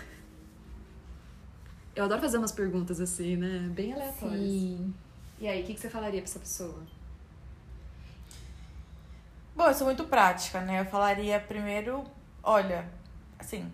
Eu 1.94 2.04
adoro 2.04 2.20
fazer 2.20 2.38
umas 2.38 2.52
perguntas 2.52 3.00
assim, 3.00 3.36
né? 3.36 3.68
Bem 3.74 3.92
aleatórias. 3.92 4.40
Sim. 4.40 4.94
E 5.38 5.46
aí, 5.46 5.62
o 5.62 5.66
que, 5.66 5.74
que 5.74 5.80
você 5.80 5.90
falaria 5.90 6.20
pra 6.20 6.30
essa 6.30 6.38
pessoa? 6.38 6.82
Bom, 9.54 9.66
eu 9.66 9.74
sou 9.74 9.86
muito 9.86 10.04
prática, 10.04 10.60
né? 10.60 10.80
Eu 10.80 10.86
falaria 10.86 11.38
primeiro, 11.38 12.04
olha, 12.42 12.88
assim, 13.38 13.70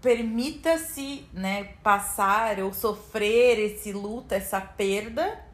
permita-se, 0.00 1.26
né, 1.32 1.64
passar 1.82 2.58
ou 2.60 2.72
sofrer 2.72 3.58
esse 3.58 3.92
luto, 3.92 4.32
essa 4.32 4.60
perda 4.60 5.44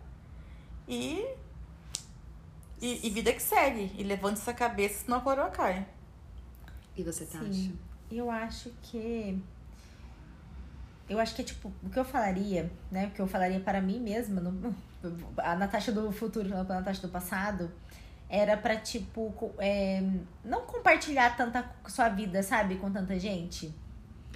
e, 0.86 1.26
e, 2.80 3.06
e 3.06 3.10
vida 3.10 3.32
que 3.32 3.42
segue. 3.42 3.92
E 3.98 4.04
levante 4.04 4.40
essa 4.40 4.54
cabeça, 4.54 5.04
senão 5.04 5.18
a 5.18 5.20
coroa 5.20 5.50
cai. 5.50 5.86
E 6.96 7.02
você, 7.02 7.26
Tati? 7.26 7.52
Sim. 7.52 7.78
Eu 8.10 8.30
acho 8.30 8.70
que. 8.82 9.38
Eu 11.08 11.18
acho 11.18 11.34
que 11.34 11.42
é 11.42 11.44
tipo, 11.44 11.72
o 11.82 11.88
que 11.88 11.98
eu 11.98 12.04
falaria, 12.04 12.70
né? 12.90 13.06
O 13.06 13.10
que 13.10 13.20
eu 13.20 13.26
falaria 13.26 13.60
para 13.60 13.80
mim 13.80 13.98
mesma, 13.98 14.40
no- 14.40 14.74
a 15.38 15.54
Natasha 15.56 15.90
do 15.92 16.10
futuro 16.12 16.48
pra 16.48 16.62
Natasha 16.76 17.00
do 17.02 17.08
passado, 17.08 17.70
era 18.28 18.56
pra, 18.56 18.76
tipo, 18.76 19.32
é, 19.58 20.02
não 20.44 20.62
compartilhar 20.62 21.34
tanta 21.36 21.64
sua 21.86 22.08
vida, 22.10 22.42
sabe, 22.42 22.74
com 22.76 22.90
tanta 22.90 23.18
gente. 23.18 23.74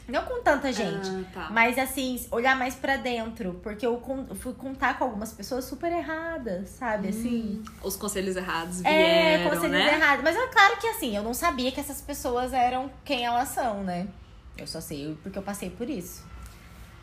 Não 0.08 0.24
com 0.24 0.42
tanta 0.42 0.72
gente. 0.72 1.08
Ah, 1.08 1.24
tá. 1.32 1.50
Mas 1.50 1.78
assim, 1.78 2.26
olhar 2.32 2.56
mais 2.56 2.74
pra 2.74 2.96
dentro. 2.96 3.60
Porque 3.62 3.86
eu 3.86 4.02
fui 4.34 4.52
contar 4.52 4.98
com 4.98 5.04
algumas 5.04 5.32
pessoas 5.32 5.64
super 5.64 5.92
erradas, 5.92 6.70
sabe? 6.70 7.08
Assim. 7.08 7.62
Os 7.82 7.94
conselhos 7.96 8.34
errados 8.34 8.84
É, 8.84 9.36
vieram, 9.36 9.50
conselhos 9.50 9.70
né? 9.78 9.94
errados. 9.94 10.24
Mas 10.24 10.34
é 10.36 10.46
claro 10.48 10.76
que 10.80 10.86
assim, 10.88 11.14
eu 11.16 11.22
não 11.22 11.32
sabia 11.32 11.70
que 11.70 11.78
essas 11.78 12.00
pessoas 12.00 12.52
eram 12.52 12.90
quem 13.04 13.24
elas 13.24 13.48
são, 13.50 13.84
né? 13.84 14.08
Eu 14.58 14.66
só 14.66 14.80
sei 14.80 15.16
porque 15.22 15.38
eu 15.38 15.42
passei 15.42 15.70
por 15.70 15.88
isso. 15.88 16.24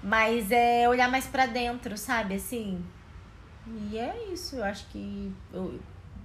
Mas 0.02 0.52
é 0.52 0.88
olhar 0.88 1.10
mais 1.10 1.26
pra 1.28 1.46
dentro, 1.46 1.98
sabe? 1.98 2.36
Assim. 2.36 2.84
E 3.92 3.98
é 3.98 4.32
isso. 4.32 4.56
Eu 4.56 4.64
acho 4.64 4.86
que. 4.88 5.34
Eu, 5.54 5.80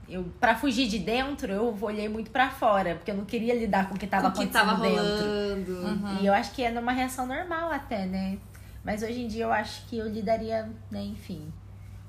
eu, 0.08 0.24
pra 0.38 0.54
fugir 0.54 0.86
de 0.86 0.98
dentro, 0.98 1.52
eu 1.52 1.76
olhei 1.80 2.08
muito 2.08 2.30
pra 2.30 2.50
fora. 2.50 2.94
Porque 2.94 3.10
eu 3.10 3.16
não 3.16 3.24
queria 3.24 3.54
lidar 3.54 3.88
com 3.88 3.94
o 3.94 3.98
que 3.98 4.06
tava 4.06 4.24
Com 4.24 4.28
o 4.28 4.32
que 4.32 4.56
acontecendo 4.56 4.68
tava 4.68 4.82
dentro. 4.82 5.74
rolando. 5.82 6.22
E 6.22 6.26
eu 6.26 6.32
acho 6.32 6.52
que 6.52 6.62
é 6.62 6.70
numa 6.70 6.92
reação 6.92 7.26
normal 7.26 7.70
até, 7.72 8.06
né? 8.06 8.38
Mas 8.84 9.02
hoje 9.02 9.22
em 9.22 9.26
dia 9.26 9.44
eu 9.44 9.52
acho 9.52 9.86
que 9.86 9.96
eu 9.96 10.06
lidaria, 10.06 10.70
né, 10.90 11.02
enfim. 11.02 11.50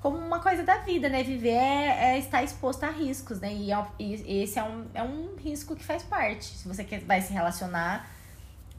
Como 0.02 0.18
uma 0.18 0.40
coisa 0.40 0.62
da 0.62 0.76
vida, 0.78 1.08
né? 1.08 1.22
Viver 1.22 1.48
é, 1.48 2.12
é 2.12 2.18
estar 2.18 2.42
exposto 2.42 2.84
a 2.84 2.90
riscos, 2.90 3.40
né? 3.40 3.52
E, 3.52 3.72
é 3.72 3.86
e 3.98 4.42
esse 4.42 4.58
é 4.58 4.62
um, 4.62 4.84
é 4.92 5.02
um 5.02 5.34
risco 5.36 5.74
que 5.74 5.82
faz 5.82 6.02
parte. 6.02 6.44
Se 6.44 6.68
você 6.68 6.84
quer, 6.84 7.00
vai 7.00 7.22
se 7.22 7.32
relacionar, 7.32 8.08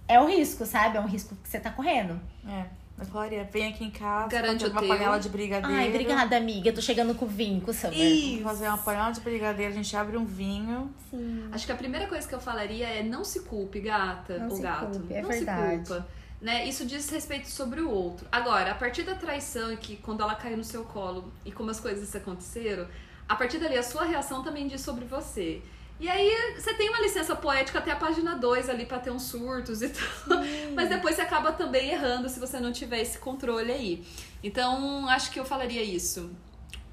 é 0.07 0.19
o 0.21 0.27
risco, 0.27 0.63
sabe? 0.65 0.97
É 0.97 1.01
um 1.01 1.07
risco 1.07 1.35
que 1.37 1.49
você 1.49 1.59
tá 1.59 1.71
correndo. 1.71 2.21
É, 2.47 2.65
eu 2.99 3.05
falaria, 3.05 3.43
vem 3.43 3.67
aqui 3.67 3.83
em 3.85 3.91
casa, 3.91 4.27
Garante 4.27 4.61
fazer 4.63 4.71
uma 4.73 4.79
teu. 4.81 4.89
panela 4.89 5.17
de 5.19 5.29
brigadeiro. 5.29 5.75
Ai, 5.75 5.89
obrigada, 5.89 6.35
amiga. 6.37 6.69
Eu 6.69 6.73
tô 6.73 6.81
chegando 6.81 7.13
com 7.13 7.27
vinho, 7.27 7.61
com 7.61 7.71
o 7.71 7.73
Summer. 7.73 7.95
Vamos 7.97 8.41
fazer 8.43 8.67
uma 8.67 8.77
panela 8.77 9.11
de 9.11 9.21
brigadeiro, 9.21 9.71
a 9.71 9.75
gente 9.75 9.95
abre 9.95 10.17
um 10.17 10.25
vinho. 10.25 10.91
Sim. 11.11 11.47
Acho 11.51 11.65
que 11.65 11.71
a 11.71 11.75
primeira 11.75 12.07
coisa 12.07 12.27
que 12.27 12.33
eu 12.33 12.39
falaria 12.39 12.87
é 12.87 13.03
não 13.03 13.23
se 13.23 13.41
culpe, 13.41 13.79
gata 13.79 14.39
Não 14.39 14.49
ou 14.49 14.55
se 14.55 14.61
gato. 14.61 14.91
culpe, 14.91 15.13
é 15.13 15.21
não 15.21 15.29
verdade. 15.29 15.87
se 15.87 15.93
culpa. 15.93 16.07
Né? 16.41 16.65
Isso 16.67 16.85
diz 16.85 17.09
respeito 17.09 17.47
sobre 17.47 17.81
o 17.81 17.89
outro. 17.89 18.27
Agora, 18.31 18.71
a 18.71 18.75
partir 18.75 19.03
da 19.03 19.15
traição 19.15 19.71
e 19.73 19.77
que 19.77 19.95
quando 19.97 20.21
ela 20.21 20.35
caiu 20.35 20.57
no 20.57 20.63
seu 20.63 20.83
colo 20.83 21.31
e 21.45 21.51
como 21.51 21.71
as 21.71 21.79
coisas 21.79 22.15
aconteceram, 22.15 22.87
a 23.27 23.35
partir 23.35 23.57
dali 23.57 23.75
a 23.77 23.83
sua 23.83 24.05
reação 24.05 24.43
também 24.43 24.67
diz 24.67 24.81
sobre 24.81 25.05
você. 25.05 25.61
E 25.99 26.07
aí 26.07 26.55
você 26.55 26.73
tem 26.75 26.89
uma 26.89 26.99
licença 26.99 27.35
poética 27.35 27.79
até 27.79 27.91
a 27.91 27.95
página 27.95 28.35
2 28.35 28.69
ali 28.69 28.85
pra 28.85 28.99
ter 28.99 29.09
uns 29.09 29.23
surtos 29.23 29.81
e 29.81 29.89
tal. 29.89 30.39
Mas 30.75 30.89
depois 30.89 31.15
você 31.15 31.21
acaba 31.21 31.51
também 31.51 31.89
errando 31.89 32.29
se 32.29 32.39
você 32.39 32.59
não 32.59 32.71
tiver 32.71 33.01
esse 33.01 33.17
controle 33.17 33.71
aí. 33.71 34.05
Então, 34.43 35.09
acho 35.09 35.31
que 35.31 35.39
eu 35.39 35.45
falaria 35.45 35.83
isso. 35.83 36.31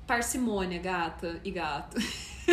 Parcimônia, 0.07 0.79
gata 0.81 1.41
e 1.45 1.51
gato. 1.51 1.97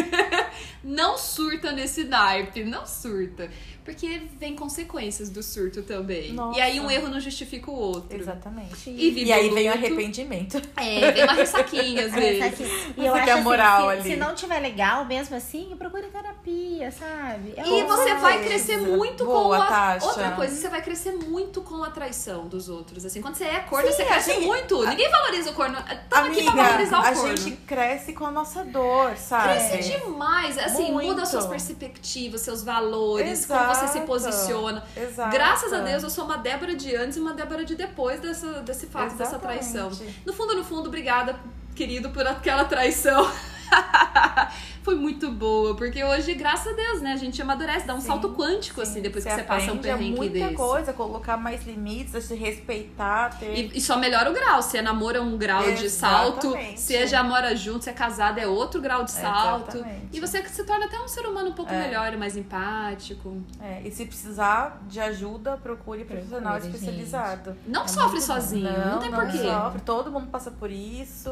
não 0.83 1.17
surta 1.17 1.71
nesse 1.71 2.03
naipe, 2.03 2.63
não 2.63 2.85
surta. 2.85 3.49
Porque 3.83 4.21
vem 4.39 4.55
consequências 4.55 5.27
do 5.27 5.41
surto 5.41 5.81
também. 5.81 6.33
Nossa. 6.33 6.59
E 6.59 6.61
aí 6.61 6.79
um 6.79 6.89
erro 6.89 7.07
não 7.09 7.19
justifica 7.19 7.71
o 7.71 7.73
outro. 7.73 8.15
Exatamente. 8.15 8.89
E, 8.91 9.23
E 9.23 9.33
aí 9.33 9.49
vem 9.49 9.69
o 9.69 9.73
arrependimento. 9.73 10.61
É, 10.77 11.11
vem 11.11 11.23
uma 11.23 11.33
ressaquinha 11.33 12.05
às 12.05 12.11
vezes. 12.13 12.59
E 12.95 13.03
eu 13.03 13.13
acho 13.15 13.31
assim, 13.31 13.41
moral 13.41 13.85
se, 13.87 13.91
ali. 13.97 14.09
se 14.11 14.15
não 14.17 14.35
tiver 14.35 14.59
legal 14.59 15.03
mesmo 15.05 15.35
assim, 15.35 15.73
procure 15.79 16.03
terapia, 16.09 16.91
sabe? 16.91 17.55
É 17.57 17.67
E 17.67 17.83
você 17.83 18.13
vai 18.15 18.33
certeza. 18.33 18.49
crescer 18.65 18.77
muito 18.77 19.25
Boa, 19.25 19.57
com 19.57 19.63
a. 19.63 19.67
Tasha. 19.67 20.05
Outra 20.05 20.31
coisa, 20.31 20.55
você 20.55 20.69
vai 20.69 20.81
crescer 20.83 21.13
muito 21.13 21.61
com 21.63 21.83
a 21.83 21.89
traição 21.89 22.47
dos 22.47 22.69
outros. 22.69 23.03
Assim, 23.03 23.19
quando 23.19 23.33
você 23.35 23.45
é 23.45 23.59
corno, 23.61 23.87
Sim, 23.89 23.95
você 23.95 24.01
a 24.03 24.05
cresce 24.05 24.33
gente- 24.33 24.45
muito. 24.45 24.85
Ninguém 24.85 25.09
valoriza 25.09 25.49
o 25.49 25.53
corno. 25.55 25.77
Aqui 25.79 25.97
Amiga, 26.11 26.51
pra 26.51 26.63
valorizar 26.65 26.97
o 26.99 27.01
a 27.05 27.11
corno. 27.13 27.35
gente 27.37 27.57
cresce 27.65 28.13
com 28.13 28.27
a 28.27 28.31
nossa 28.31 28.63
dor, 28.63 29.17
sabe? 29.17 29.55
Cresce 29.69 29.89
demais. 29.99 30.55
Assim, 30.59 30.70
Muito. 30.79 31.07
muda 31.07 31.25
suas 31.25 31.45
perspectivas, 31.47 32.41
seus 32.41 32.63
valores, 32.63 33.45
como 33.45 33.65
você 33.65 33.87
se 33.87 33.97
Exato. 33.97 34.05
posiciona. 34.07 34.83
Exato. 34.95 35.31
Graças 35.31 35.73
a 35.73 35.79
Deus, 35.79 36.03
eu 36.03 36.09
sou 36.09 36.25
uma 36.25 36.37
Débora 36.37 36.75
de 36.75 36.95
antes 36.95 37.17
e 37.17 37.19
uma 37.19 37.33
Débora 37.33 37.63
de 37.65 37.75
depois 37.75 38.19
dessa, 38.19 38.61
desse 38.61 38.87
fato, 38.87 39.15
dessa 39.15 39.35
Exatamente. 39.35 39.71
traição. 39.71 39.91
No 40.25 40.33
fundo, 40.33 40.55
no 40.55 40.63
fundo, 40.63 40.87
obrigada, 40.87 41.35
querido, 41.75 42.09
por 42.11 42.25
aquela 42.25 42.65
traição. 42.65 43.29
Foi 44.83 44.95
muito 44.95 45.29
boa, 45.31 45.75
porque 45.75 46.03
hoje, 46.03 46.33
graças 46.33 46.73
a 46.73 46.75
Deus, 46.75 47.01
né, 47.01 47.13
a 47.13 47.15
gente 47.15 47.39
amadurece, 47.39 47.85
dá 47.85 47.93
um 47.93 48.01
Sim, 48.01 48.07
salto 48.07 48.29
quântico, 48.29 48.83
Sim, 48.83 48.91
assim, 48.91 49.01
depois 49.01 49.23
que 49.23 49.29
você 49.31 49.43
passa 49.43 49.71
um 49.71 49.77
perrengue 49.77 50.15
muita 50.17 50.33
desse. 50.39 50.55
coisa, 50.55 50.91
colocar 50.91 51.37
mais 51.37 51.63
limites, 51.67 52.23
se 52.23 52.33
respeitar, 52.33 53.37
ter... 53.37 53.53
E, 53.55 53.77
e 53.77 53.81
só 53.81 53.95
melhora 53.97 54.31
o 54.31 54.33
grau. 54.33 54.59
Se 54.61 54.77
é 54.77 54.81
namoro 54.81 55.17
é 55.17 55.21
um 55.21 55.37
grau 55.37 55.71
de 55.73 55.87
salto, 55.87 56.55
se 56.75 56.95
é 56.95 57.05
já 57.05 57.21
mora 57.23 57.55
junto, 57.55 57.83
se 57.83 57.89
é 57.91 57.93
casado 57.93 58.39
é 58.39 58.47
outro 58.47 58.81
grau 58.81 59.03
de 59.03 59.11
salto. 59.11 59.77
Exatamente. 59.77 60.07
E 60.13 60.19
você 60.19 60.43
se 60.47 60.63
torna 60.63 60.85
até 60.85 60.99
um 60.99 61.07
ser 61.07 61.27
humano 61.27 61.49
um 61.49 61.53
pouco 61.53 61.71
É. 61.71 61.77
melhor, 61.79 62.17
mais 62.17 62.35
empático. 62.35 63.37
É, 63.61 63.81
e 63.85 63.91
se 63.91 64.05
precisar 64.05 64.81
de 64.89 64.99
ajuda, 64.99 65.57
procure 65.57 66.05
profissional 66.05 66.57
especializado. 66.57 67.55
Não 67.67 67.83
É 67.83 67.87
sofre 67.87 68.19
sozinho, 68.19 68.63
não, 68.63 68.99
tem 68.99 69.11
porquê. 69.11 69.37
sofre, 69.37 69.81
todo 69.81 70.11
mundo 70.11 70.27
passa 70.27 70.49
por 70.49 70.71
isso. 70.71 71.29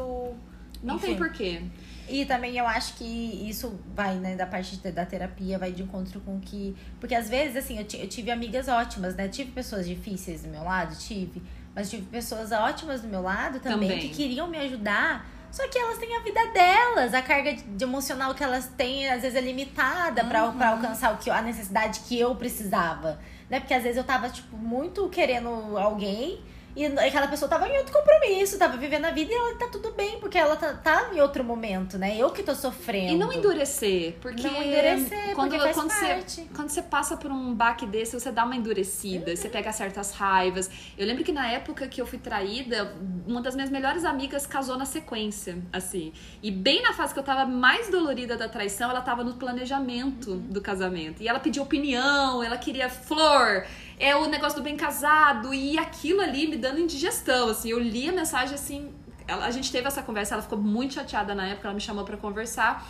Não 0.82 0.94
Enfim. 0.96 1.06
tem 1.08 1.16
porquê. 1.16 1.62
E 2.10 2.24
também 2.26 2.56
eu 2.56 2.66
acho 2.66 2.94
que 2.94 3.04
isso 3.04 3.78
vai, 3.94 4.14
né, 4.16 4.34
da 4.36 4.46
parte 4.46 4.76
da 4.90 5.06
terapia, 5.06 5.58
vai 5.58 5.70
de 5.72 5.82
encontro 5.82 6.20
com 6.20 6.40
que. 6.40 6.76
Porque 6.98 7.14
às 7.14 7.28
vezes, 7.28 7.56
assim, 7.56 7.78
eu, 7.78 7.86
eu 8.00 8.08
tive 8.08 8.30
amigas 8.30 8.68
ótimas, 8.68 9.14
né? 9.14 9.28
Tive 9.28 9.52
pessoas 9.52 9.86
difíceis 9.86 10.42
do 10.42 10.48
meu 10.48 10.64
lado, 10.64 10.96
tive. 10.96 11.42
Mas 11.74 11.88
tive 11.88 12.02
pessoas 12.06 12.50
ótimas 12.52 13.00
do 13.02 13.08
meu 13.08 13.22
lado 13.22 13.60
também, 13.60 13.88
Também. 13.88 14.08
que 14.08 14.14
queriam 14.16 14.48
me 14.48 14.58
ajudar. 14.58 15.24
Só 15.52 15.66
que 15.68 15.76
elas 15.78 15.98
têm 15.98 16.16
a 16.16 16.20
vida 16.20 16.40
delas, 16.52 17.12
a 17.12 17.22
carga 17.22 17.52
de 17.54 17.62
de 17.62 17.84
emocional 17.84 18.34
que 18.34 18.42
elas 18.44 18.66
têm, 18.76 19.08
às 19.08 19.22
vezes, 19.22 19.36
é 19.36 19.40
limitada 19.40 20.24
pra 20.24 20.44
Uhum. 20.46 20.56
pra 20.58 20.68
alcançar 20.70 21.12
o 21.14 21.18
que, 21.18 21.28
a 21.30 21.42
necessidade 21.42 22.00
que 22.00 22.18
eu 22.18 22.34
precisava. 22.36 23.18
Né? 23.48 23.58
Porque 23.58 23.74
às 23.74 23.82
vezes 23.82 23.96
eu 23.96 24.04
tava, 24.04 24.28
tipo, 24.30 24.56
muito 24.56 25.08
querendo 25.08 25.48
alguém. 25.76 26.40
E 26.76 26.86
aquela 26.86 27.26
pessoa 27.26 27.48
tava 27.48 27.68
em 27.68 27.76
outro 27.78 27.92
compromisso, 27.92 28.58
tava 28.58 28.76
vivendo 28.76 29.04
a 29.04 29.10
vida 29.10 29.32
e 29.32 29.34
ela 29.34 29.56
tá 29.56 29.66
tudo 29.68 29.92
bem, 29.92 30.20
porque 30.20 30.38
ela 30.38 30.54
tá, 30.56 30.72
tá 30.74 31.10
em 31.12 31.20
outro 31.20 31.42
momento, 31.42 31.98
né? 31.98 32.16
Eu 32.16 32.30
que 32.30 32.42
tô 32.42 32.54
sofrendo. 32.54 33.12
E 33.12 33.16
não 33.16 33.32
endurecer, 33.32 34.14
porque 34.20 34.42
Não 34.42 34.62
endurecer, 34.62 35.34
quando, 35.34 35.50
porque 35.50 35.72
quando, 35.72 35.90
você, 35.90 36.46
quando 36.54 36.68
você 36.68 36.82
passa 36.82 37.16
por 37.16 37.30
um 37.30 37.52
baque 37.54 37.86
desse, 37.86 38.18
você 38.18 38.30
dá 38.30 38.44
uma 38.44 38.54
endurecida, 38.54 39.34
você 39.34 39.48
pega 39.48 39.72
certas 39.72 40.12
raivas. 40.12 40.70
Eu 40.96 41.06
lembro 41.06 41.24
que 41.24 41.32
na 41.32 41.50
época 41.50 41.88
que 41.88 42.00
eu 42.00 42.06
fui 42.06 42.18
traída, 42.18 42.94
uma 43.26 43.40
das 43.40 43.54
minhas 43.54 43.70
melhores 43.70 44.04
amigas 44.04 44.46
casou 44.46 44.78
na 44.78 44.84
sequência, 44.84 45.58
assim. 45.72 46.12
E 46.42 46.50
bem 46.50 46.82
na 46.82 46.92
fase 46.92 47.12
que 47.12 47.18
eu 47.18 47.24
tava 47.24 47.46
mais 47.46 47.88
dolorida 47.88 48.36
da 48.36 48.48
traição, 48.48 48.90
ela 48.90 49.00
tava 49.00 49.24
no 49.24 49.34
planejamento 49.34 50.36
do 50.36 50.60
casamento. 50.60 51.22
E 51.22 51.28
ela 51.28 51.40
pediu 51.40 51.62
opinião, 51.62 52.42
ela 52.42 52.56
queria 52.56 52.88
flor. 52.88 53.64
É 54.00 54.16
o 54.16 54.26
negócio 54.28 54.58
do 54.58 54.64
bem 54.64 54.76
casado 54.76 55.52
e 55.54 55.78
aquilo 55.78 56.20
ali 56.22 56.48
me 56.48 56.56
dando 56.56 56.80
indigestão, 56.80 57.48
assim. 57.50 57.68
Eu 57.70 57.78
li 57.78 58.08
a 58.08 58.12
mensagem 58.12 58.54
assim, 58.54 58.90
ela- 59.28 59.44
a 59.46 59.50
gente 59.50 59.70
teve 59.70 59.86
essa 59.86 60.02
conversa, 60.02 60.34
ela 60.34 60.42
ficou 60.42 60.58
muito 60.58 60.94
chateada 60.94 61.34
na 61.34 61.46
época, 61.48 61.68
ela 61.68 61.74
me 61.74 61.80
chamou 61.80 62.04
pra 62.04 62.16
conversar. 62.16 62.84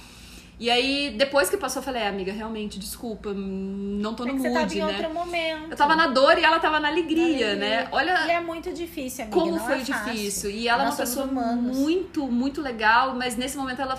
E 0.59 0.69
aí, 0.71 1.15
depois 1.17 1.49
que 1.49 1.57
passou, 1.57 1.81
eu 1.81 1.85
falei, 1.85 2.03
é, 2.03 2.09
amiga, 2.09 2.31
realmente, 2.33 2.79
desculpa, 2.79 3.31
hum, 3.31 3.99
não 4.03 4.13
tô 4.15 4.25
É 4.25 4.33
no 4.33 4.39
você 4.39 4.49
mood, 4.51 4.61
tava 4.61 4.75
em 4.75 4.79
né? 4.79 4.87
outro 4.99 5.15
momento. 5.15 5.71
Eu 5.71 5.77
tava 5.77 5.97
na 5.97 6.07
dor 6.09 6.39
e 6.39 6.45
ela 6.45 6.61
tava 6.61 6.79
na 6.79 6.89
alegria, 6.89 7.25
Alegria. 7.25 7.57
né? 7.57 7.89
E 7.91 7.95
Olha 7.95 8.13
é 8.31 8.41
muito 8.41 8.71
difícil, 8.71 9.25
amiga. 9.25 9.41
como 9.41 9.59
foi 9.59 9.77
é 9.81 9.83
difícil. 9.83 10.51
E 10.51 10.69
ela 10.69 10.83
é 10.85 10.87
uma 10.89 10.95
pessoa 10.97 11.25
humanos. 11.25 11.77
muito, 11.79 12.27
muito 12.27 12.61
legal, 12.61 13.15
mas 13.17 13.37
nesse 13.37 13.57
momento 13.57 13.81
ela 13.81 13.99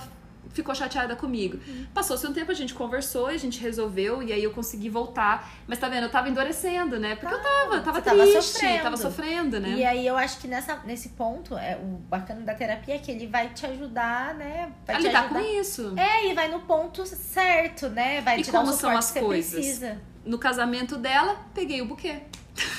ficou 0.53 0.73
chateada 0.75 1.15
comigo. 1.15 1.59
Uhum. 1.67 1.85
Passou-se 1.93 2.25
um 2.27 2.33
tempo, 2.33 2.51
a 2.51 2.55
gente 2.55 2.73
conversou, 2.73 3.27
a 3.27 3.37
gente 3.37 3.59
resolveu, 3.59 4.21
e 4.21 4.31
aí 4.33 4.43
eu 4.43 4.51
consegui 4.51 4.89
voltar. 4.89 5.49
Mas 5.67 5.79
tá 5.79 5.87
vendo, 5.87 6.03
eu 6.03 6.09
tava 6.09 6.29
endurecendo, 6.29 6.99
né? 6.99 7.15
Porque 7.15 7.33
eu 7.33 7.41
tava, 7.41 7.79
tava 7.81 7.99
você 7.99 8.09
tava 8.09 8.23
triste, 8.23 8.43
sofrendo. 8.43 8.83
tava 8.83 8.97
sofrendo, 8.97 9.59
né? 9.59 9.69
E 9.69 9.85
aí 9.85 10.05
eu 10.05 10.17
acho 10.17 10.39
que 10.39 10.47
nessa, 10.47 10.77
nesse 10.85 11.09
ponto, 11.09 11.57
é, 11.57 11.77
o 11.77 11.97
bacana 12.09 12.41
da 12.41 12.53
terapia 12.53 12.95
é 12.95 12.99
que 12.99 13.11
ele 13.11 13.27
vai 13.27 13.49
te 13.49 13.65
ajudar, 13.65 14.35
né? 14.35 14.71
Vai 14.85 14.95
a 14.95 14.99
te 14.99 15.07
lidar 15.07 15.25
ajudar. 15.25 15.39
com 15.39 15.45
isso. 15.45 15.93
É, 15.97 16.27
e 16.29 16.33
vai 16.33 16.49
no 16.49 16.61
ponto 16.61 17.05
certo, 17.05 17.89
né? 17.89 18.21
Vai 18.21 18.39
E 18.39 18.43
te 18.43 18.51
como 18.51 18.71
são 18.71 18.95
as 18.95 19.11
coisas? 19.11 19.53
precisa. 19.53 20.01
No 20.25 20.37
casamento 20.37 20.97
dela, 20.97 21.37
peguei 21.53 21.81
o 21.81 21.85
buquê. 21.85 22.19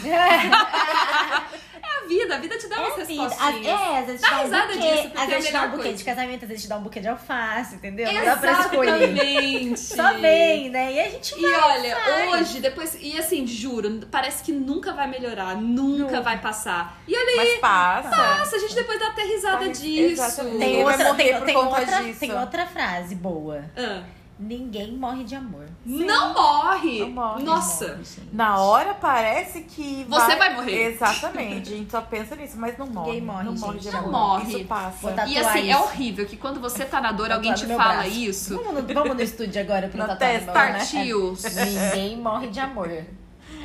É 0.04 0.12
a 2.04 2.06
vida, 2.08 2.34
a 2.34 2.38
vida 2.38 2.58
te 2.58 2.66
dá 2.68 2.76
umas 2.80 2.98
É, 2.98 3.04
vida. 3.04 3.22
Às, 3.24 3.32
respostinhas. 3.32 3.66
é, 3.80 3.98
às 3.98 4.06
vezes 4.06 4.20
Dá 4.20 4.28
te 4.28 4.32
dá 4.32 4.38
um 4.38 4.42
risada 4.44 4.66
buquê, 4.72 4.78
disso, 4.92 5.02
porque 5.02 5.18
às 5.18 5.22
é 5.22 5.22
a 5.22 5.26
vezes 5.36 5.46
te 5.46 5.52
dá 5.52 5.62
um 5.62 5.70
buquê 5.70 5.82
coisa. 5.82 5.96
de 5.98 6.04
casamento, 6.04 6.42
às 6.42 6.48
vezes 6.48 6.62
te 6.64 6.68
dá 6.68 6.76
um 6.76 6.82
buquê 6.82 7.00
de 7.00 7.08
alface, 7.08 7.74
entendeu? 7.76 8.12
Não 8.12 8.24
dá 8.24 8.36
pra 8.36 8.52
escolher. 8.60 9.02
Exatamente. 9.02 9.80
Só 9.80 10.12
vem, 10.18 10.70
né? 10.70 10.92
E 10.92 11.00
a 11.00 11.08
gente 11.10 11.34
E 11.38 11.40
vai, 11.42 11.78
olha, 11.78 11.96
sai. 11.96 12.28
hoje, 12.28 12.60
depois. 12.60 12.96
E 13.00 13.18
assim, 13.18 13.46
juro, 13.46 14.00
parece 14.10 14.42
que 14.42 14.52
nunca 14.52 14.92
vai 14.92 15.06
melhorar, 15.08 15.56
nunca 15.56 16.02
Nunca. 16.04 16.20
vai 16.20 16.40
passar. 16.40 17.00
E 17.06 17.16
olha 17.16 17.36
Mas 17.36 17.58
passa. 17.60 18.08
Nossa, 18.38 18.56
a 18.56 18.58
gente 18.58 18.74
depois 18.74 18.98
dá 18.98 19.08
até 19.08 19.22
risada 19.22 19.66
Mas, 19.66 19.80
disso. 19.80 20.12
exatamente. 20.22 20.58
Tem 20.58 20.84
outra, 20.84 21.04
morrer 21.08 21.16
tem, 21.24 21.36
por 21.38 21.46
tem 21.46 21.54
conta 21.54 21.80
outra, 21.80 22.02
disso. 22.02 22.20
tem 22.20 22.38
outra 22.38 22.66
frase 22.66 23.14
boa. 23.14 23.64
Ah, 23.76 24.02
Ninguém 24.38 24.92
morre 24.92 25.22
de 25.24 25.34
amor. 25.36 25.66
Não 25.84 26.32
morre. 26.34 27.00
Não 27.00 27.10
morre, 27.10 27.42
Nossa. 27.42 27.88
Morre. 27.88 28.02
Na 28.32 28.58
hora 28.58 28.94
parece 28.94 29.62
que. 29.62 30.04
Você 30.08 30.36
vai 30.36 30.54
morrer. 30.54 30.92
Exatamente. 30.92 31.72
A 31.72 31.76
gente 31.76 31.90
só 31.90 32.00
pensa 32.00 32.36
nisso, 32.36 32.56
mas 32.56 32.78
não 32.78 32.86
morre. 32.86 33.06
Ninguém 33.12 33.22
morre, 33.22 33.44
não 33.44 33.54
morre 33.54 33.78
gente. 33.80 33.90
de 33.90 33.96
Não 33.96 34.10
morre. 34.10 34.56
Isso 34.56 34.64
passa. 34.66 35.26
E 35.26 35.38
assim, 35.38 35.58
é 35.58 35.72
isso. 35.72 35.82
horrível 35.82 36.26
que 36.26 36.36
quando 36.36 36.60
você 36.60 36.84
tá 36.84 37.00
na 37.00 37.12
dor, 37.12 37.32
alguém 37.32 37.52
te 37.54 37.66
fala 37.66 37.94
braço. 37.94 38.08
isso. 38.10 38.56
Vamos 38.56 38.84
no, 38.84 38.94
vamos 38.94 39.16
no 39.16 39.22
estúdio 39.22 39.60
agora 39.60 39.88
pra 39.88 40.06
Na 40.06 40.16
tatuar 40.16 40.32
no 40.32 40.38
testa, 40.38 40.52
meu. 40.52 41.34
Partiu. 41.34 41.36
Ninguém 41.94 42.16
morre 42.16 42.48
de 42.48 42.60
amor. 42.60 42.88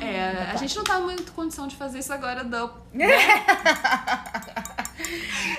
É, 0.00 0.48
a 0.52 0.56
gente 0.56 0.76
não 0.76 0.84
tá 0.84 1.00
muito 1.00 1.32
condição 1.32 1.66
de 1.66 1.74
fazer 1.74 1.98
isso 1.98 2.12
agora, 2.12 2.44
não. 2.44 2.66
A 2.66 2.72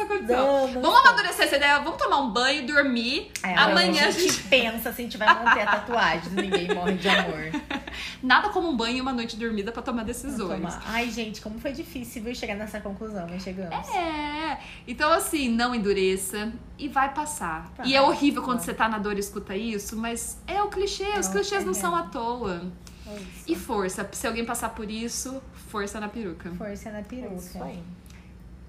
gente 0.00 0.22
nessa 0.22 0.36
condição. 0.36 0.66
Não, 0.66 0.72
não 0.74 0.82
Vamos 0.82 1.00
amadurecer 1.00 1.46
essa 1.46 1.56
ideia, 1.56 1.78
vamos 1.80 1.98
tomar 2.02 2.18
um 2.18 2.30
banho, 2.30 2.66
dormir. 2.66 3.30
É, 3.42 3.54
Amanhã 3.56 4.04
a 4.04 4.08
a 4.08 4.10
gente. 4.10 4.28
gente 4.32 4.42
pensa 4.44 4.92
se 4.92 5.00
a 5.00 5.04
gente 5.04 5.16
vai 5.16 5.28
manter 5.44 5.62
a 5.62 5.66
tatuagem 5.66 6.32
Ninguém 6.32 6.74
Morre 6.74 6.94
de 6.94 7.08
Amor. 7.08 7.50
Nada 8.22 8.48
como 8.50 8.68
um 8.68 8.76
banho 8.76 8.98
e 8.98 9.00
uma 9.00 9.12
noite 9.12 9.36
dormida 9.36 9.72
pra 9.72 9.82
tomar 9.82 10.04
decisões. 10.04 10.60
Tomar. 10.60 10.82
Ai, 10.86 11.10
gente, 11.10 11.40
como 11.40 11.58
foi 11.58 11.72
difícil 11.72 12.22
viu, 12.22 12.34
chegar 12.34 12.54
nessa 12.54 12.80
conclusão, 12.80 13.26
mas 13.28 13.42
chegamos. 13.42 13.88
É. 13.88 14.58
Então, 14.86 15.12
assim, 15.12 15.48
não 15.48 15.74
endureça 15.74 16.52
e 16.78 16.88
vai 16.88 17.12
passar. 17.12 17.70
Vai, 17.76 17.88
e 17.88 17.96
é 17.96 18.02
horrível 18.02 18.42
quando 18.42 18.60
você 18.60 18.72
tá 18.74 18.88
na 18.88 18.98
dor 18.98 19.16
e 19.16 19.20
escuta 19.20 19.56
isso, 19.56 19.96
mas 19.96 20.38
é 20.46 20.62
o 20.62 20.68
clichê. 20.68 21.18
Os 21.18 21.26
Não, 21.26 21.32
clichês 21.34 21.62
é 21.62 21.66
não 21.66 21.74
são 21.74 21.94
à 21.94 22.04
toa. 22.04 22.70
É. 23.06 23.18
E 23.48 23.56
força. 23.56 24.08
Se 24.12 24.26
alguém 24.26 24.44
passar 24.44 24.70
por 24.70 24.88
isso, 24.90 25.42
força 25.68 25.98
na 25.98 26.08
peruca. 26.08 26.50
Força 26.56 26.90
na 26.90 26.98
É 26.98 27.00
isso 27.00 27.08
peruca. 27.08 27.64
aí. 27.64 27.82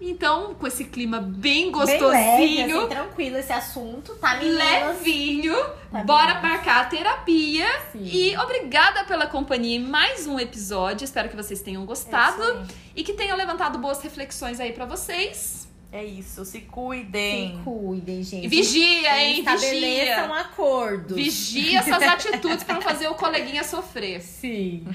Então, 0.03 0.55
com 0.55 0.65
esse 0.65 0.85
clima 0.85 1.19
bem 1.19 1.71
Bem 1.71 1.71
leve, 1.71 1.99
gostosinho, 1.99 2.77
assim, 2.79 2.89
tranquilo 2.89 3.37
esse 3.37 3.53
assunto, 3.53 4.15
tá, 4.15 4.35
meninas? 4.37 4.97
levinho, 4.97 5.55
Tá 5.91 6.03
bora 6.03 6.33
meninas. 6.33 6.41
marcar 6.51 6.81
a 6.81 6.85
terapia. 6.85 7.67
Sim. 7.91 8.03
E 8.03 8.35
obrigada 8.37 9.03
pela 9.03 9.27
companhia 9.27 9.75
em 9.77 9.83
mais 9.83 10.25
um 10.25 10.39
episódio. 10.39 11.05
Espero 11.05 11.29
que 11.29 11.35
vocês 11.35 11.61
tenham 11.61 11.85
gostado 11.85 12.41
É 12.43 12.63
e 12.95 13.03
que 13.03 13.13
tenham 13.13 13.37
levantado 13.37 13.77
boas 13.77 14.01
reflexões 14.01 14.59
aí 14.59 14.73
pra 14.73 14.85
vocês. 14.85 15.60
É 15.91 16.03
isso. 16.05 16.45
Se 16.45 16.61
cuidem. 16.61 17.57
Se 17.57 17.63
cuidem, 17.63 18.23
gente. 18.23 18.45
E 18.45 18.47
vigia, 18.47 19.21
hein? 19.21 19.39
Estabeleçam 19.39 20.27
Vigia. 20.29 20.35
acordos. 20.39 21.17
Vigia 21.17 21.79
essas 21.79 22.01
atitudes 22.01 22.63
pra 22.63 22.75
não 22.75 22.81
fazer 22.81 23.09
o 23.09 23.15
coleguinha 23.15 23.63
sofrer. 23.63 24.21
Sim. 24.21 24.85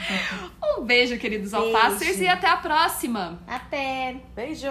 Um 0.79 0.83
beijo, 0.83 1.19
queridos 1.19 1.51
Beijo. 1.53 1.67
alfacers, 1.77 2.19
e 2.21 2.27
até 2.27 2.49
a 2.49 2.57
próxima! 2.57 3.39
Até. 3.47 4.17
Beijo. 4.35 4.67